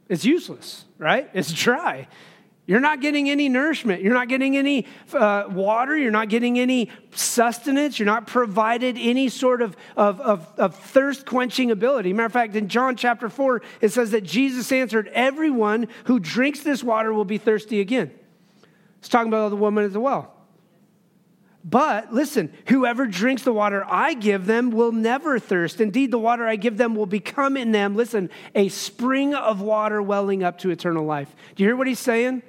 It's 0.09 0.25
useless, 0.25 0.85
right? 0.99 1.31
It's 1.33 1.53
dry. 1.53 2.09
You're 2.71 2.79
not 2.79 3.01
getting 3.01 3.29
any 3.29 3.49
nourishment. 3.49 4.01
You're 4.01 4.15
not 4.15 4.29
getting 4.29 4.57
any 4.57 4.87
uh, 5.13 5.47
water. 5.51 5.99
You're 5.99 6.13
not 6.13 6.29
getting 6.29 6.57
any 6.57 6.89
sustenance. 7.11 7.99
You're 7.99 8.07
not 8.07 8.29
provided 8.29 8.97
any 8.97 9.29
sort 9.29 9.61
of, 9.61 9.77
of, 9.97 10.21
of, 10.21 10.47
of 10.57 10.77
thirst 10.77 11.27
quenching 11.27 11.73
ability. 11.73 12.13
Matter 12.13 12.27
of 12.27 12.33
fact, 12.33 12.55
in 12.55 12.69
John 12.69 12.95
chapter 12.95 13.29
4, 13.29 13.61
it 13.81 13.89
says 13.89 14.13
that 14.13 14.21
Jesus 14.21 14.71
answered, 14.71 15.09
Everyone 15.09 15.89
who 16.05 16.21
drinks 16.21 16.61
this 16.61 16.85
water 16.85 17.13
will 17.13 17.25
be 17.25 17.39
thirsty 17.39 17.81
again. 17.81 18.13
It's 19.01 19.09
talking 19.09 19.27
about 19.27 19.49
the 19.49 19.57
woman 19.57 19.85
at 19.85 19.93
the 19.93 19.99
well. 19.99 20.33
But 21.65 22.15
listen, 22.15 22.53
whoever 22.69 23.09
drinks 23.09 23.43
the 23.43 23.53
water 23.53 23.85
I 23.85 24.15
give 24.15 24.47
them 24.47 24.71
will 24.71 24.93
never 24.93 25.41
thirst. 25.41 25.81
Indeed, 25.81 26.13
the 26.13 26.21
water 26.21 26.47
I 26.47 26.55
give 26.55 26.77
them 26.77 26.95
will 26.95 27.07
become 27.07 27.57
in 27.57 27.73
them, 27.73 27.97
listen, 27.97 28.31
a 28.55 28.69
spring 28.69 29.35
of 29.35 29.61
water 29.61 30.01
welling 30.01 30.45
up 30.45 30.59
to 30.59 30.71
eternal 30.71 31.05
life. 31.05 31.35
Do 31.57 31.65
you 31.65 31.69
hear 31.69 31.75
what 31.75 31.89
he's 31.89 31.99
saying? 31.99 32.43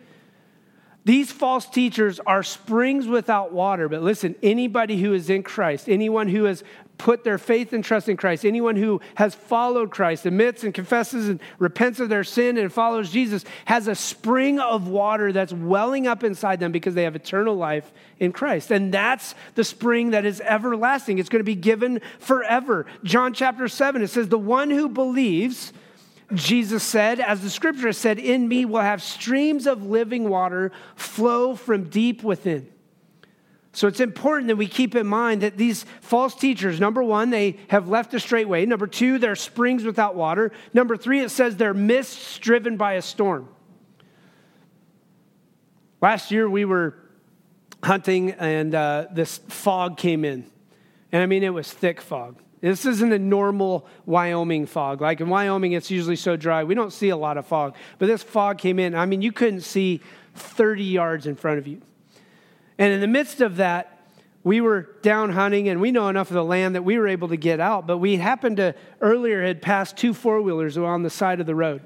These 1.04 1.32
false 1.32 1.66
teachers 1.66 2.20
are 2.20 2.44
springs 2.44 3.08
without 3.08 3.52
water. 3.52 3.90
But 3.90 4.04
listen, 4.04 4.36
anybody 4.44 5.02
who 5.02 5.14
is 5.14 5.30
in 5.32 5.42
Christ, 5.42 5.90
anyone 5.90 6.28
who 6.28 6.44
has 6.44 6.64
put 7.00 7.24
their 7.24 7.40
faith 7.40 7.74
and 7.74 7.84
trust 7.84 8.08
in 8.08 8.16
Christ, 8.16 8.46
anyone 8.46 8.76
who 8.76 9.02
has 9.16 9.34
followed 9.34 9.90
Christ, 9.90 10.28
admits 10.28 10.64
and 10.64 10.72
confesses 10.72 11.28
and 11.28 11.40
repents 11.58 12.00
of 12.00 12.10
their 12.10 12.24
sin 12.24 12.60
and 12.60 12.72
follows 12.72 13.10
Jesus, 13.10 13.44
has 13.66 13.88
a 13.88 13.96
spring 13.96 14.60
of 14.60 14.88
water 14.88 15.32
that's 15.32 15.52
welling 15.52 16.06
up 16.06 16.24
inside 16.24 16.60
them 16.60 16.72
because 16.72 16.94
they 16.94 17.04
have 17.04 17.16
eternal 17.16 17.56
life 17.56 17.92
in 18.20 18.32
Christ. 18.32 18.70
And 18.70 18.94
that's 18.94 19.34
the 19.56 19.64
spring 19.64 20.12
that 20.12 20.26
is 20.26 20.40
everlasting. 20.42 21.18
It's 21.18 21.30
going 21.30 21.40
to 21.40 21.44
be 21.44 21.56
given 21.56 22.02
forever. 22.20 22.86
John 23.04 23.34
chapter 23.34 23.68
7, 23.68 24.04
it 24.04 24.10
says, 24.10 24.28
The 24.28 24.38
one 24.38 24.70
who 24.70 24.88
believes, 24.88 25.74
Jesus 26.34 26.84
said, 26.84 27.20
as 27.20 27.42
the 27.42 27.50
scripture 27.50 27.94
said, 27.94 28.20
In 28.20 28.48
me 28.48 28.66
will 28.66 28.82
have 28.82 29.02
streams 29.02 29.68
of 29.68 29.86
living 29.86 30.30
water 30.30 30.72
flow 30.96 31.56
from 31.56 31.86
deep 31.86 32.24
within. 32.24 32.72
So 33.74 33.88
it's 33.88 34.02
important 34.02 34.48
that 34.48 34.58
we 34.58 34.68
keep 34.68 34.96
in 34.96 35.08
mind 35.08 35.42
that 35.42 35.58
these 35.58 35.86
false 36.02 36.36
teachers, 36.36 36.80
number 36.80 37.02
one, 37.02 37.30
they 37.30 37.58
have 37.70 37.88
left 37.88 38.12
the 38.12 38.20
straight 38.20 38.50
way. 38.50 38.66
Number 38.66 38.86
two, 38.86 39.18
they're 39.18 39.36
springs 39.36 39.84
without 39.84 40.16
water. 40.16 40.52
Number 40.74 40.98
three, 40.98 41.22
it 41.22 41.30
says 41.32 41.56
they're 41.56 41.74
mists 41.74 42.38
driven 42.40 42.76
by 42.76 42.94
a 42.94 43.02
storm. 43.02 43.48
Last 46.02 46.32
year 46.32 46.50
we 46.50 46.66
were 46.66 46.98
hunting 47.84 48.32
and 48.32 48.76
uh, 48.76 49.08
this 49.12 49.38
fog 49.48 49.98
came 49.98 50.26
in. 50.26 50.50
And 51.12 51.22
I 51.22 51.26
mean, 51.26 51.44
it 51.44 51.54
was 51.54 51.72
thick 51.72 52.02
fog. 52.02 52.38
This 52.62 52.86
isn't 52.86 53.12
a 53.12 53.18
normal 53.18 53.88
Wyoming 54.06 54.68
fog. 54.68 55.02
Like 55.02 55.20
in 55.20 55.30
Wyoming, 55.30 55.72
it's 55.72 55.90
usually 55.90 56.16
so 56.16 56.36
dry. 56.36 56.64
We 56.64 56.76
don't 56.76 56.94
see 56.94 57.10
a 57.10 57.18
lot 57.18 57.38
of 57.38 57.48
fog. 57.48 57.76
But 57.98 58.06
this 58.06 58.22
fog 58.22 58.60
came 58.60 58.78
in. 58.78 58.94
I 58.94 59.08
mean, 59.08 59.24
you 59.24 59.32
couldn't 59.32 59.62
see 59.62 60.02
30 60.36 60.84
yards 60.84 61.26
in 61.26 61.36
front 61.36 61.58
of 61.58 61.68
you. 61.68 61.82
And 62.78 62.94
in 62.94 63.02
the 63.02 63.08
midst 63.08 63.42
of 63.42 63.58
that, 63.58 64.00
we 64.44 64.62
were 64.62 64.90
down 65.02 65.32
hunting 65.32 65.70
and 65.70 65.82
we 65.82 65.92
know 65.92 66.08
enough 66.08 66.30
of 66.30 66.36
the 66.36 66.44
land 66.44 66.76
that 66.76 66.84
we 66.84 66.98
were 66.98 67.08
able 67.08 67.28
to 67.30 67.38
get 67.38 67.60
out. 67.60 67.88
But 67.88 67.98
we 67.98 68.18
happened 68.18 68.58
to 68.58 68.76
earlier 69.00 69.44
had 69.44 69.62
passed 69.62 69.98
two 69.98 70.14
four 70.14 70.42
wheelers 70.42 70.78
on 70.78 71.04
the 71.04 71.10
side 71.10 71.40
of 71.40 71.46
the 71.46 71.56
road. 71.56 71.82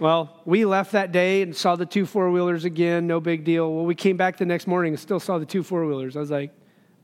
Well, 0.00 0.40
we 0.44 0.64
left 0.64 0.92
that 0.92 1.10
day 1.10 1.42
and 1.42 1.56
saw 1.56 1.74
the 1.74 1.86
two 1.86 2.06
four 2.06 2.30
wheelers 2.30 2.64
again, 2.64 3.08
no 3.08 3.18
big 3.18 3.44
deal. 3.44 3.72
Well, 3.72 3.84
we 3.84 3.96
came 3.96 4.16
back 4.16 4.36
the 4.36 4.46
next 4.46 4.68
morning 4.68 4.92
and 4.92 5.00
still 5.00 5.18
saw 5.18 5.38
the 5.38 5.46
two 5.46 5.64
four 5.64 5.84
wheelers. 5.86 6.16
I 6.16 6.20
was 6.20 6.30
like, 6.30 6.52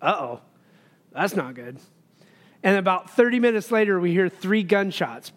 uh 0.01 0.17
oh, 0.17 0.41
that's 1.13 1.35
not 1.35 1.55
good. 1.55 1.79
And 2.65 2.79
about 2.79 3.11
30 3.11 3.41
minutes 3.41 3.71
later, 3.71 4.01
we 4.01 4.13
hear 4.13 4.31
three 4.31 4.63
gunshots, 4.63 5.31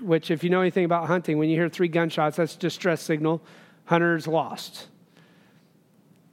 which, 0.00 0.30
if 0.30 0.42
you 0.42 0.48
know 0.48 0.62
anything 0.62 0.86
about 0.86 1.06
hunting, 1.06 1.36
when 1.36 1.50
you 1.50 1.56
hear 1.56 1.68
three 1.68 1.86
gunshots, 1.86 2.38
that's 2.38 2.56
distress 2.56 3.02
signal. 3.02 3.42
Hunter's 3.84 4.26
lost. 4.26 4.88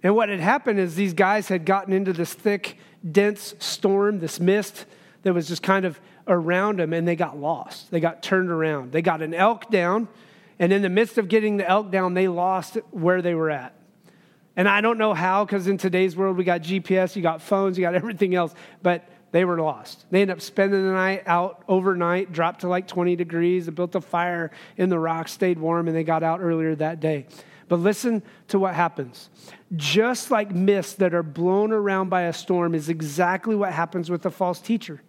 And 0.02 0.16
what 0.16 0.30
had 0.30 0.40
happened 0.40 0.80
is 0.80 0.96
these 0.96 1.14
guys 1.14 1.50
had 1.50 1.66
gotten 1.66 1.94
into 1.94 2.14
this 2.14 2.34
thick, 2.34 2.78
dense 3.10 3.54
storm, 3.60 4.20
this 4.20 4.40
mist 4.40 4.86
that 5.24 5.34
was 5.34 5.50
just 5.50 5.62
kind 5.62 5.84
of 5.84 6.00
around 6.26 6.80
them, 6.80 6.94
and 6.94 7.06
they 7.06 7.18
got 7.18 7.38
lost. 7.38 7.92
They 7.92 8.00
got 8.00 8.24
turned 8.24 8.50
around. 8.50 8.94
They 8.94 9.02
got 9.02 9.22
an 9.22 9.34
elk 9.34 9.70
down, 9.70 10.08
and 10.58 10.72
in 10.72 10.82
the 10.82 10.90
midst 10.90 11.18
of 11.18 11.28
getting 11.28 11.58
the 11.58 11.70
elk 11.70 11.92
down, 11.92 12.14
they 12.14 12.30
lost 12.30 12.78
where 12.92 13.22
they 13.22 13.36
were 13.36 13.50
at. 13.50 13.76
And 14.56 14.70
I 14.70 14.80
don't 14.80 14.98
know 14.98 15.14
how, 15.14 15.44
because 15.44 15.68
in 15.68 15.78
today's 15.78 16.16
world, 16.16 16.38
we 16.38 16.46
got 16.46 16.62
GPS, 16.62 17.18
you 17.18 17.22
got 17.22 17.42
phones, 17.42 17.78
you 17.78 17.82
got 17.82 17.96
everything 17.96 18.36
else. 18.36 18.54
But 18.82 19.10
they 19.34 19.46
were 19.46 19.60
lost. 19.60 20.06
They 20.12 20.22
ended 20.22 20.38
up 20.38 20.42
spending 20.42 20.86
the 20.86 20.94
night 20.94 21.24
out 21.26 21.64
overnight, 21.68 22.32
dropped 22.32 22.62
to 22.62 22.68
like 22.68 22.88
20 22.88 23.16
degrees, 23.16 23.66
they 23.66 23.72
built 23.72 23.96
a 23.96 24.02
fire 24.02 24.52
in 24.78 24.90
the 24.90 25.00
rocks, 25.00 25.32
stayed 25.32 25.58
warm, 25.58 25.88
and 25.88 25.98
they 25.98 26.04
got 26.04 26.22
out 26.22 26.40
earlier 26.40 26.76
that 26.76 27.00
day. 27.00 27.26
But 27.68 27.80
listen 27.80 28.22
to 28.50 28.60
what 28.60 28.76
happens. 28.76 29.32
Just 29.76 30.30
like 30.30 30.52
mists 30.52 30.94
that 30.96 31.16
are 31.16 31.24
blown 31.24 31.72
around 31.72 32.10
by 32.10 32.22
a 32.24 32.34
storm 32.34 32.76
is 32.76 32.90
exactly 32.90 33.56
what 33.56 33.74
happens 33.74 34.12
with 34.12 34.24
a 34.28 34.30
false 34.30 34.60
teacher. 34.60 35.02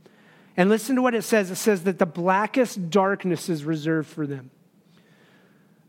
And 0.56 0.70
listen 0.70 0.96
to 0.96 1.02
what 1.02 1.14
it 1.14 1.22
says 1.22 1.50
it 1.50 1.56
says 1.56 1.84
that 1.84 1.98
the 1.98 2.06
blackest 2.06 2.88
darkness 2.88 3.50
is 3.50 3.66
reserved 3.66 4.08
for 4.08 4.26
them. 4.26 4.50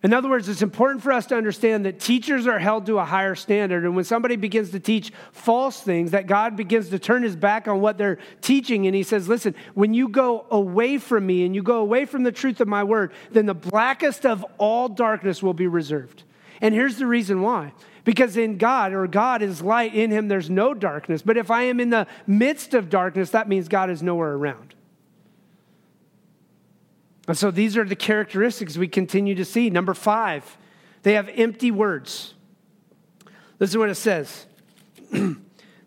In 0.05 0.13
other 0.13 0.29
words, 0.29 0.47
it's 0.47 0.61
important 0.61 1.01
for 1.01 1.11
us 1.11 1.25
to 1.25 1.35
understand 1.35 1.83
that 1.87 1.99
teachers 1.99 2.45
are 2.45 2.59
held 2.59 2.85
to 2.85 2.99
a 2.99 3.03
higher 3.03 3.33
standard. 3.33 3.85
And 3.85 3.95
when 3.95 4.05
somebody 4.05 4.35
begins 4.35 4.69
to 4.69 4.79
teach 4.79 5.11
false 5.31 5.81
things, 5.81 6.11
that 6.11 6.27
God 6.27 6.55
begins 6.55 6.89
to 6.89 6.99
turn 6.99 7.23
his 7.23 7.35
back 7.35 7.67
on 7.67 7.81
what 7.81 7.97
they're 7.97 8.19
teaching. 8.39 8.85
And 8.85 8.95
he 8.95 9.01
says, 9.01 9.27
Listen, 9.27 9.55
when 9.73 9.95
you 9.95 10.07
go 10.07 10.45
away 10.51 10.99
from 10.99 11.25
me 11.25 11.43
and 11.43 11.55
you 11.55 11.63
go 11.63 11.79
away 11.79 12.05
from 12.05 12.21
the 12.21 12.31
truth 12.31 12.61
of 12.61 12.67
my 12.67 12.83
word, 12.83 13.13
then 13.31 13.47
the 13.47 13.55
blackest 13.55 14.27
of 14.27 14.45
all 14.59 14.89
darkness 14.89 15.41
will 15.41 15.55
be 15.55 15.65
reserved. 15.65 16.21
And 16.61 16.75
here's 16.75 16.97
the 16.97 17.07
reason 17.07 17.41
why. 17.41 17.73
Because 18.03 18.37
in 18.37 18.59
God, 18.59 18.93
or 18.93 19.07
God 19.07 19.41
is 19.41 19.63
light, 19.63 19.95
in 19.95 20.11
him 20.11 20.27
there's 20.27 20.51
no 20.51 20.75
darkness. 20.75 21.23
But 21.23 21.35
if 21.35 21.49
I 21.49 21.63
am 21.63 21.79
in 21.79 21.89
the 21.89 22.05
midst 22.27 22.75
of 22.75 22.91
darkness, 22.91 23.31
that 23.31 23.49
means 23.49 23.67
God 23.67 23.89
is 23.89 24.03
nowhere 24.03 24.33
around. 24.33 24.74
And 27.27 27.37
so 27.37 27.51
these 27.51 27.75
are 27.77 27.83
the 27.83 27.95
characteristics 27.95 28.77
we 28.77 28.87
continue 28.87 29.35
to 29.35 29.45
see. 29.45 29.69
Number 29.69 29.93
five, 29.93 30.57
they 31.03 31.13
have 31.13 31.29
empty 31.29 31.71
words. 31.71 32.33
This 33.57 33.69
is 33.69 33.77
what 33.77 33.89
it 33.89 33.95
says 33.95 34.45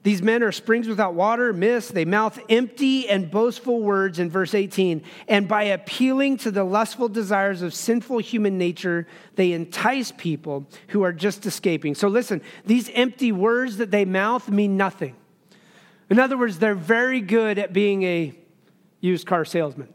These 0.05 0.23
men 0.23 0.43
are 0.43 0.53
springs 0.53 0.89
without 0.89 1.15
water, 1.15 1.53
mist. 1.53 1.93
They 1.93 2.05
mouth 2.05 2.39
empty 2.49 3.09
and 3.09 3.31
boastful 3.31 3.83
words 3.83 4.19
in 4.19 4.31
verse 4.31 4.55
18. 4.55 5.03
And 5.27 5.47
by 5.47 5.65
appealing 5.65 6.39
to 6.39 6.51
the 6.51 6.65
lustful 6.65 7.09
desires 7.09 7.63
of 7.63 7.75
sinful 7.75 8.19
human 8.19 8.57
nature, 8.57 9.07
they 9.35 9.53
entice 9.53 10.13
people 10.17 10.67
who 10.89 11.03
are 11.03 11.13
just 11.13 11.45
escaping. 11.47 11.95
So 11.95 12.09
listen, 12.09 12.41
these 12.65 12.89
empty 12.95 13.33
words 13.33 13.77
that 13.79 13.91
they 13.91 14.05
mouth 14.05 14.49
mean 14.49 14.77
nothing. 14.77 15.15
In 16.09 16.19
other 16.19 16.39
words, 16.39 16.59
they're 16.59 16.75
very 16.75 17.21
good 17.21 17.59
at 17.59 17.73
being 17.73 18.03
a 18.05 18.35
used 19.01 19.27
car 19.27 19.45
salesman. 19.45 19.93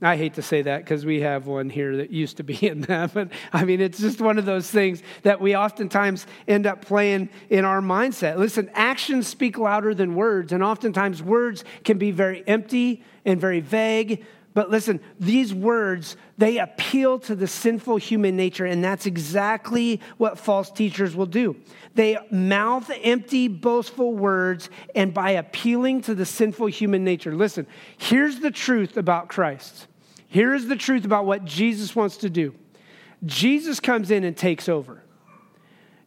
I 0.00 0.16
hate 0.16 0.34
to 0.34 0.42
say 0.42 0.62
that 0.62 0.84
because 0.84 1.04
we 1.04 1.22
have 1.22 1.48
one 1.48 1.68
here 1.68 1.96
that 1.96 2.10
used 2.10 2.36
to 2.36 2.44
be 2.44 2.54
in 2.66 2.82
that, 2.82 3.14
but 3.14 3.30
I 3.52 3.64
mean, 3.64 3.80
it's 3.80 3.98
just 3.98 4.20
one 4.20 4.38
of 4.38 4.44
those 4.44 4.70
things 4.70 5.02
that 5.22 5.40
we 5.40 5.56
oftentimes 5.56 6.26
end 6.46 6.66
up 6.66 6.84
playing 6.84 7.30
in 7.50 7.64
our 7.64 7.80
mindset. 7.80 8.38
Listen, 8.38 8.70
actions 8.74 9.26
speak 9.26 9.58
louder 9.58 9.94
than 9.94 10.14
words, 10.14 10.52
and 10.52 10.62
oftentimes 10.62 11.22
words 11.22 11.64
can 11.84 11.98
be 11.98 12.12
very 12.12 12.46
empty 12.46 13.02
and 13.24 13.40
very 13.40 13.60
vague. 13.60 14.24
But 14.54 14.70
listen, 14.70 15.00
these 15.20 15.54
words, 15.54 16.16
they 16.36 16.58
appeal 16.58 17.18
to 17.20 17.36
the 17.36 17.46
sinful 17.46 17.98
human 17.98 18.36
nature, 18.36 18.66
and 18.66 18.82
that's 18.82 19.06
exactly 19.06 20.00
what 20.16 20.38
false 20.38 20.70
teachers 20.70 21.14
will 21.14 21.26
do. 21.26 21.56
They 21.94 22.18
mouth 22.30 22.90
empty, 23.02 23.48
boastful 23.48 24.14
words, 24.14 24.70
and 24.94 25.14
by 25.14 25.30
appealing 25.32 26.02
to 26.02 26.14
the 26.14 26.26
sinful 26.26 26.66
human 26.66 27.04
nature. 27.04 27.34
Listen, 27.34 27.66
here's 27.98 28.40
the 28.40 28.50
truth 28.50 28.96
about 28.96 29.28
Christ 29.28 29.86
here 30.28 30.54
is 30.54 30.68
the 30.68 30.76
truth 30.76 31.06
about 31.06 31.24
what 31.24 31.44
Jesus 31.44 31.96
wants 31.96 32.18
to 32.18 32.30
do 32.30 32.54
Jesus 33.24 33.80
comes 33.80 34.10
in 34.10 34.24
and 34.24 34.36
takes 34.36 34.68
over. 34.68 35.02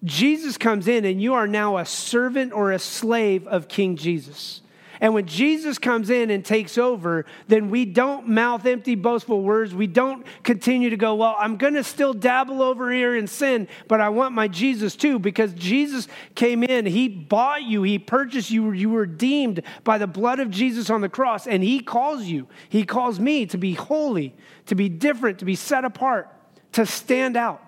Jesus 0.04 0.58
comes 0.58 0.88
in, 0.88 1.06
and 1.06 1.22
you 1.22 1.36
are 1.36 1.46
now 1.46 1.78
a 1.78 1.86
servant 1.86 2.54
or 2.54 2.72
a 2.72 2.80
slave 2.80 3.46
of 3.48 3.68
King 3.68 3.96
Jesus. 3.96 4.62
And 5.02 5.16
when 5.16 5.26
Jesus 5.26 5.80
comes 5.80 6.12
in 6.12 6.30
and 6.30 6.46
takes 6.46 6.78
over, 6.78 7.26
then 7.48 7.72
we 7.72 7.86
don't 7.86 8.28
mouth 8.28 8.68
empty, 8.68 8.94
boastful 8.94 9.42
words. 9.42 9.74
We 9.74 9.88
don't 9.88 10.24
continue 10.44 10.92
to 10.92 10.96
go, 10.96 11.16
Well, 11.16 11.36
I'm 11.40 11.58
going 11.58 11.74
to 11.74 11.84
still 11.84 12.14
dabble 12.14 12.62
over 12.62 12.92
here 12.92 13.16
in 13.16 13.26
sin, 13.26 13.68
but 13.88 14.00
I 14.00 14.10
want 14.10 14.36
my 14.36 14.48
Jesus 14.48 14.96
too, 14.96 15.18
because 15.18 15.54
Jesus 15.54 16.08
came 16.36 16.64
in. 16.64 16.86
He 16.86 17.08
bought 17.08 17.64
you, 17.64 17.82
He 17.82 17.98
purchased 17.98 18.52
you, 18.52 18.72
you 18.74 18.92
were 18.92 19.02
redeemed 19.02 19.64
by 19.84 19.98
the 19.98 20.06
blood 20.06 20.40
of 20.40 20.52
Jesus 20.52 20.92
on 20.92 21.02
the 21.02 21.10
cross, 21.10 21.48
and 21.48 21.64
He 21.64 21.80
calls 21.80 22.26
you. 22.26 22.48
He 22.70 22.84
calls 22.84 23.20
me 23.20 23.48
to 23.48 23.58
be 23.58 23.74
holy, 23.74 24.36
to 24.68 24.76
be 24.76 24.88
different, 24.88 25.40
to 25.40 25.46
be 25.46 25.56
set 25.56 25.84
apart, 25.84 26.30
to 26.74 26.86
stand 26.86 27.36
out. 27.36 27.60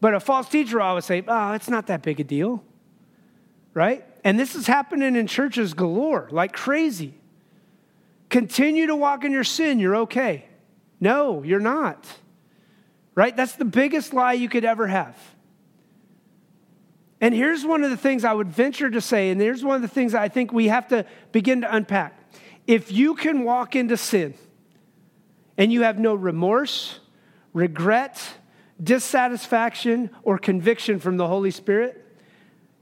But 0.00 0.14
a 0.14 0.20
false 0.20 0.48
teacher 0.48 0.80
always 0.80 1.04
say, 1.04 1.24
Oh, 1.26 1.52
it's 1.54 1.68
not 1.68 1.88
that 1.88 2.02
big 2.02 2.20
a 2.20 2.24
deal, 2.24 2.62
right? 3.72 4.04
And 4.24 4.40
this 4.40 4.54
is 4.54 4.66
happening 4.66 5.16
in 5.16 5.26
churches 5.26 5.74
galore, 5.74 6.28
like 6.32 6.54
crazy. 6.54 7.14
Continue 8.30 8.86
to 8.86 8.96
walk 8.96 9.22
in 9.22 9.30
your 9.30 9.44
sin, 9.44 9.78
you're 9.78 9.96
okay. 9.96 10.46
No, 10.98 11.42
you're 11.42 11.60
not. 11.60 12.06
Right? 13.14 13.36
That's 13.36 13.54
the 13.54 13.66
biggest 13.66 14.14
lie 14.14 14.32
you 14.32 14.48
could 14.48 14.64
ever 14.64 14.86
have. 14.86 15.16
And 17.20 17.34
here's 17.34 17.64
one 17.64 17.84
of 17.84 17.90
the 17.90 17.96
things 17.96 18.24
I 18.24 18.32
would 18.32 18.48
venture 18.48 18.90
to 18.90 19.00
say, 19.00 19.30
and 19.30 19.40
here's 19.40 19.62
one 19.62 19.76
of 19.76 19.82
the 19.82 19.88
things 19.88 20.14
I 20.14 20.28
think 20.28 20.52
we 20.52 20.68
have 20.68 20.88
to 20.88 21.06
begin 21.30 21.60
to 21.60 21.74
unpack. 21.74 22.18
If 22.66 22.90
you 22.90 23.14
can 23.14 23.44
walk 23.44 23.76
into 23.76 23.96
sin 23.96 24.34
and 25.56 25.72
you 25.72 25.82
have 25.82 25.98
no 25.98 26.14
remorse, 26.14 26.98
regret, 27.52 28.20
dissatisfaction, 28.82 30.10
or 30.22 30.38
conviction 30.38 30.98
from 30.98 31.18
the 31.18 31.26
Holy 31.26 31.50
Spirit, 31.50 32.03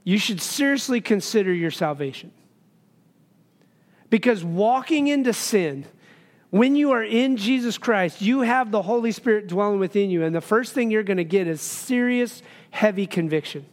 you 0.04 0.18
should 0.18 0.40
seriously 0.40 1.00
consider 1.00 1.52
your 1.52 1.70
salvation. 1.70 2.32
Because 4.10 4.44
walking 4.44 5.08
into 5.08 5.32
sin, 5.32 5.86
when 6.50 6.76
you 6.76 6.90
are 6.90 7.02
in 7.02 7.36
Jesus 7.36 7.78
Christ, 7.78 8.20
you 8.20 8.40
have 8.40 8.70
the 8.70 8.82
Holy 8.82 9.12
Spirit 9.12 9.46
dwelling 9.46 9.78
within 9.78 10.10
you. 10.10 10.22
And 10.22 10.34
the 10.34 10.40
first 10.40 10.74
thing 10.74 10.90
you're 10.90 11.02
going 11.02 11.16
to 11.16 11.24
get 11.24 11.46
is 11.46 11.60
serious, 11.60 12.42
heavy 12.70 13.06
conviction 13.06 13.64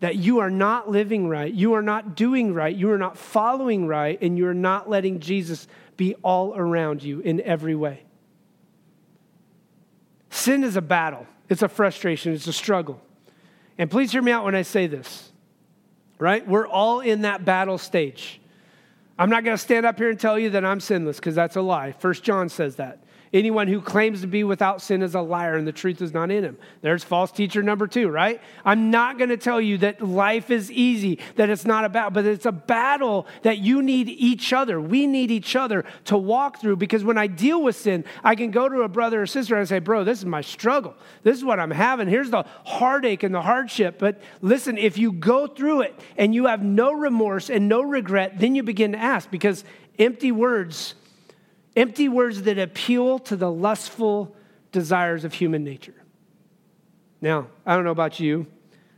that 0.00 0.16
you 0.16 0.38
are 0.38 0.50
not 0.50 0.88
living 0.88 1.28
right, 1.28 1.52
you 1.52 1.72
are 1.72 1.82
not 1.82 2.14
doing 2.14 2.54
right, 2.54 2.74
you 2.74 2.90
are 2.90 2.98
not 2.98 3.18
following 3.18 3.86
right, 3.86 4.20
and 4.22 4.38
you 4.38 4.46
are 4.46 4.54
not 4.54 4.88
letting 4.88 5.18
Jesus 5.18 5.66
be 5.96 6.14
all 6.22 6.54
around 6.56 7.02
you 7.02 7.20
in 7.20 7.40
every 7.40 7.74
way. 7.74 8.04
Sin 10.30 10.62
is 10.62 10.76
a 10.76 10.82
battle, 10.82 11.26
it's 11.48 11.62
a 11.62 11.68
frustration, 11.68 12.32
it's 12.32 12.46
a 12.46 12.52
struggle. 12.52 13.02
And 13.76 13.90
please 13.90 14.12
hear 14.12 14.22
me 14.22 14.30
out 14.30 14.44
when 14.44 14.54
I 14.54 14.62
say 14.62 14.86
this 14.86 15.27
right? 16.18 16.46
We're 16.46 16.66
all 16.66 17.00
in 17.00 17.22
that 17.22 17.44
battle 17.44 17.78
stage. 17.78 18.40
I'm 19.18 19.30
not 19.30 19.44
going 19.44 19.56
to 19.56 19.62
stand 19.62 19.84
up 19.84 19.98
here 19.98 20.10
and 20.10 20.18
tell 20.18 20.38
you 20.38 20.50
that 20.50 20.64
I'm 20.64 20.80
sinless 20.80 21.16
because 21.16 21.34
that's 21.34 21.56
a 21.56 21.62
lie. 21.62 21.92
First 21.92 22.22
John 22.22 22.48
says 22.48 22.76
that. 22.76 23.02
Anyone 23.32 23.68
who 23.68 23.80
claims 23.80 24.22
to 24.22 24.26
be 24.26 24.42
without 24.42 24.80
sin 24.80 25.02
is 25.02 25.14
a 25.14 25.20
liar 25.20 25.56
and 25.56 25.66
the 25.66 25.72
truth 25.72 26.00
is 26.00 26.14
not 26.14 26.30
in 26.30 26.44
him. 26.44 26.56
There's 26.80 27.04
false 27.04 27.30
teacher 27.30 27.62
number 27.62 27.86
two, 27.86 28.08
right? 28.08 28.40
I'm 28.64 28.90
not 28.90 29.18
going 29.18 29.28
to 29.28 29.36
tell 29.36 29.60
you 29.60 29.78
that 29.78 30.00
life 30.00 30.50
is 30.50 30.72
easy, 30.72 31.18
that 31.36 31.50
it's 31.50 31.66
not 31.66 31.84
about, 31.84 32.14
but 32.14 32.24
it's 32.24 32.46
a 32.46 32.52
battle 32.52 33.26
that 33.42 33.58
you 33.58 33.82
need 33.82 34.08
each 34.08 34.52
other. 34.52 34.80
We 34.80 35.06
need 35.06 35.30
each 35.30 35.56
other 35.56 35.84
to 36.06 36.16
walk 36.16 36.60
through 36.60 36.76
because 36.76 37.04
when 37.04 37.18
I 37.18 37.26
deal 37.26 37.62
with 37.62 37.76
sin, 37.76 38.04
I 38.24 38.34
can 38.34 38.50
go 38.50 38.68
to 38.68 38.80
a 38.82 38.88
brother 38.88 39.22
or 39.22 39.26
sister 39.26 39.56
and 39.56 39.68
say, 39.68 39.78
bro, 39.78 40.04
this 40.04 40.18
is 40.18 40.24
my 40.24 40.40
struggle. 40.40 40.94
This 41.22 41.36
is 41.36 41.44
what 41.44 41.60
I'm 41.60 41.70
having. 41.70 42.08
Here's 42.08 42.30
the 42.30 42.44
heartache 42.64 43.22
and 43.24 43.34
the 43.34 43.42
hardship. 43.42 43.98
But 43.98 44.20
listen, 44.40 44.78
if 44.78 44.96
you 44.96 45.12
go 45.12 45.46
through 45.46 45.82
it 45.82 45.94
and 46.16 46.34
you 46.34 46.46
have 46.46 46.62
no 46.62 46.92
remorse 46.92 47.50
and 47.50 47.68
no 47.68 47.82
regret, 47.82 48.38
then 48.38 48.54
you 48.54 48.62
begin 48.62 48.92
to 48.92 48.98
ask 48.98 49.30
because 49.30 49.64
empty 49.98 50.32
words 50.32 50.94
Empty 51.78 52.08
words 52.08 52.42
that 52.42 52.58
appeal 52.58 53.20
to 53.20 53.36
the 53.36 53.48
lustful 53.48 54.34
desires 54.72 55.24
of 55.24 55.32
human 55.32 55.62
nature. 55.62 55.94
Now, 57.20 57.46
I 57.64 57.76
don't 57.76 57.84
know 57.84 57.92
about 57.92 58.18
you. 58.18 58.48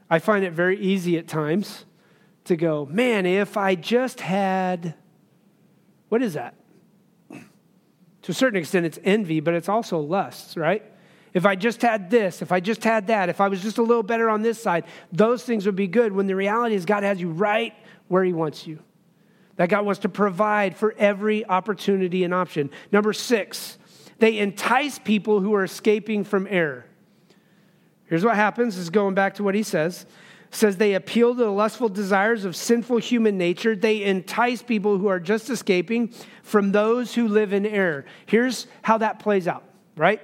I 0.09 0.19
find 0.19 0.47
it 0.47 0.55
very 0.55 0.81
easy 0.81 1.19
at 1.19 1.29
times 1.29 1.85
to 2.45 2.57
go, 2.57 2.87
man, 2.87 3.27
if 3.27 3.59
I 3.59 3.75
just 3.75 4.21
had, 4.21 4.95
what 6.09 6.23
is 6.23 6.33
that? 6.33 6.55
To 7.31 8.33
a 8.33 8.35
certain 8.35 8.59
extent, 8.59 8.87
it's 8.87 8.99
envy, 9.05 9.40
but 9.40 9.53
it's 9.53 9.69
also 9.69 9.99
lust, 9.99 10.57
right? 10.57 10.83
If 11.35 11.45
I 11.45 11.57
just 11.57 11.83
had 11.83 12.09
this, 12.09 12.40
if 12.40 12.51
I 12.51 12.61
just 12.61 12.83
had 12.83 13.09
that, 13.09 13.29
if 13.29 13.43
I 13.43 13.49
was 13.49 13.61
just 13.61 13.77
a 13.77 13.83
little 13.83 14.03
better 14.03 14.31
on 14.31 14.40
this 14.40 14.61
side, 14.61 14.85
those 15.12 15.45
things 15.45 15.66
would 15.66 15.77
be 15.77 15.87
good. 15.87 16.12
When 16.12 16.27
the 16.27 16.35
reality 16.35 16.77
is, 16.77 16.87
God 16.87 17.03
has 17.03 17.21
you 17.21 17.29
right 17.29 17.75
where 18.09 18.25
He 18.25 18.33
wants 18.33 18.66
you 18.66 18.83
that 19.61 19.68
God 19.68 19.85
wants 19.85 20.01
to 20.01 20.09
provide 20.09 20.75
for 20.75 20.94
every 20.96 21.44
opportunity 21.44 22.25
and 22.25 22.33
option. 22.33 22.70
Number 22.92 23.12
six, 23.12 23.77
they 24.18 24.38
entice 24.38 24.99
people 24.99 25.40
who 25.40 25.53
are 25.53 25.64
escaping 25.64 26.25
from 26.25 26.46
error. 26.49 26.87
Here's 28.07 28.25
what 28.25 28.37
happens, 28.37 28.79
is 28.79 28.88
going 28.88 29.14
back 29.14 29.35
to 29.35 29.44
what 29.44 29.55
he 29.55 29.62
says. 29.62 30.07
says 30.51 30.79
they 30.79 30.94
appeal 30.94 31.35
to 31.35 31.44
the 31.44 31.51
lustful 31.51 31.90
desires 31.90 32.46
of 32.46 32.57
sinful 32.57 33.01
human 33.01 33.37
nature. 33.37 33.77
They 33.77 34.03
entice 34.03 34.62
people 34.62 34.96
who 34.96 35.09
are 35.09 35.20
just 35.20 35.51
escaping 35.51 36.14
from 36.42 36.73
those 36.73 37.14
who 37.14 37.29
live 37.29 37.53
in 37.53 37.66
error. 37.66 38.07
Here's 38.25 38.66
how 38.81 38.96
that 38.96 39.18
plays 39.18 39.46
out, 39.46 39.64
right? 39.94 40.23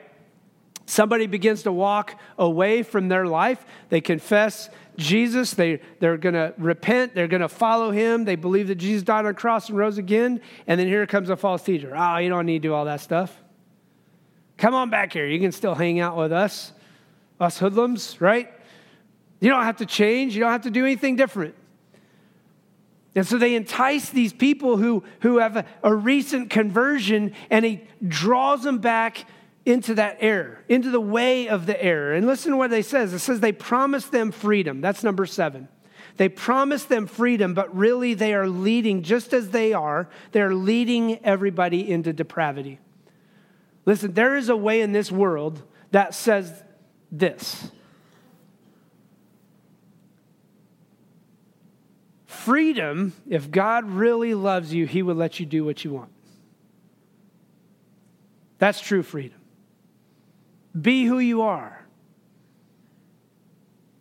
Somebody 0.86 1.26
begins 1.26 1.64
to 1.64 1.72
walk 1.72 2.18
away 2.38 2.84
from 2.84 3.08
their 3.08 3.26
life. 3.26 3.66
They 3.90 4.00
confess 4.00 4.70
Jesus. 4.96 5.54
They, 5.54 5.80
they're 6.00 6.16
going 6.16 6.34
to 6.34 6.54
repent. 6.58 7.14
They're 7.14 7.28
going 7.28 7.42
to 7.42 7.48
follow 7.48 7.90
him. 7.90 8.24
They 8.24 8.36
believe 8.36 8.68
that 8.68 8.76
Jesus 8.76 9.02
died 9.02 9.20
on 9.20 9.26
the 9.26 9.34
cross 9.34 9.68
and 9.68 9.78
rose 9.78 9.98
again. 9.98 10.40
And 10.66 10.78
then 10.80 10.86
here 10.86 11.06
comes 11.06 11.30
a 11.30 11.36
false 11.36 11.62
teacher. 11.62 11.94
Oh, 11.96 12.16
you 12.18 12.28
don't 12.28 12.46
need 12.46 12.62
to 12.62 12.68
do 12.68 12.74
all 12.74 12.84
that 12.86 13.00
stuff. 13.00 13.36
Come 14.58 14.74
on 14.74 14.90
back 14.90 15.12
here. 15.12 15.26
You 15.26 15.38
can 15.38 15.52
still 15.52 15.74
hang 15.74 16.00
out 16.00 16.16
with 16.16 16.32
us, 16.32 16.72
us 17.38 17.58
hoodlums, 17.58 18.20
right? 18.20 18.52
You 19.40 19.50
don't 19.50 19.64
have 19.64 19.76
to 19.78 19.86
change. 19.86 20.34
You 20.34 20.40
don't 20.40 20.52
have 20.52 20.62
to 20.62 20.70
do 20.70 20.84
anything 20.84 21.16
different. 21.16 21.54
And 23.14 23.26
so 23.26 23.38
they 23.38 23.54
entice 23.54 24.10
these 24.10 24.32
people 24.32 24.76
who, 24.76 25.02
who 25.20 25.38
have 25.38 25.56
a, 25.56 25.64
a 25.82 25.94
recent 25.94 26.50
conversion 26.50 27.32
and 27.48 27.64
he 27.64 27.82
draws 28.06 28.62
them 28.62 28.78
back 28.78 29.24
into 29.66 29.96
that 29.96 30.18
error, 30.20 30.60
into 30.68 30.90
the 30.90 31.00
way 31.00 31.48
of 31.48 31.66
the 31.66 31.82
error. 31.82 32.14
And 32.14 32.26
listen 32.26 32.52
to 32.52 32.56
what 32.56 32.70
they 32.70 32.82
says. 32.82 33.12
It 33.12 33.18
says 33.18 33.40
they 33.40 33.52
promise 33.52 34.06
them 34.06 34.30
freedom. 34.30 34.80
That's 34.80 35.02
number 35.02 35.26
seven. 35.26 35.68
They 36.16 36.28
promise 36.30 36.84
them 36.84 37.06
freedom, 37.06 37.52
but 37.52 37.76
really 37.76 38.14
they 38.14 38.32
are 38.32 38.48
leading, 38.48 39.02
just 39.02 39.34
as 39.34 39.50
they 39.50 39.74
are, 39.74 40.08
they're 40.32 40.54
leading 40.54 41.22
everybody 41.24 41.90
into 41.90 42.12
depravity. 42.12 42.78
Listen, 43.84 44.14
there 44.14 44.36
is 44.36 44.48
a 44.48 44.56
way 44.56 44.80
in 44.80 44.92
this 44.92 45.12
world 45.12 45.62
that 45.90 46.14
says 46.14 46.62
this 47.12 47.70
freedom, 52.24 53.12
if 53.28 53.50
God 53.50 53.90
really 53.90 54.32
loves 54.34 54.72
you, 54.72 54.86
he 54.86 55.02
will 55.02 55.16
let 55.16 55.40
you 55.40 55.46
do 55.46 55.64
what 55.64 55.84
you 55.84 55.92
want. 55.92 56.10
That's 58.58 58.80
true 58.80 59.02
freedom. 59.02 59.35
Be 60.78 61.04
who 61.04 61.18
you 61.18 61.42
are. 61.42 61.80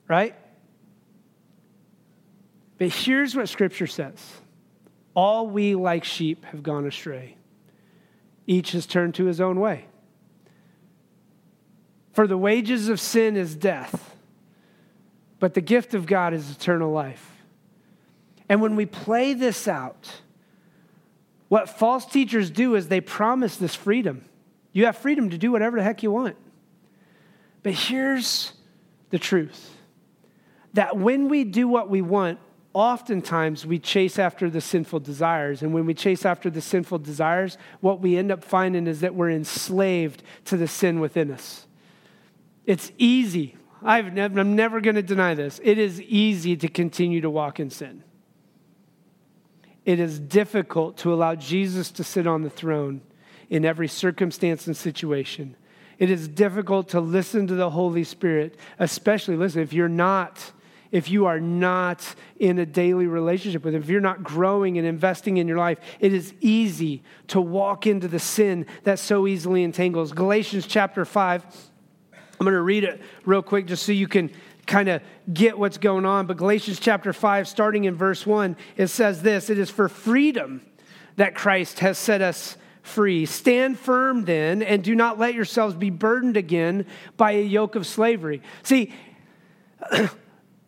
Right? 0.07 0.35
But 2.77 2.89
here's 2.89 3.35
what 3.35 3.49
Scripture 3.49 3.87
says 3.87 4.19
All 5.13 5.47
we 5.47 5.75
like 5.75 6.03
sheep 6.03 6.45
have 6.45 6.63
gone 6.63 6.85
astray, 6.85 7.37
each 8.47 8.71
has 8.71 8.85
turned 8.85 9.15
to 9.15 9.25
his 9.25 9.39
own 9.39 9.59
way. 9.59 9.85
For 12.13 12.27
the 12.27 12.37
wages 12.37 12.87
of 12.87 12.99
sin 12.99 13.35
is 13.35 13.55
death, 13.55 14.15
but 15.39 15.53
the 15.53 15.61
gift 15.61 15.93
of 15.93 16.05
God 16.05 16.33
is 16.33 16.49
eternal 16.49 16.91
life. 16.91 17.31
And 18.47 18.61
when 18.61 18.75
we 18.75 18.85
play 18.85 19.33
this 19.33 19.67
out, 19.67 20.21
what 21.49 21.69
false 21.69 22.05
teachers 22.05 22.49
do 22.49 22.75
is 22.75 22.87
they 22.87 23.01
promise 23.01 23.57
this 23.57 23.75
freedom. 23.75 24.23
You 24.71 24.85
have 24.85 24.97
freedom 24.97 25.29
to 25.29 25.37
do 25.37 25.51
whatever 25.51 25.77
the 25.77 25.83
heck 25.83 26.03
you 26.03 26.11
want. 26.11 26.37
But 27.65 27.73
here's 27.73 28.53
the 29.09 29.17
truth 29.17 29.75
that 30.75 30.97
when 30.97 31.29
we 31.29 31.43
do 31.43 31.67
what 31.67 31.89
we 31.89 32.03
want, 32.03 32.37
oftentimes 32.73 33.65
we 33.65 33.79
chase 33.79 34.19
after 34.19 34.51
the 34.51 34.61
sinful 34.61 34.99
desires. 34.99 35.63
And 35.63 35.73
when 35.73 35.87
we 35.87 35.95
chase 35.95 36.27
after 36.27 36.51
the 36.51 36.61
sinful 36.61 36.99
desires, 36.99 37.57
what 37.81 38.01
we 38.01 38.17
end 38.17 38.31
up 38.31 38.43
finding 38.43 38.85
is 38.85 38.99
that 38.99 39.15
we're 39.15 39.31
enslaved 39.31 40.21
to 40.43 40.57
the 40.57 40.67
sin 40.67 40.99
within 40.99 41.31
us. 41.31 41.65
It's 42.67 42.91
easy. 42.99 43.55
I've 43.81 44.13
never, 44.13 44.39
I'm 44.39 44.55
never 44.55 44.79
going 44.79 44.97
to 44.97 45.01
deny 45.01 45.33
this. 45.33 45.59
It 45.63 45.79
is 45.79 45.99
easy 46.03 46.55
to 46.57 46.67
continue 46.67 47.21
to 47.21 47.31
walk 47.31 47.59
in 47.59 47.71
sin. 47.71 48.03
It 49.85 49.99
is 49.99 50.19
difficult 50.19 50.97
to 50.97 51.11
allow 51.11 51.33
Jesus 51.33 51.89
to 51.93 52.03
sit 52.03 52.27
on 52.27 52.43
the 52.43 52.49
throne 52.51 53.01
in 53.49 53.65
every 53.65 53.87
circumstance 53.87 54.67
and 54.67 54.77
situation. 54.77 55.55
It 55.99 56.09
is 56.09 56.27
difficult 56.27 56.89
to 56.89 56.99
listen 56.99 57.47
to 57.47 57.55
the 57.55 57.69
Holy 57.69 58.03
Spirit, 58.03 58.57
especially, 58.79 59.35
listen, 59.35 59.61
if 59.61 59.73
you're 59.73 59.89
not 59.89 60.51
if 60.91 61.09
you 61.09 61.25
are 61.25 61.41
not 61.41 62.15
in 62.39 62.57
a 62.57 62.65
daily 62.65 63.05
relationship 63.05 63.65
with 63.65 63.75
Him, 63.75 63.81
if 63.81 63.89
you're 63.89 63.99
not 63.99 64.23
growing 64.23 64.77
and 64.77 64.87
investing 64.87 65.35
in 65.35 65.45
your 65.45 65.57
life, 65.57 65.77
it 65.99 66.13
is 66.13 66.33
easy 66.39 67.03
to 67.27 67.41
walk 67.41 67.85
into 67.85 68.07
the 68.07 68.17
sin 68.17 68.65
that 68.83 68.97
so 68.97 69.27
easily 69.27 69.63
entangles. 69.63 70.13
Galatians 70.13 70.65
chapter 70.65 71.03
5, 71.03 71.43
I'm 72.13 72.21
going 72.39 72.53
to 72.53 72.61
read 72.61 72.85
it 72.85 73.01
real 73.25 73.41
quick 73.41 73.67
just 73.67 73.85
so 73.85 73.91
you 73.91 74.07
can 74.07 74.31
kind 74.65 74.87
of 74.87 75.01
get 75.33 75.57
what's 75.57 75.77
going 75.77 76.05
on. 76.05 76.27
But 76.27 76.37
Galatians 76.37 76.79
chapter 76.79 77.11
5, 77.11 77.47
starting 77.47 77.83
in 77.83 77.95
verse 77.95 78.25
1, 78.25 78.55
it 78.77 78.87
says 78.87 79.21
this 79.21 79.49
It 79.49 79.59
is 79.59 79.69
for 79.69 79.89
freedom 79.89 80.61
that 81.17 81.35
Christ 81.35 81.79
has 81.79 81.97
set 81.97 82.21
us 82.21 82.57
free. 82.85 83.25
Stand 83.25 83.79
firm 83.79 84.25
then, 84.25 84.61
and 84.61 84.83
do 84.83 84.95
not 84.95 85.19
let 85.19 85.33
yourselves 85.33 85.75
be 85.75 85.89
burdened 85.89 86.37
again 86.37 86.85
by 87.17 87.31
a 87.31 87.43
yoke 87.43 87.75
of 87.75 87.85
slavery. 87.85 88.41
See, 88.63 88.93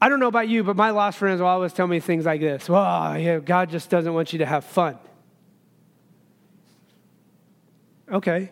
I 0.01 0.09
don't 0.09 0.19
know 0.19 0.27
about 0.27 0.47
you, 0.47 0.63
but 0.63 0.75
my 0.75 0.91
lost 0.91 1.17
friends 1.17 1.41
will 1.41 1.47
always 1.47 1.73
tell 1.73 1.87
me 1.87 1.99
things 1.99 2.25
like 2.25 2.41
this 2.41 2.69
Well, 2.69 3.17
yeah, 3.17 3.39
God 3.39 3.69
just 3.69 3.89
doesn't 3.89 4.13
want 4.13 4.33
you 4.33 4.39
to 4.39 4.45
have 4.45 4.65
fun. 4.65 4.97
Okay. 8.11 8.51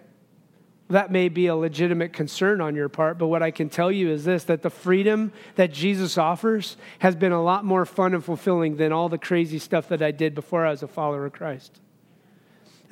That 0.89 1.11
may 1.11 1.29
be 1.29 1.47
a 1.47 1.55
legitimate 1.55 2.13
concern 2.13 2.61
on 2.61 2.75
your 2.75 2.89
part, 2.89 3.17
but 3.17 3.25
what 3.25 3.41
I 3.41 3.49
can 3.49 3.69
tell 3.69 3.91
you 3.91 4.11
is 4.11 4.23
this 4.23 4.43
that 4.43 4.61
the 4.61 4.69
freedom 4.69 5.31
that 5.55 5.73
Jesus 5.73 6.15
offers 6.15 6.77
has 6.99 7.15
been 7.15 7.31
a 7.31 7.41
lot 7.41 7.65
more 7.65 7.87
fun 7.87 8.13
and 8.13 8.23
fulfilling 8.23 8.75
than 8.75 8.91
all 8.91 9.09
the 9.09 9.17
crazy 9.17 9.57
stuff 9.57 9.87
that 9.87 10.03
I 10.03 10.11
did 10.11 10.35
before 10.35 10.63
I 10.63 10.69
was 10.69 10.83
a 10.83 10.87
follower 10.87 11.25
of 11.25 11.33
Christ 11.33 11.79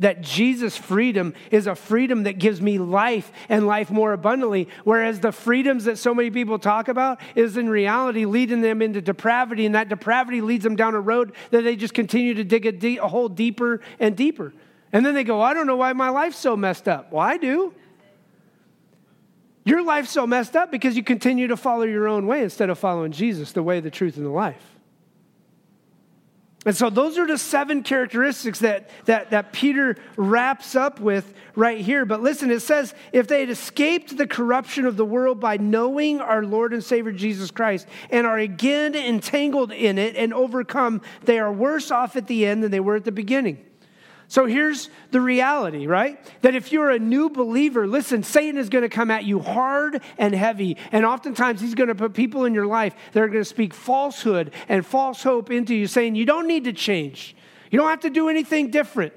that 0.03 0.21
Jesus' 0.21 0.77
freedom 0.77 1.33
is 1.49 1.65
a 1.65 1.75
freedom 1.75 2.23
that 2.23 2.33
gives 2.33 2.61
me 2.61 2.77
life 2.77 3.31
and 3.49 3.65
life 3.65 3.89
more 3.89 4.13
abundantly, 4.13 4.67
whereas 4.83 5.19
the 5.19 5.31
freedoms 5.31 5.85
that 5.85 5.97
so 5.97 6.13
many 6.13 6.29
people 6.29 6.59
talk 6.59 6.87
about 6.87 7.19
is 7.35 7.57
in 7.57 7.69
reality 7.69 8.25
leading 8.25 8.61
them 8.61 8.81
into 8.81 9.01
depravity, 9.01 9.65
and 9.65 9.75
that 9.75 9.89
depravity 9.89 10.41
leads 10.41 10.63
them 10.63 10.75
down 10.75 10.93
a 10.93 10.99
road 10.99 11.33
that 11.51 11.61
they 11.61 11.75
just 11.75 11.93
continue 11.93 12.33
to 12.33 12.43
dig 12.43 12.65
a, 12.65 12.71
deep, 12.71 13.01
a 13.01 13.07
hole 13.07 13.29
deeper 13.29 13.81
and 13.99 14.15
deeper. 14.15 14.53
And 14.91 15.05
then 15.05 15.15
they 15.15 15.23
go, 15.23 15.41
I 15.41 15.53
don't 15.53 15.67
know 15.67 15.77
why 15.77 15.93
my 15.93 16.09
life's 16.09 16.37
so 16.37 16.55
messed 16.55 16.87
up. 16.87 17.11
Well, 17.11 17.21
I 17.21 17.37
do. 17.37 17.73
Your 19.65 19.83
life's 19.83 20.11
so 20.11 20.27
messed 20.27 20.55
up 20.55 20.69
because 20.69 20.97
you 20.97 21.03
continue 21.03 21.47
to 21.47 21.57
follow 21.57 21.83
your 21.83 22.07
own 22.07 22.27
way 22.27 22.43
instead 22.43 22.69
of 22.69 22.77
following 22.77 23.11
Jesus, 23.13 23.53
the 23.53 23.63
way, 23.63 23.79
the 23.79 23.89
truth, 23.89 24.17
and 24.17 24.25
the 24.25 24.29
life. 24.29 24.72
And 26.65 26.76
so 26.76 26.89
those 26.89 27.17
are 27.17 27.28
the 27.28 27.38
seven 27.38 27.84
characteristics 27.84 28.60
that, 28.60 28.89
that, 29.06 29.32
that 29.32 29.52
Peter 29.52 29.97
wraps 30.15 30.76
up 30.76 30.99
with 30.99 31.34
right 31.56 31.80
here. 31.80 32.06
But 32.06 32.21
listen, 32.21 32.52
it 32.52 32.62
says, 32.62 32.93
if 33.12 33.28
they 33.28 33.41
had 33.41 33.49
escaped 33.49 34.15
the 34.15 34.28
corruption 34.28 34.86
of 34.86 34.95
the 34.95 35.06
world 35.06 35.39
by 35.39 35.58
knowing 35.58 36.21
our 36.21 36.43
Lord 36.43 36.73
and 36.73 36.84
Savior 36.84 37.12
Jesus 37.12 37.52
Christ 37.52 37.88
and 38.10 38.26
are 38.26 38.39
again 38.39 38.95
entangled 38.95 39.71
in 39.71 39.97
it 39.97 40.15
and 40.15 40.34
overcome, 40.34 41.02
they 41.23 41.39
are 41.39 41.52
worse 41.52 41.91
off 41.91 42.15
at 42.15 42.28
the 42.28 42.45
end 42.45 42.63
than 42.63 42.71
they 42.71 42.80
were 42.80 42.95
at 42.95 43.04
the 43.04 43.12
beginning. 43.12 43.63
So 44.27 44.45
here's 44.45 44.89
the 45.12 45.21
reality, 45.21 45.86
right? 45.86 46.19
That 46.41 46.55
if 46.55 46.71
you're 46.71 46.89
a 46.89 46.99
new 46.99 47.29
believer, 47.29 47.88
listen, 47.88 48.23
Satan 48.23 48.57
is 48.57 48.69
going 48.69 48.81
to 48.83 48.89
come 48.89 49.12
at 49.12 49.25
you 49.25 49.39
hard 49.39 50.01
and 50.17 50.33
heavy. 50.33 50.77
And 50.91 51.05
oftentimes 51.05 51.62
he's 51.62 51.75
going 51.75 51.89
to 51.89 51.95
put 51.95 52.13
people 52.13 52.45
in 52.45 52.53
your 52.53 52.65
life 52.65 52.95
that 53.12 53.21
are 53.21 53.27
going 53.27 53.41
to 53.43 53.45
speak 53.45 53.73
falsehood 53.73 54.53
and 54.67 54.86
false 54.86 55.23
hope 55.23 55.51
into 55.51 55.75
you, 55.75 55.88
saying, 55.88 56.15
You 56.15 56.25
don't 56.25 56.47
need 56.47 56.63
to 56.63 56.73
change. 56.73 57.36
You 57.69 57.79
don't 57.79 57.89
have 57.89 58.01
to 58.01 58.09
do 58.09 58.29
anything 58.29 58.69
different. 58.69 59.13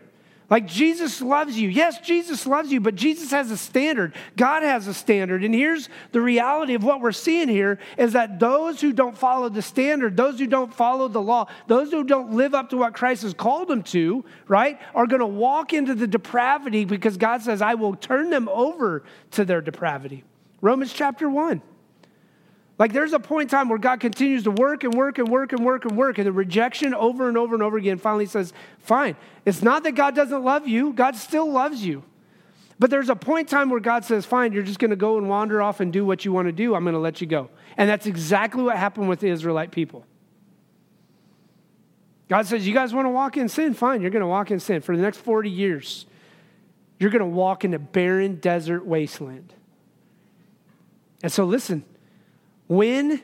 Like 0.49 0.67
Jesus 0.67 1.21
loves 1.21 1.59
you. 1.59 1.69
Yes, 1.69 1.99
Jesus 2.01 2.47
loves 2.47 2.71
you, 2.71 2.81
but 2.81 2.95
Jesus 2.95 3.33
has 3.33 3.51
a 3.51 3.57
standard. 3.57 4.15
God 4.37 4.63
has 4.63 4.87
a 4.87 4.95
standard. 4.95 5.43
And 5.43 5.53
here's 5.53 5.89
the 6.13 6.21
reality 6.21 6.75
of 6.75 6.85
what 6.85 7.01
we're 7.01 7.11
seeing 7.11 7.49
here 7.49 7.81
is 7.99 8.13
that 8.13 8.39
those 8.39 8.81
who 8.81 8.93
don't 8.93 9.19
follow 9.19 9.49
the 9.49 9.63
standard, 9.63 10.17
those 10.17 10.39
who 10.39 10.47
don't 10.47 10.73
follow 10.73 11.09
the 11.09 11.21
law, 11.21 11.49
those 11.67 11.91
who 11.91 12.05
don't 12.05 12.33
live 12.33 12.55
up 12.55 12.71
to 12.71 12.77
what 12.77 12.95
Christ 12.95 13.23
has 13.23 13.35
called 13.35 13.67
them 13.67 13.83
to, 13.85 14.25
right, 14.47 14.79
are 14.95 15.09
going 15.09 15.21
to 15.21 15.27
walk 15.27 15.73
into 15.73 15.97
the 15.97 16.07
depravity 16.07 16.85
because 16.85 17.17
God 17.17 17.43
says, 17.43 17.61
I 17.61 17.75
will 17.75 17.97
turn 17.97 18.31
them 18.31 18.49
over 18.49 19.03
to 19.33 19.45
their 19.45 19.61
depravity. 19.61 20.23
Romans 20.61 20.93
chapter 20.93 21.29
1. 21.29 21.61
Like 22.79 22.93
there's 22.93 23.12
a 23.12 23.19
point 23.19 23.51
in 23.51 23.59
time 23.59 23.69
where 23.69 23.79
God 23.79 24.01
continues 24.01 24.43
to 24.45 24.51
work 24.51 24.85
and 24.85 24.93
work 24.93 25.19
and 25.19 25.29
work 25.29 25.53
and 25.53 25.65
work 25.65 25.85
and 25.85 25.97
work, 25.97 26.19
and 26.19 26.27
the 26.27 26.33
rejection 26.33 26.93
over 26.93 27.29
and 27.29 27.39
over 27.39 27.55
and 27.55 27.62
over 27.62 27.79
again 27.79 27.99
finally 27.99 28.27
says, 28.27 28.53
Fine. 28.81 29.17
It's 29.45 29.62
not 29.62 29.83
that 29.85 29.93
God 29.93 30.15
doesn't 30.15 30.45
love 30.45 30.69
you, 30.69 30.93
God 30.93 31.17
still 31.17 31.51
loves 31.51 31.85
you. 31.85 32.03
But 32.79 32.91
there's 32.91 33.09
a 33.09 33.17
point 33.17 33.49
in 33.49 33.57
time 33.57 33.71
where 33.71 33.81
God 33.81 34.05
says, 34.05 34.27
Fine, 34.27 34.53
you're 34.53 34.62
just 34.62 34.79
going 34.79 34.91
to 34.91 34.97
go 34.97 35.17
and 35.17 35.29
wander 35.29 35.62
off 35.62 35.81
and 35.81 35.93
do 35.93 36.05
what 36.05 36.25
you 36.25 36.33
want 36.33 36.49
to 36.49 36.53
do. 36.53 36.75
I'm 36.75 36.85
going 36.85 36.95
to 36.95 37.01
let 37.01 37.21
you 37.23 37.27
go. 37.27 37.49
And 37.79 37.89
that's 37.89 38.07
exactly 38.07 38.62
what 38.62 38.77
happened 38.77 39.09
with 39.09 39.21
the 39.21 39.29
Israelite 39.29 39.71
people. 39.71 40.05
God 42.29 42.47
says, 42.47 42.67
You 42.67 42.75
guys 42.75 42.93
want 42.93 43.07
to 43.07 43.11
walk 43.11 43.39
in 43.39 43.49
sin? 43.49 43.73
Fine, 43.73 44.03
you're 44.03 44.11
going 44.11 44.21
to 44.21 44.27
walk 44.27 44.51
in 44.51 44.61
sin. 44.61 44.83
For 44.83 44.95
the 44.95 45.03
next 45.03 45.19
40 45.19 45.49
years, 45.49 46.05
you're 46.99 47.11
going 47.11 47.21
to 47.21 47.27
walk 47.27 47.65
in 47.65 47.73
a 47.73 47.79
barren 47.79 48.37
desert 48.37 48.85
wasteland. 48.85 49.55
And 51.23 51.33
so, 51.33 51.45
listen, 51.45 51.85
when 52.67 53.23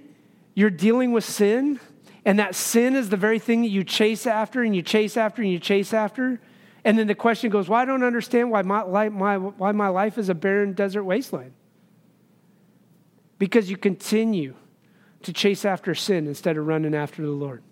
you're 0.55 0.71
dealing 0.71 1.13
with 1.13 1.25
sin, 1.25 1.81
and 2.25 2.39
that 2.39 2.55
sin 2.55 2.95
is 2.95 3.09
the 3.09 3.17
very 3.17 3.39
thing 3.39 3.63
that 3.63 3.69
you 3.69 3.85
chase 3.85 4.27
after 4.27 4.63
and 4.63 4.77
you 4.77 4.83
chase 4.83 5.17
after 5.17 5.43
and 5.43 5.51
you 5.51 5.59
chase 5.59 5.93
after, 5.93 6.41
and 6.85 6.99
then 6.99 7.07
the 7.07 7.15
question 7.15 7.51
goes, 7.51 7.69
Well, 7.69 7.81
I 7.81 7.85
don't 7.85 8.03
understand 8.03 8.51
why 8.51 8.63
my, 8.63 8.83
life, 8.83 9.13
my, 9.13 9.39
why 9.39 9.73
my 9.73 9.89
life 9.89 10.19
is 10.19 10.29
a 10.29 10.35
barren 10.35 10.73
desert 10.73 11.05
wasteland. 11.05 11.53
Because 13.39 13.71
you 13.71 13.77
continue 13.77 14.55
to 15.23 15.33
chase 15.33 15.65
after 15.65 15.95
sin 15.95 16.27
instead 16.27 16.57
of 16.57 16.67
running 16.67 16.95
after 16.95 17.23
the 17.23 17.31
Lord. 17.31 17.63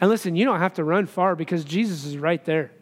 And 0.00 0.08
listen, 0.08 0.36
you 0.36 0.44
don't 0.44 0.60
have 0.60 0.74
to 0.74 0.84
run 0.84 1.06
far 1.06 1.34
because 1.34 1.64
Jesus 1.64 2.04
is 2.04 2.16
right 2.16 2.42
there. 2.44 2.72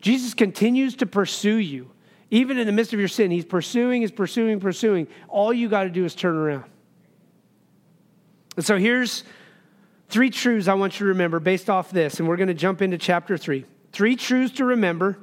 Jesus 0.00 0.34
continues 0.34 0.96
to 0.96 1.06
pursue 1.06 1.56
you. 1.56 1.90
Even 2.30 2.58
in 2.58 2.66
the 2.66 2.72
midst 2.72 2.92
of 2.92 2.98
your 2.98 3.08
sin, 3.08 3.30
he's 3.30 3.44
pursuing, 3.44 4.02
he's 4.02 4.10
pursuing, 4.10 4.60
pursuing. 4.60 5.08
All 5.28 5.52
you 5.52 5.68
got 5.68 5.84
to 5.84 5.90
do 5.90 6.04
is 6.04 6.14
turn 6.14 6.36
around. 6.36 6.64
And 8.58 8.66
so 8.66 8.76
here's 8.76 9.22
three 10.08 10.30
truths 10.30 10.66
I 10.66 10.74
want 10.74 10.98
you 10.98 11.06
to 11.06 11.10
remember 11.10 11.38
based 11.38 11.70
off 11.70 11.92
this, 11.92 12.18
and 12.18 12.26
we're 12.26 12.36
going 12.36 12.48
to 12.48 12.54
jump 12.54 12.82
into 12.82 12.98
chapter 12.98 13.38
three. 13.38 13.64
Three 13.92 14.16
truths 14.16 14.56
to 14.56 14.64
remember 14.64 15.16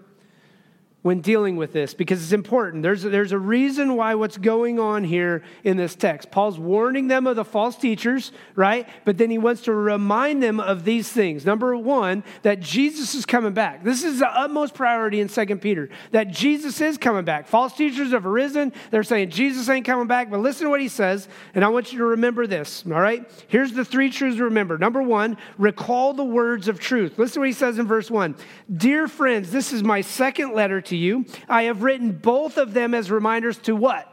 when 1.05 1.21
dealing 1.21 1.55
with 1.55 1.71
this 1.71 1.93
because 1.93 2.23
it's 2.23 2.31
important. 2.31 2.81
There's, 2.81 3.03
there's 3.03 3.31
a 3.31 3.37
reason 3.37 3.95
why 3.95 4.15
what's 4.15 4.39
going 4.39 4.79
on 4.79 5.03
here 5.03 5.43
in 5.63 5.77
this 5.77 5.93
text. 5.93 6.31
Paul's 6.31 6.57
warning 6.57 7.07
them 7.07 7.27
of 7.27 7.35
the 7.35 7.45
false 7.45 7.75
teachers, 7.75 8.31
right? 8.55 8.89
But 9.03 9.19
then 9.19 9.29
he 9.29 9.37
wants 9.37 9.61
to 9.65 9.71
remind 9.71 10.41
them 10.41 10.59
of 10.59 10.83
these 10.83 11.07
things. 11.11 11.45
Number 11.45 11.77
one, 11.77 12.23
that 12.41 12.59
Jesus 12.59 13.13
is 13.13 13.23
coming 13.23 13.53
back. 13.53 13.83
This 13.83 14.03
is 14.03 14.17
the 14.17 14.27
utmost 14.27 14.73
priority 14.73 15.19
in 15.19 15.29
Second 15.29 15.61
Peter, 15.61 15.89
that 16.09 16.31
Jesus 16.31 16.81
is 16.81 16.97
coming 16.97 17.23
back. 17.23 17.47
False 17.47 17.77
teachers 17.77 18.09
have 18.09 18.25
arisen. 18.25 18.73
They're 18.89 19.03
saying 19.03 19.29
Jesus 19.29 19.69
ain't 19.69 19.85
coming 19.85 20.07
back, 20.07 20.31
but 20.31 20.39
listen 20.39 20.63
to 20.63 20.71
what 20.71 20.81
he 20.81 20.87
says, 20.87 21.27
and 21.53 21.63
I 21.63 21.67
want 21.67 21.91
you 21.91 21.99
to 21.99 22.05
remember 22.05 22.47
this, 22.47 22.83
all 22.83 22.93
right? 22.93 23.31
Here's 23.47 23.73
the 23.73 23.85
three 23.85 24.09
truths 24.09 24.37
to 24.37 24.45
remember. 24.45 24.79
Number 24.79 25.03
one, 25.03 25.37
recall 25.59 26.15
the 26.15 26.23
words 26.23 26.67
of 26.67 26.79
truth. 26.79 27.19
Listen 27.19 27.35
to 27.35 27.39
what 27.41 27.49
he 27.49 27.53
says 27.53 27.77
in 27.77 27.85
verse 27.85 28.09
one 28.09 28.35
Dear 28.75 29.07
friends, 29.07 29.51
this 29.51 29.71
is 29.71 29.83
my 29.83 30.01
second 30.01 30.53
letter 30.53 30.81
to 30.81 30.94
you. 30.95 31.25
I 31.47 31.63
have 31.63 31.83
written 31.83 32.11
both 32.11 32.57
of 32.57 32.73
them 32.73 32.93
as 32.93 33.11
reminders 33.11 33.57
to 33.59 33.75
what? 33.75 34.11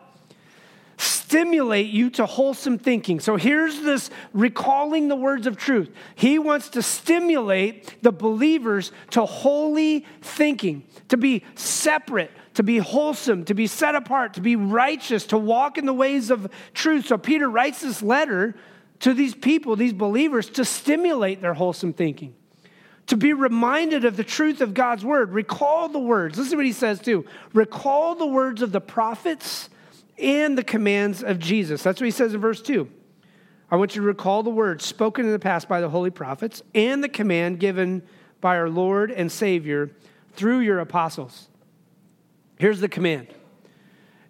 stimulate 1.03 1.89
you 1.89 2.11
to 2.11 2.27
wholesome 2.27 2.79
thinking. 2.79 3.19
So 3.19 3.37
here's 3.37 3.81
this 3.81 4.11
recalling 4.35 5.09
the 5.09 5.17
words 5.17 5.47
of 5.47 5.57
truth. 5.57 5.91
He 6.15 6.39
wants 6.39 6.69
to 6.71 6.83
stimulate 6.83 8.03
the 8.03 8.13
believers 8.13 8.93
to 9.13 9.25
holy 9.25 10.05
thinking, 10.21 10.85
to 11.09 11.17
be 11.17 11.43
separate, 11.55 12.31
to 12.53 12.63
be 12.63 12.77
wholesome, 12.77 13.47
to 13.47 13.55
be 13.55 13.67
set 13.67 13.95
apart, 13.95 14.35
to 14.35 14.43
be 14.43 14.57
righteous, 14.57 15.25
to 15.29 15.39
walk 15.39 15.79
in 15.79 15.87
the 15.87 15.95
ways 15.95 16.31
of 16.31 16.51
truth. 16.75 17.07
So 17.07 17.17
Peter 17.17 17.49
writes 17.49 17.81
this 17.81 18.03
letter 18.03 18.55
to 19.01 19.15
these 19.15 19.35
people, 19.35 19.75
these 19.75 19.95
believers, 19.95 20.51
to 20.51 20.67
stimulate 20.67 21.41
their 21.41 21.55
wholesome 21.55 21.95
thinking 21.95 22.35
to 23.07 23.17
be 23.17 23.33
reminded 23.33 24.05
of 24.05 24.17
the 24.17 24.25
truth 24.25 24.61
of 24.61 24.75
God's 24.75 25.05
word. 25.05 25.33
Recall 25.33 25.89
the 25.89 25.99
words. 25.99 26.39
Listen 26.39 26.53
to 26.53 26.57
what 26.57 26.67
he 26.67 26.73
says 26.73 27.01
too. 27.01 27.27
Recall 27.53 28.15
the 28.15 28.27
words 28.27 28.63
of 28.63 28.73
the 28.73 28.81
prophets 28.81 29.69
and 30.19 30.57
the 30.57 30.65
commands 30.65 31.23
of 31.23 31.39
Jesus. 31.39 31.83
That's 31.83 32.01
what 32.01 32.07
he 32.07 32.13
says 32.13 32.35
in 32.35 32.41
verse 32.41 32.63
2. 32.63 32.89
I 33.71 33.77
want 33.77 33.95
you 33.97 34.03
to 34.03 34.07
recall 34.07 34.43
the 34.43 34.51
words 34.51 34.85
spoken 34.85 35.25
in 35.25 35.33
the 35.33 35.39
past 35.39 35.69
by 35.69 35.81
the 35.81 35.89
holy 35.89 36.11
prophets 36.11 36.63
and 36.75 37.03
the 37.03 37.09
command 37.09 37.59
given 37.59 38.03
by 38.41 38.59
our 38.59 38.69
Lord 38.69 39.11
and 39.11 39.33
Savior 39.33 39.91
through 40.35 40.61
your 40.61 40.79
apostles. 40.79 41.49
Here's 42.59 42.81
the 42.81 42.89
command 42.89 43.29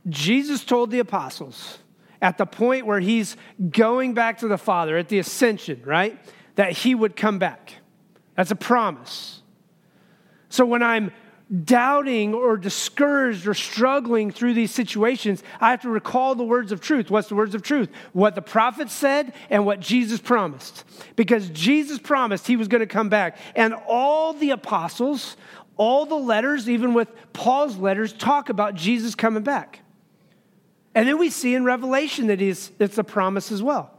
Jesus 0.09 0.65
told 0.65 0.91
the 0.91 1.01
apostles 1.01 1.79
at 2.21 2.39
the 2.39 2.47
point 2.47 2.87
where 2.87 3.01
he's 3.01 3.37
going 3.71 4.15
back 4.15 4.39
to 4.39 4.49
the 4.49 4.59
Father 4.59 4.97
at 4.97 5.09
the 5.09 5.19
ascension, 5.19 5.83
right? 5.85 6.19
That 6.55 6.73
he 6.73 6.95
would 6.95 7.17
come 7.17 7.39
back. 7.39 7.75
That's 8.37 8.51
a 8.51 8.57
promise. 8.57 9.43
So 10.49 10.65
when 10.65 10.83
I'm 10.83 11.13
doubting 11.65 12.33
or 12.33 12.57
discouraged 12.57 13.47
or 13.47 13.53
struggling 13.53 14.31
through 14.31 14.55
these 14.55 14.71
situations, 14.71 15.43
I 15.61 15.71
have 15.71 15.83
to 15.83 15.91
recall 15.91 16.35
the 16.35 16.45
words 16.45 16.73
of 16.73 16.81
truth. 16.81 17.11
What's 17.11 17.29
the 17.29 17.35
words 17.35 17.55
of 17.55 17.63
truth? 17.63 17.91
What 18.15 18.35
the 18.35 18.43
prophet 18.43 18.89
said 18.89 19.35
and 19.51 19.67
what 19.67 19.79
Jesus 19.79 20.19
promised. 20.19 20.85
Because 21.15 21.51
Jesus 21.51 21.99
promised 21.99 22.47
he 22.47 22.57
was 22.57 22.69
going 22.69 22.81
to 22.81 22.87
come 22.87 23.11
back. 23.11 23.37
And 23.55 23.75
all 23.87 24.33
the 24.33 24.51
apostles, 24.51 25.37
all 25.77 26.07
the 26.07 26.15
letters, 26.15 26.71
even 26.71 26.95
with 26.95 27.09
Paul's 27.35 27.77
letters, 27.77 28.15
talk 28.15 28.49
about 28.49 28.75
Jesus 28.75 29.15
coming 29.15 29.43
back. 29.43 29.81
And 30.95 31.07
then 31.07 31.19
we 31.19 31.29
see 31.29 31.55
in 31.55 31.65
Revelation 31.65 32.29
that 32.29 32.41
it's 32.41 32.99
a 32.99 33.05
promise 33.05 33.53
as 33.53 33.63
well. 33.63 33.92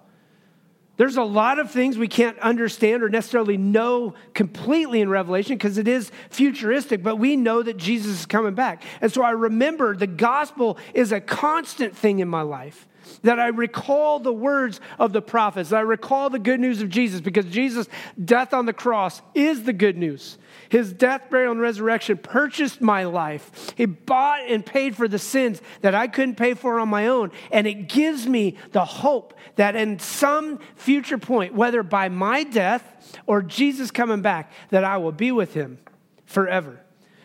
There's 0.95 1.17
a 1.17 1.23
lot 1.23 1.58
of 1.58 1.71
things 1.71 1.97
we 1.97 2.08
can't 2.08 2.38
understand 2.39 3.01
or 3.01 3.10
necessarily 3.10 3.58
know 3.58 4.13
completely 4.34 5.01
in 5.01 5.10
Revelation 5.10 5.58
because 5.58 5.79
it 5.79 5.88
is 5.88 6.12
futuristic, 6.29 7.01
but 7.01 7.17
we 7.17 7.36
know 7.36 7.63
that 7.63 7.77
Jesus 7.77 8.19
is 8.19 8.25
coming 8.27 8.53
back. 8.53 8.84
And 9.01 9.12
so 9.12 9.23
I 9.23 9.32
remember 9.32 9.95
the 9.95 10.06
gospel 10.06 10.77
is 10.93 11.12
a 11.12 11.19
constant 11.19 11.97
thing 11.97 12.19
in 12.19 12.27
my 12.27 12.43
life. 12.43 12.88
That 13.24 13.39
I 13.39 13.48
recall 13.48 14.20
the 14.20 14.34
words 14.34 14.80
of 15.00 15.13
the 15.13 15.22
prophets, 15.22 15.70
that 15.70 15.78
I 15.78 15.82
recall 15.82 16.30
the 16.30 16.39
good 16.39 16.60
news 16.60 16.82
of 16.82 16.89
Jesus 16.89 17.22
because 17.22 17.46
Jesus' 17.46 17.88
death 18.24 18.54
on 18.54 18.66
the 18.66 18.74
cross 18.74 19.22
is 19.34 19.63
the 19.63 19.74
good 19.74 19.98
news. 19.98 20.38
His 20.70 20.94
death, 20.94 21.30
burial, 21.30 21.52
and 21.52 21.62
resurrection 21.62 22.18
purchased 22.18 22.82
my 22.82 23.04
life. 23.04 23.74
He 23.76 23.86
bought 23.86 24.42
and 24.48 24.66
paid 24.66 24.96
for 24.96 25.08
the 25.08 25.20
sins 25.20 25.62
that 25.82 25.96
I 25.96 26.08
couldn't 26.08 26.36
pay 26.36 26.54
for 26.54 26.80
on 26.80 26.89
my 26.89 27.08
own. 27.08 27.32
And 27.52 27.68
it 27.68 27.88
gives 27.88 28.28
me 28.28 28.58
the 28.72 28.86
hope 28.86 29.34
that 29.56 29.76
in 29.76 30.00
some 30.00 30.60
future 30.76 31.18
point, 31.18 31.54
whether 31.54 31.84
by 31.84 32.10
my 32.10 32.44
death 32.44 33.18
or 33.26 33.42
Jesus 33.42 33.92
coming 33.92 34.22
back, 34.22 34.52
that 34.70 34.84
I 34.84 34.98
will 34.98 35.12
be 35.12 35.32
with 35.32 35.54
him 35.54 35.78
forever. 36.26 36.83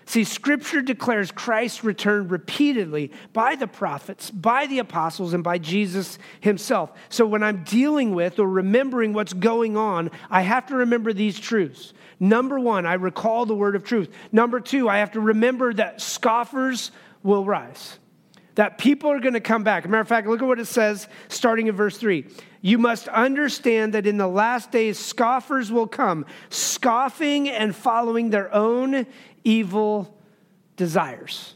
See, 0.08 0.24
scripture 0.24 0.80
declares 0.80 1.30
Christ 1.30 1.84
returned 1.84 2.30
repeatedly 2.30 3.12
by 3.34 3.56
the 3.56 3.66
prophets, 3.66 4.30
by 4.30 4.64
the 4.64 4.78
apostles, 4.78 5.34
and 5.34 5.44
by 5.44 5.58
Jesus 5.58 6.18
himself. 6.40 6.90
So 7.10 7.26
when 7.26 7.42
I'm 7.42 7.62
dealing 7.62 8.14
with 8.14 8.38
or 8.38 8.48
remembering 8.48 9.12
what's 9.12 9.34
going 9.34 9.76
on, 9.76 10.10
I 10.30 10.40
have 10.40 10.64
to 10.68 10.76
remember 10.76 11.12
these 11.12 11.38
truths. 11.38 11.92
Number 12.18 12.58
one, 12.58 12.86
I 12.86 12.94
recall 12.94 13.44
the 13.44 13.54
word 13.54 13.76
of 13.76 13.84
truth. 13.84 14.08
Number 14.32 14.60
two, 14.60 14.88
I 14.88 14.96
have 15.00 15.10
to 15.10 15.20
remember 15.20 15.74
that 15.74 16.00
scoffers 16.00 16.90
will 17.22 17.44
rise, 17.44 17.98
that 18.54 18.78
people 18.78 19.10
are 19.10 19.20
going 19.20 19.34
to 19.34 19.40
come 19.40 19.62
back. 19.62 19.86
Matter 19.86 20.00
of 20.00 20.08
fact, 20.08 20.26
look 20.26 20.40
at 20.40 20.48
what 20.48 20.58
it 20.58 20.68
says 20.68 21.06
starting 21.28 21.66
in 21.66 21.76
verse 21.76 21.98
three. 21.98 22.24
You 22.60 22.78
must 22.78 23.06
understand 23.06 23.94
that 23.94 24.04
in 24.04 24.16
the 24.16 24.26
last 24.26 24.72
days, 24.72 24.98
scoffers 24.98 25.70
will 25.70 25.86
come, 25.86 26.26
scoffing 26.50 27.48
and 27.48 27.74
following 27.74 28.30
their 28.30 28.52
own 28.52 29.06
evil 29.48 30.14
desires. 30.76 31.54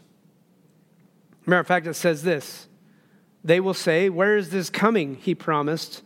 Matter 1.45 1.61
of 1.61 1.67
fact, 1.67 1.87
it 1.87 1.95
says 1.95 2.23
this 2.23 2.67
They 3.45 3.61
will 3.61 3.75
say, 3.75 4.09
Where 4.09 4.37
is 4.37 4.51
this 4.51 4.71
coming? 4.71 5.17
He 5.17 5.35
promised. 5.35 6.03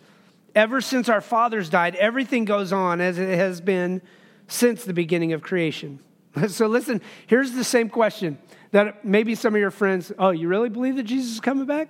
Ever 0.55 0.81
since 0.81 1.09
our 1.11 1.21
fathers 1.21 1.69
died, 1.69 1.95
everything 1.97 2.47
goes 2.47 2.73
on 2.73 3.01
as 3.01 3.19
it 3.19 3.37
has 3.37 3.61
been 3.61 4.01
since 4.49 4.85
the 4.85 4.95
beginning 4.95 5.33
of 5.33 5.43
creation. 5.43 6.01
So 6.49 6.67
listen, 6.67 7.01
here's 7.27 7.53
the 7.53 7.65
same 7.65 7.89
question 7.89 8.37
that 8.71 9.07
maybe 9.07 9.35
some 9.35 9.55
of 9.55 9.61
your 9.61 9.71
friends, 9.71 10.13
oh, 10.19 10.31
you 10.31 10.49
really 10.49 10.69
believe 10.69 10.97
that 10.97 11.05
Jesus 11.05 11.33
is 11.33 11.41
coming 11.41 11.65
back? 11.65 11.89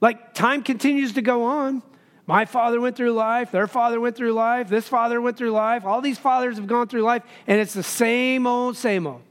Like 0.00 0.34
time 0.34 0.64
continues 0.64 1.12
to 1.12 1.22
go 1.22 1.44
on. 1.44 1.84
My 2.30 2.44
father 2.44 2.80
went 2.80 2.94
through 2.94 3.10
life, 3.10 3.50
their 3.50 3.66
father 3.66 4.00
went 4.00 4.14
through 4.14 4.34
life, 4.34 4.68
this 4.68 4.86
father 4.86 5.20
went 5.20 5.36
through 5.36 5.50
life. 5.50 5.84
All 5.84 6.00
these 6.00 6.16
fathers 6.16 6.58
have 6.58 6.68
gone 6.68 6.86
through 6.86 7.02
life, 7.02 7.24
and 7.48 7.60
it's 7.60 7.74
the 7.74 7.82
same 7.82 8.46
old, 8.46 8.76
same 8.76 9.04
old. 9.04 9.22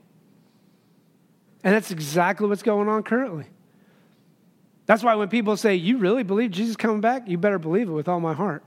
And 1.64 1.74
that's 1.74 1.92
exactly 1.92 2.46
what's 2.46 2.62
going 2.62 2.90
on 2.90 3.04
currently. 3.04 3.46
That's 4.86 5.02
why 5.02 5.16
when 5.16 5.30
people 5.30 5.56
say, 5.56 5.76
You 5.76 5.98
really 5.98 6.24
believe 6.24 6.52
Jesus 6.52 6.76
coming 6.76 7.00
back? 7.00 7.26
You 7.26 7.38
better 7.38 7.58
believe 7.58 7.88
it 7.88 7.94
with 7.94 8.10
all 8.10 8.20
my 8.20 8.34
heart. 8.34 8.66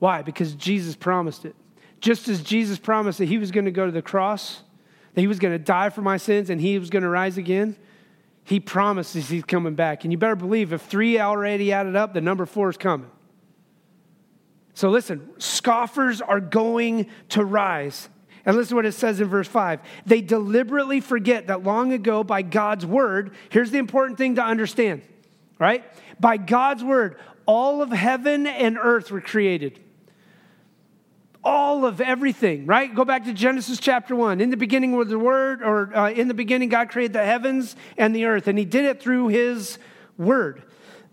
Why? 0.00 0.22
Because 0.22 0.52
Jesus 0.54 0.96
promised 0.96 1.44
it. 1.44 1.54
Just 2.00 2.26
as 2.26 2.42
Jesus 2.42 2.76
promised 2.76 3.18
that 3.18 3.26
he 3.26 3.38
was 3.38 3.52
going 3.52 3.66
to 3.66 3.70
go 3.70 3.86
to 3.86 3.92
the 3.92 4.02
cross, 4.02 4.62
that 5.14 5.20
he 5.20 5.28
was 5.28 5.38
going 5.38 5.54
to 5.54 5.62
die 5.62 5.90
for 5.90 6.02
my 6.02 6.16
sins, 6.16 6.50
and 6.50 6.60
he 6.60 6.76
was 6.76 6.90
going 6.90 7.04
to 7.04 7.08
rise 7.08 7.38
again, 7.38 7.76
he 8.48 8.60
promises 8.60 9.28
he's 9.28 9.44
coming 9.44 9.74
back. 9.74 10.04
And 10.04 10.12
you 10.12 10.16
better 10.16 10.34
believe 10.34 10.72
if 10.72 10.80
three 10.80 11.20
already 11.20 11.70
added 11.70 11.96
up, 11.96 12.14
the 12.14 12.22
number 12.22 12.46
four 12.46 12.70
is 12.70 12.78
coming. 12.78 13.10
So 14.72 14.88
listen, 14.88 15.28
scoffers 15.36 16.22
are 16.22 16.40
going 16.40 17.08
to 17.28 17.44
rise. 17.44 18.08
And 18.46 18.56
listen 18.56 18.70
to 18.70 18.76
what 18.76 18.86
it 18.86 18.92
says 18.92 19.20
in 19.20 19.28
verse 19.28 19.48
5. 19.48 19.80
They 20.06 20.22
deliberately 20.22 21.00
forget 21.00 21.48
that 21.48 21.62
long 21.62 21.92
ago, 21.92 22.24
by 22.24 22.40
God's 22.40 22.86
word, 22.86 23.34
here's 23.50 23.70
the 23.70 23.76
important 23.76 24.16
thing 24.16 24.36
to 24.36 24.42
understand, 24.42 25.02
right? 25.58 25.84
By 26.18 26.38
God's 26.38 26.82
word, 26.82 27.18
all 27.44 27.82
of 27.82 27.90
heaven 27.90 28.46
and 28.46 28.78
earth 28.80 29.10
were 29.10 29.20
created 29.20 29.78
all 31.44 31.84
of 31.84 32.00
everything, 32.00 32.66
right? 32.66 32.92
Go 32.94 33.04
back 33.04 33.24
to 33.24 33.32
Genesis 33.32 33.78
chapter 33.78 34.14
1. 34.16 34.40
In 34.40 34.50
the 34.50 34.56
beginning 34.56 34.92
was 34.92 35.08
the 35.08 35.18
Word, 35.18 35.62
or 35.62 35.96
uh, 35.96 36.10
in 36.10 36.28
the 36.28 36.34
beginning, 36.34 36.68
God 36.68 36.90
created 36.90 37.12
the 37.12 37.24
heavens 37.24 37.76
and 37.96 38.14
the 38.14 38.26
earth, 38.26 38.48
and 38.48 38.58
He 38.58 38.64
did 38.64 38.84
it 38.84 39.00
through 39.00 39.28
His 39.28 39.78
Word. 40.16 40.62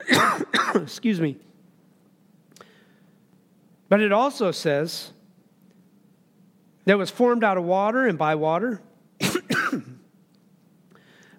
Excuse 0.75 1.21
me. 1.21 1.37
But 3.87 4.01
it 4.01 4.11
also 4.11 4.51
says 4.51 5.11
that 6.85 6.97
was 6.97 7.09
formed 7.09 7.43
out 7.43 7.57
of 7.57 7.63
water 7.63 8.07
and 8.07 8.17
by 8.17 8.35
water. 8.35 8.81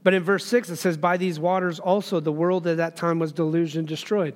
but 0.03 0.15
in 0.15 0.23
verse 0.23 0.47
6, 0.47 0.71
it 0.71 0.77
says, 0.77 0.97
By 0.97 1.17
these 1.17 1.41
waters 1.41 1.81
also 1.81 2.21
the 2.21 2.33
world 2.33 2.67
at 2.67 2.77
that 2.79 2.97
time 2.97 3.19
was 3.19 3.33
deluged 3.33 3.77
and 3.77 3.87
destroyed, 3.87 4.35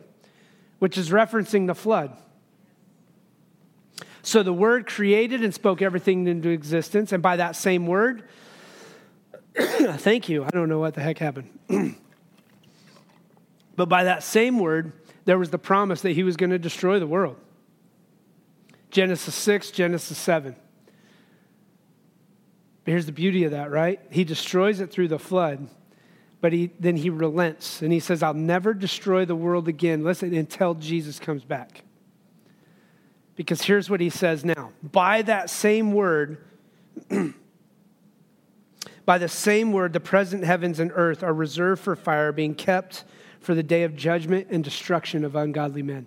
which 0.80 0.98
is 0.98 1.10
referencing 1.10 1.66
the 1.66 1.74
flood. 1.74 2.16
So 4.30 4.44
the 4.44 4.52
word 4.52 4.86
created 4.86 5.42
and 5.42 5.52
spoke 5.52 5.82
everything 5.82 6.28
into 6.28 6.50
existence. 6.50 7.10
And 7.10 7.20
by 7.20 7.38
that 7.38 7.56
same 7.56 7.88
word, 7.88 8.22
thank 9.58 10.28
you. 10.28 10.44
I 10.44 10.50
don't 10.50 10.68
know 10.68 10.78
what 10.78 10.94
the 10.94 11.00
heck 11.00 11.18
happened. 11.18 11.58
but 13.74 13.88
by 13.88 14.04
that 14.04 14.22
same 14.22 14.60
word, 14.60 14.92
there 15.24 15.36
was 15.36 15.50
the 15.50 15.58
promise 15.58 16.02
that 16.02 16.12
he 16.12 16.22
was 16.22 16.36
going 16.36 16.50
to 16.50 16.60
destroy 16.60 17.00
the 17.00 17.08
world. 17.08 17.38
Genesis 18.92 19.34
6, 19.34 19.72
Genesis 19.72 20.16
7. 20.16 20.54
But 22.84 22.90
here's 22.92 23.06
the 23.06 23.12
beauty 23.12 23.42
of 23.42 23.50
that, 23.50 23.72
right? 23.72 23.98
He 24.10 24.22
destroys 24.22 24.78
it 24.78 24.92
through 24.92 25.08
the 25.08 25.18
flood, 25.18 25.68
but 26.40 26.52
he, 26.52 26.70
then 26.78 26.94
he 26.94 27.10
relents 27.10 27.82
and 27.82 27.92
he 27.92 27.98
says, 27.98 28.22
I'll 28.22 28.32
never 28.34 28.74
destroy 28.74 29.24
the 29.24 29.34
world 29.34 29.66
again, 29.66 30.04
listen, 30.04 30.32
until 30.34 30.74
Jesus 30.74 31.18
comes 31.18 31.42
back. 31.42 31.82
Because 33.40 33.62
here's 33.62 33.88
what 33.88 34.02
he 34.02 34.10
says 34.10 34.44
now 34.44 34.70
by 34.82 35.22
that 35.22 35.48
same 35.48 35.94
word, 35.94 36.44
by 39.06 39.16
the 39.16 39.30
same 39.30 39.72
word, 39.72 39.94
the 39.94 39.98
present 39.98 40.44
heavens 40.44 40.78
and 40.78 40.92
earth 40.94 41.22
are 41.22 41.32
reserved 41.32 41.80
for 41.80 41.96
fire, 41.96 42.32
being 42.32 42.54
kept 42.54 43.04
for 43.40 43.54
the 43.54 43.62
day 43.62 43.84
of 43.84 43.96
judgment 43.96 44.48
and 44.50 44.62
destruction 44.62 45.24
of 45.24 45.36
ungodly 45.36 45.82
men. 45.82 46.06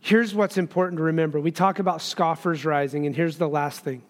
Here's 0.00 0.34
what's 0.34 0.56
important 0.56 0.96
to 0.96 1.02
remember 1.02 1.38
we 1.38 1.50
talk 1.50 1.78
about 1.78 2.00
scoffers 2.00 2.64
rising, 2.64 3.04
and 3.04 3.14
here's 3.14 3.36
the 3.36 3.46
last 3.46 3.80
thing 3.80 4.00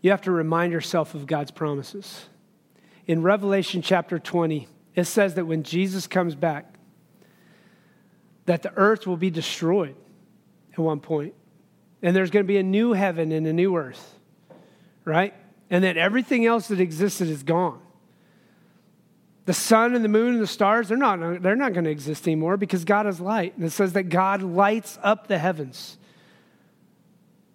you 0.00 0.12
have 0.12 0.22
to 0.22 0.30
remind 0.30 0.72
yourself 0.72 1.14
of 1.14 1.26
God's 1.26 1.50
promises. 1.50 2.24
in 3.06 3.20
Revelation 3.20 3.82
chapter 3.82 4.18
20, 4.18 4.66
it 4.94 5.04
says 5.04 5.34
that 5.34 5.44
when 5.44 5.62
Jesus 5.62 6.06
comes 6.06 6.34
back, 6.34 6.70
that 8.50 8.62
the 8.62 8.72
earth 8.74 9.06
will 9.06 9.16
be 9.16 9.30
destroyed 9.30 9.94
at 10.72 10.78
one 10.80 10.98
point, 10.98 11.34
and 12.02 12.16
there's 12.16 12.32
going 12.32 12.44
to 12.44 12.48
be 12.48 12.56
a 12.56 12.64
new 12.64 12.92
heaven 12.92 13.30
and 13.30 13.46
a 13.46 13.52
new 13.52 13.76
earth, 13.76 14.18
right? 15.04 15.32
And 15.70 15.84
that 15.84 15.96
everything 15.96 16.46
else 16.46 16.66
that 16.66 16.80
existed 16.80 17.28
is 17.28 17.44
gone. 17.44 17.80
The 19.44 19.52
sun 19.54 19.94
and 19.94 20.04
the 20.04 20.08
moon 20.08 20.34
and 20.34 20.42
the 20.42 20.48
stars, 20.48 20.88
they're 20.88 20.96
not, 20.98 21.42
they're 21.42 21.54
not 21.54 21.74
going 21.74 21.84
to 21.84 21.92
exist 21.92 22.26
anymore 22.26 22.56
because 22.56 22.84
God 22.84 23.06
is 23.06 23.20
light. 23.20 23.54
And 23.54 23.64
it 23.64 23.70
says 23.70 23.92
that 23.92 24.08
God 24.08 24.42
lights 24.42 24.98
up 25.00 25.28
the 25.28 25.38
heavens. 25.38 25.96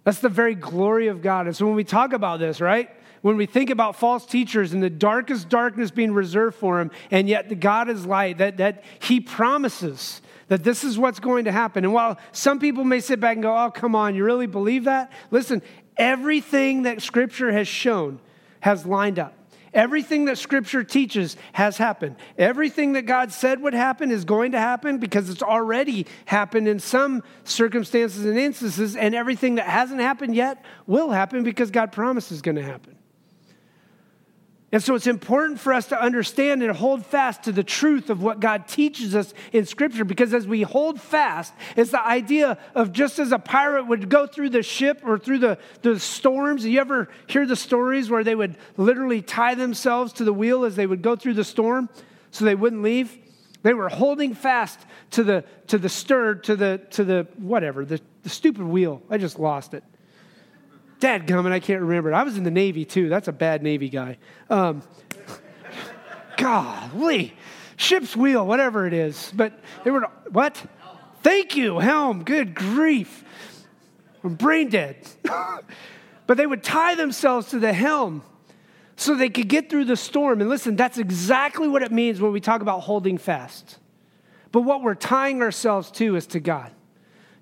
That's 0.05 0.19
the 0.19 0.29
very 0.29 0.55
glory 0.55 1.07
of 1.07 1.21
God. 1.21 1.45
And 1.45 1.53
so 1.53 1.65
when 1.65 1.75
we 1.75 1.83
talk 1.83 2.13
about 2.13 2.39
this, 2.39 2.61
right? 2.61 2.89
When 3.21 3.35
we 3.35 3.47
think 3.47 3.69
about 3.69 3.97
false 3.97 4.25
teachers 4.25 4.71
and 4.71 4.81
the 4.81 4.89
darkest 4.89 5.49
darkness 5.49 5.91
being 5.91 6.13
reserved 6.13 6.55
for 6.55 6.77
them, 6.77 6.91
and 7.11 7.27
yet 7.27 7.59
God 7.59 7.89
is 7.89 8.05
light, 8.05 8.37
that, 8.37 8.57
that 8.57 8.85
He 8.99 9.19
promises 9.19 10.21
that 10.47 10.63
this 10.63 10.83
is 10.83 10.97
what's 10.97 11.19
going 11.19 11.45
to 11.45 11.51
happen. 11.51 11.83
And 11.83 11.93
while 11.93 12.19
some 12.31 12.59
people 12.59 12.83
may 12.83 12.99
sit 12.99 13.19
back 13.19 13.35
and 13.35 13.43
go, 13.43 13.55
oh, 13.55 13.71
come 13.71 13.95
on, 13.95 14.15
you 14.15 14.23
really 14.23 14.47
believe 14.47 14.83
that? 14.85 15.11
Listen, 15.31 15.61
everything 15.97 16.83
that 16.83 17.01
Scripture 17.01 17.51
has 17.51 17.67
shown 17.67 18.19
has 18.59 18.85
lined 18.85 19.19
up. 19.19 19.33
Everything 19.73 20.25
that 20.25 20.37
Scripture 20.37 20.85
teaches 20.85 21.35
has 21.51 21.77
happened. 21.77 22.15
Everything 22.37 22.93
that 22.93 23.01
God 23.01 23.33
said 23.33 23.61
would 23.61 23.73
happen 23.73 24.09
is 24.09 24.23
going 24.23 24.53
to 24.53 24.59
happen 24.59 24.99
because 24.99 25.29
it's 25.29 25.43
already 25.43 26.07
happened 26.23 26.69
in 26.69 26.79
some 26.79 27.23
circumstances 27.43 28.23
and 28.23 28.37
instances, 28.37 28.95
and 28.95 29.13
everything 29.13 29.55
that 29.55 29.67
hasn't 29.67 29.99
happened 29.99 30.33
yet 30.33 30.63
will 30.87 31.09
happen 31.09 31.43
because 31.43 31.71
God 31.71 31.91
promises 31.91 32.33
it's 32.33 32.41
going 32.41 32.55
to 32.55 32.63
happen. 32.63 32.94
And 34.75 34.83
so 34.83 34.93
it's 34.93 35.07
important 35.07 35.57
for 35.57 35.71
us 35.71 35.87
to 35.87 36.01
understand 36.01 36.61
and 36.61 36.75
hold 36.75 37.05
fast 37.05 37.43
to 37.43 37.53
the 37.53 37.63
truth 37.63 38.09
of 38.09 38.21
what 38.21 38.41
God 38.41 38.67
teaches 38.67 39.15
us 39.15 39.33
in 39.53 39.65
Scripture 39.65 40.03
because 40.03 40.33
as 40.33 40.45
we 40.45 40.63
hold 40.63 40.99
fast, 40.99 41.53
it's 41.77 41.91
the 41.91 42.05
idea 42.05 42.57
of 42.75 42.91
just 42.91 43.17
as 43.17 43.31
a 43.31 43.39
pirate 43.39 43.87
would 43.87 44.09
go 44.09 44.27
through 44.27 44.49
the 44.49 44.61
ship 44.61 45.01
or 45.05 45.17
through 45.17 45.37
the, 45.37 45.57
the 45.81 45.97
storms. 45.97 46.65
You 46.65 46.81
ever 46.81 47.07
hear 47.27 47.45
the 47.45 47.55
stories 47.55 48.09
where 48.09 48.21
they 48.21 48.35
would 48.35 48.57
literally 48.75 49.21
tie 49.21 49.55
themselves 49.55 50.11
to 50.11 50.25
the 50.25 50.33
wheel 50.33 50.65
as 50.65 50.75
they 50.75 50.85
would 50.85 51.01
go 51.01 51.15
through 51.15 51.35
the 51.35 51.45
storm 51.45 51.87
so 52.31 52.43
they 52.43 52.53
wouldn't 52.53 52.81
leave? 52.81 53.17
They 53.61 53.73
were 53.73 53.87
holding 53.87 54.33
fast 54.33 54.81
to 55.11 55.23
the, 55.23 55.45
to 55.67 55.77
the 55.77 55.87
stir, 55.87 56.35
to 56.35 56.55
the, 56.57 56.81
to 56.89 57.05
the 57.05 57.27
whatever, 57.37 57.85
the, 57.85 58.01
the 58.23 58.29
stupid 58.29 58.63
wheel. 58.63 59.01
I 59.09 59.19
just 59.19 59.39
lost 59.39 59.73
it. 59.73 59.85
Dad 61.05 61.27
gumming, 61.27 61.53
I 61.53 61.59
can't 61.59 61.81
remember. 61.81 62.11
it. 62.11 62.15
I 62.15 62.23
was 62.23 62.35
in 62.35 62.43
the 62.43 62.49
Navy 62.49 62.83
too. 62.83 63.09
That's 63.09 63.27
a 63.27 63.31
bad 63.31 63.61
Navy 63.61 63.89
guy. 63.89 64.17
Um, 64.49 64.81
golly, 66.37 67.35
ship's 67.77 68.15
wheel, 68.15 68.43
whatever 68.43 68.87
it 68.87 68.93
is. 68.93 69.31
But 69.35 69.53
they 69.83 69.91
were, 69.91 70.09
what? 70.31 70.65
Thank 71.21 71.55
you, 71.55 71.77
helm. 71.77 72.23
Good 72.23 72.55
grief. 72.55 73.23
I'm 74.23 74.33
brain 74.33 74.69
dead. 74.69 74.95
but 76.25 76.37
they 76.37 76.47
would 76.47 76.63
tie 76.63 76.95
themselves 76.95 77.49
to 77.49 77.59
the 77.59 77.71
helm 77.71 78.23
so 78.95 79.13
they 79.13 79.29
could 79.29 79.47
get 79.47 79.69
through 79.69 79.85
the 79.85 79.97
storm. 79.97 80.41
And 80.41 80.49
listen, 80.49 80.75
that's 80.75 80.97
exactly 80.97 81.67
what 81.67 81.83
it 81.83 81.91
means 81.91 82.19
when 82.19 82.31
we 82.31 82.39
talk 82.39 82.63
about 82.63 82.79
holding 82.79 83.19
fast. 83.19 83.77
But 84.51 84.61
what 84.61 84.81
we're 84.81 84.95
tying 84.95 85.43
ourselves 85.43 85.91
to 85.91 86.15
is 86.15 86.25
to 86.25 86.39
God 86.39 86.71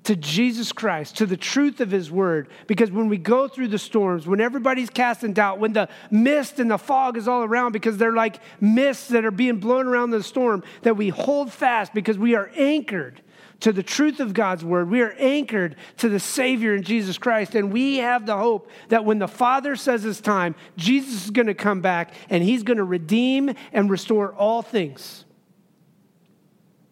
to 0.03 0.15
Jesus 0.15 0.71
Christ, 0.71 1.17
to 1.17 1.25
the 1.25 1.37
truth 1.37 1.79
of 1.79 1.91
His 1.91 2.11
Word. 2.11 2.49
Because 2.67 2.91
when 2.91 3.07
we 3.07 3.17
go 3.17 3.47
through 3.47 3.69
the 3.69 3.79
storms, 3.79 4.27
when 4.27 4.41
everybody's 4.41 4.89
casting 4.89 5.33
doubt, 5.33 5.59
when 5.59 5.73
the 5.73 5.87
mist 6.11 6.59
and 6.59 6.69
the 6.69 6.77
fog 6.77 7.17
is 7.17 7.27
all 7.27 7.43
around, 7.43 7.71
because 7.71 7.97
they're 7.97 8.13
like 8.13 8.39
mists 8.59 9.07
that 9.09 9.25
are 9.25 9.31
being 9.31 9.59
blown 9.59 9.87
around 9.87 10.11
the 10.11 10.23
storm, 10.23 10.63
that 10.81 10.97
we 10.97 11.09
hold 11.09 11.51
fast 11.51 11.93
because 11.93 12.17
we 12.17 12.35
are 12.35 12.51
anchored 12.55 13.21
to 13.61 13.71
the 13.71 13.83
truth 13.83 14.19
of 14.19 14.33
God's 14.33 14.65
Word. 14.65 14.89
We 14.89 15.01
are 15.01 15.15
anchored 15.17 15.77
to 15.97 16.09
the 16.09 16.19
Savior 16.19 16.75
in 16.75 16.83
Jesus 16.83 17.17
Christ. 17.17 17.55
And 17.55 17.71
we 17.71 17.97
have 17.97 18.25
the 18.25 18.35
hope 18.35 18.69
that 18.89 19.05
when 19.05 19.19
the 19.19 19.27
Father 19.27 19.77
says 19.77 20.03
it's 20.03 20.19
time, 20.19 20.55
Jesus 20.75 21.25
is 21.25 21.31
going 21.31 21.47
to 21.47 21.53
come 21.53 21.79
back 21.79 22.13
and 22.29 22.43
He's 22.43 22.63
going 22.63 22.77
to 22.77 22.83
redeem 22.83 23.53
and 23.71 23.89
restore 23.89 24.33
all 24.33 24.61
things. 24.61 25.23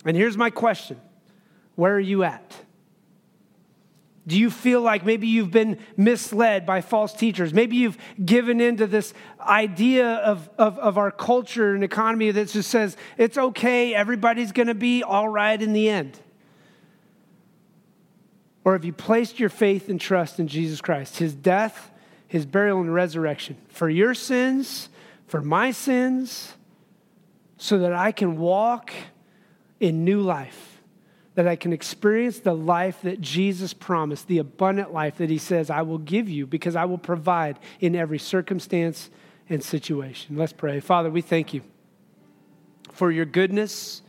And 0.05 0.15
here's 0.15 0.37
my 0.37 0.49
question 0.49 0.97
Where 1.75 1.93
are 1.93 1.99
you 1.99 2.23
at? 2.23 2.55
Do 4.27 4.37
you 4.37 4.51
feel 4.51 4.81
like 4.81 5.03
maybe 5.03 5.27
you've 5.27 5.49
been 5.49 5.79
misled 5.97 6.65
by 6.65 6.81
false 6.81 7.13
teachers? 7.13 7.53
Maybe 7.53 7.77
you've 7.77 7.97
given 8.23 8.61
into 8.61 8.85
this 8.85 9.13
idea 9.39 10.15
of, 10.15 10.47
of, 10.59 10.77
of 10.77 10.97
our 10.99 11.09
culture 11.09 11.73
and 11.73 11.83
economy 11.83 12.29
that 12.29 12.49
just 12.49 12.69
says 12.69 12.97
it's 13.17 13.37
okay, 13.37 13.95
everybody's 13.95 14.51
going 14.51 14.67
to 14.67 14.75
be 14.75 15.01
all 15.01 15.27
right 15.27 15.59
in 15.59 15.73
the 15.73 15.89
end. 15.89 16.19
Or 18.63 18.73
have 18.73 18.85
you 18.85 18.93
placed 18.93 19.39
your 19.39 19.49
faith 19.49 19.89
and 19.89 19.99
trust 19.99 20.39
in 20.39 20.47
Jesus 20.47 20.81
Christ, 20.81 21.17
his 21.17 21.33
death, 21.33 21.91
his 22.27 22.45
burial, 22.45 22.79
and 22.79 22.93
resurrection 22.93 23.57
for 23.69 23.89
your 23.89 24.13
sins, 24.13 24.89
for 25.25 25.41
my 25.41 25.71
sins, 25.71 26.53
so 27.57 27.79
that 27.79 27.93
I 27.93 28.11
can 28.11 28.37
walk 28.37 28.93
in 29.79 30.05
new 30.05 30.21
life? 30.21 30.70
That 31.35 31.47
I 31.47 31.55
can 31.55 31.71
experience 31.71 32.39
the 32.39 32.53
life 32.53 33.01
that 33.03 33.21
Jesus 33.21 33.73
promised, 33.73 34.27
the 34.27 34.39
abundant 34.39 34.93
life 34.93 35.17
that 35.17 35.29
He 35.29 35.37
says, 35.37 35.69
I 35.69 35.81
will 35.81 35.97
give 35.97 36.27
you 36.27 36.45
because 36.45 36.75
I 36.75 36.85
will 36.85 36.97
provide 36.97 37.57
in 37.79 37.95
every 37.95 38.19
circumstance 38.19 39.09
and 39.49 39.63
situation. 39.63 40.37
Let's 40.37 40.53
pray. 40.53 40.79
Father, 40.79 41.09
we 41.09 41.21
thank 41.21 41.53
you 41.53 41.61
for 42.91 43.11
your 43.11 43.25
goodness. 43.25 44.01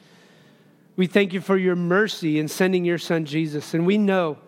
We 0.96 1.06
thank 1.06 1.32
you 1.32 1.40
for 1.40 1.56
your 1.56 1.76
mercy 1.76 2.38
in 2.38 2.48
sending 2.48 2.84
your 2.84 2.98
son 2.98 3.24
Jesus. 3.24 3.72
And 3.72 3.86
we 3.86 3.98
know, 3.98 4.38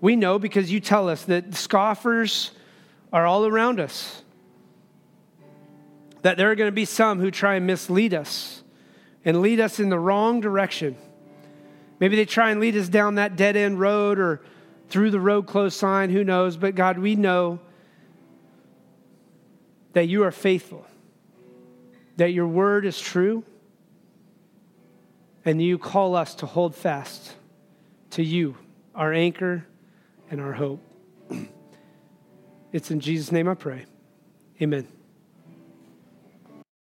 we 0.00 0.16
know 0.16 0.38
because 0.38 0.70
you 0.70 0.80
tell 0.80 1.08
us 1.08 1.24
that 1.24 1.54
scoffers 1.54 2.52
are 3.12 3.26
all 3.26 3.44
around 3.44 3.80
us, 3.80 4.22
that 6.22 6.36
there 6.36 6.50
are 6.50 6.54
going 6.54 6.68
to 6.68 6.72
be 6.72 6.84
some 6.84 7.18
who 7.18 7.30
try 7.30 7.56
and 7.56 7.66
mislead 7.66 8.14
us 8.14 8.62
and 9.24 9.40
lead 9.40 9.58
us 9.58 9.80
in 9.80 9.88
the 9.88 9.98
wrong 9.98 10.40
direction. 10.40 10.96
Maybe 12.00 12.16
they 12.16 12.24
try 12.24 12.50
and 12.50 12.60
lead 12.60 12.76
us 12.76 12.88
down 12.88 13.16
that 13.16 13.36
dead 13.36 13.56
end 13.56 13.78
road 13.78 14.18
or 14.18 14.40
through 14.88 15.10
the 15.10 15.20
road 15.20 15.46
closed 15.46 15.76
sign, 15.76 16.10
who 16.10 16.24
knows? 16.24 16.56
But 16.56 16.74
God, 16.74 16.98
we 16.98 17.14
know 17.14 17.60
that 19.92 20.08
you 20.08 20.24
are 20.24 20.32
faithful, 20.32 20.86
that 22.16 22.32
your 22.32 22.46
word 22.46 22.84
is 22.84 23.00
true, 23.00 23.44
and 25.44 25.62
you 25.62 25.78
call 25.78 26.16
us 26.16 26.34
to 26.36 26.46
hold 26.46 26.74
fast 26.74 27.34
to 28.10 28.22
you, 28.22 28.56
our 28.94 29.12
anchor 29.12 29.66
and 30.30 30.40
our 30.40 30.52
hope. 30.52 30.80
It's 32.72 32.92
in 32.92 33.00
Jesus' 33.00 33.32
name 33.32 33.48
I 33.48 33.54
pray. 33.54 33.84
Amen. 34.62 34.86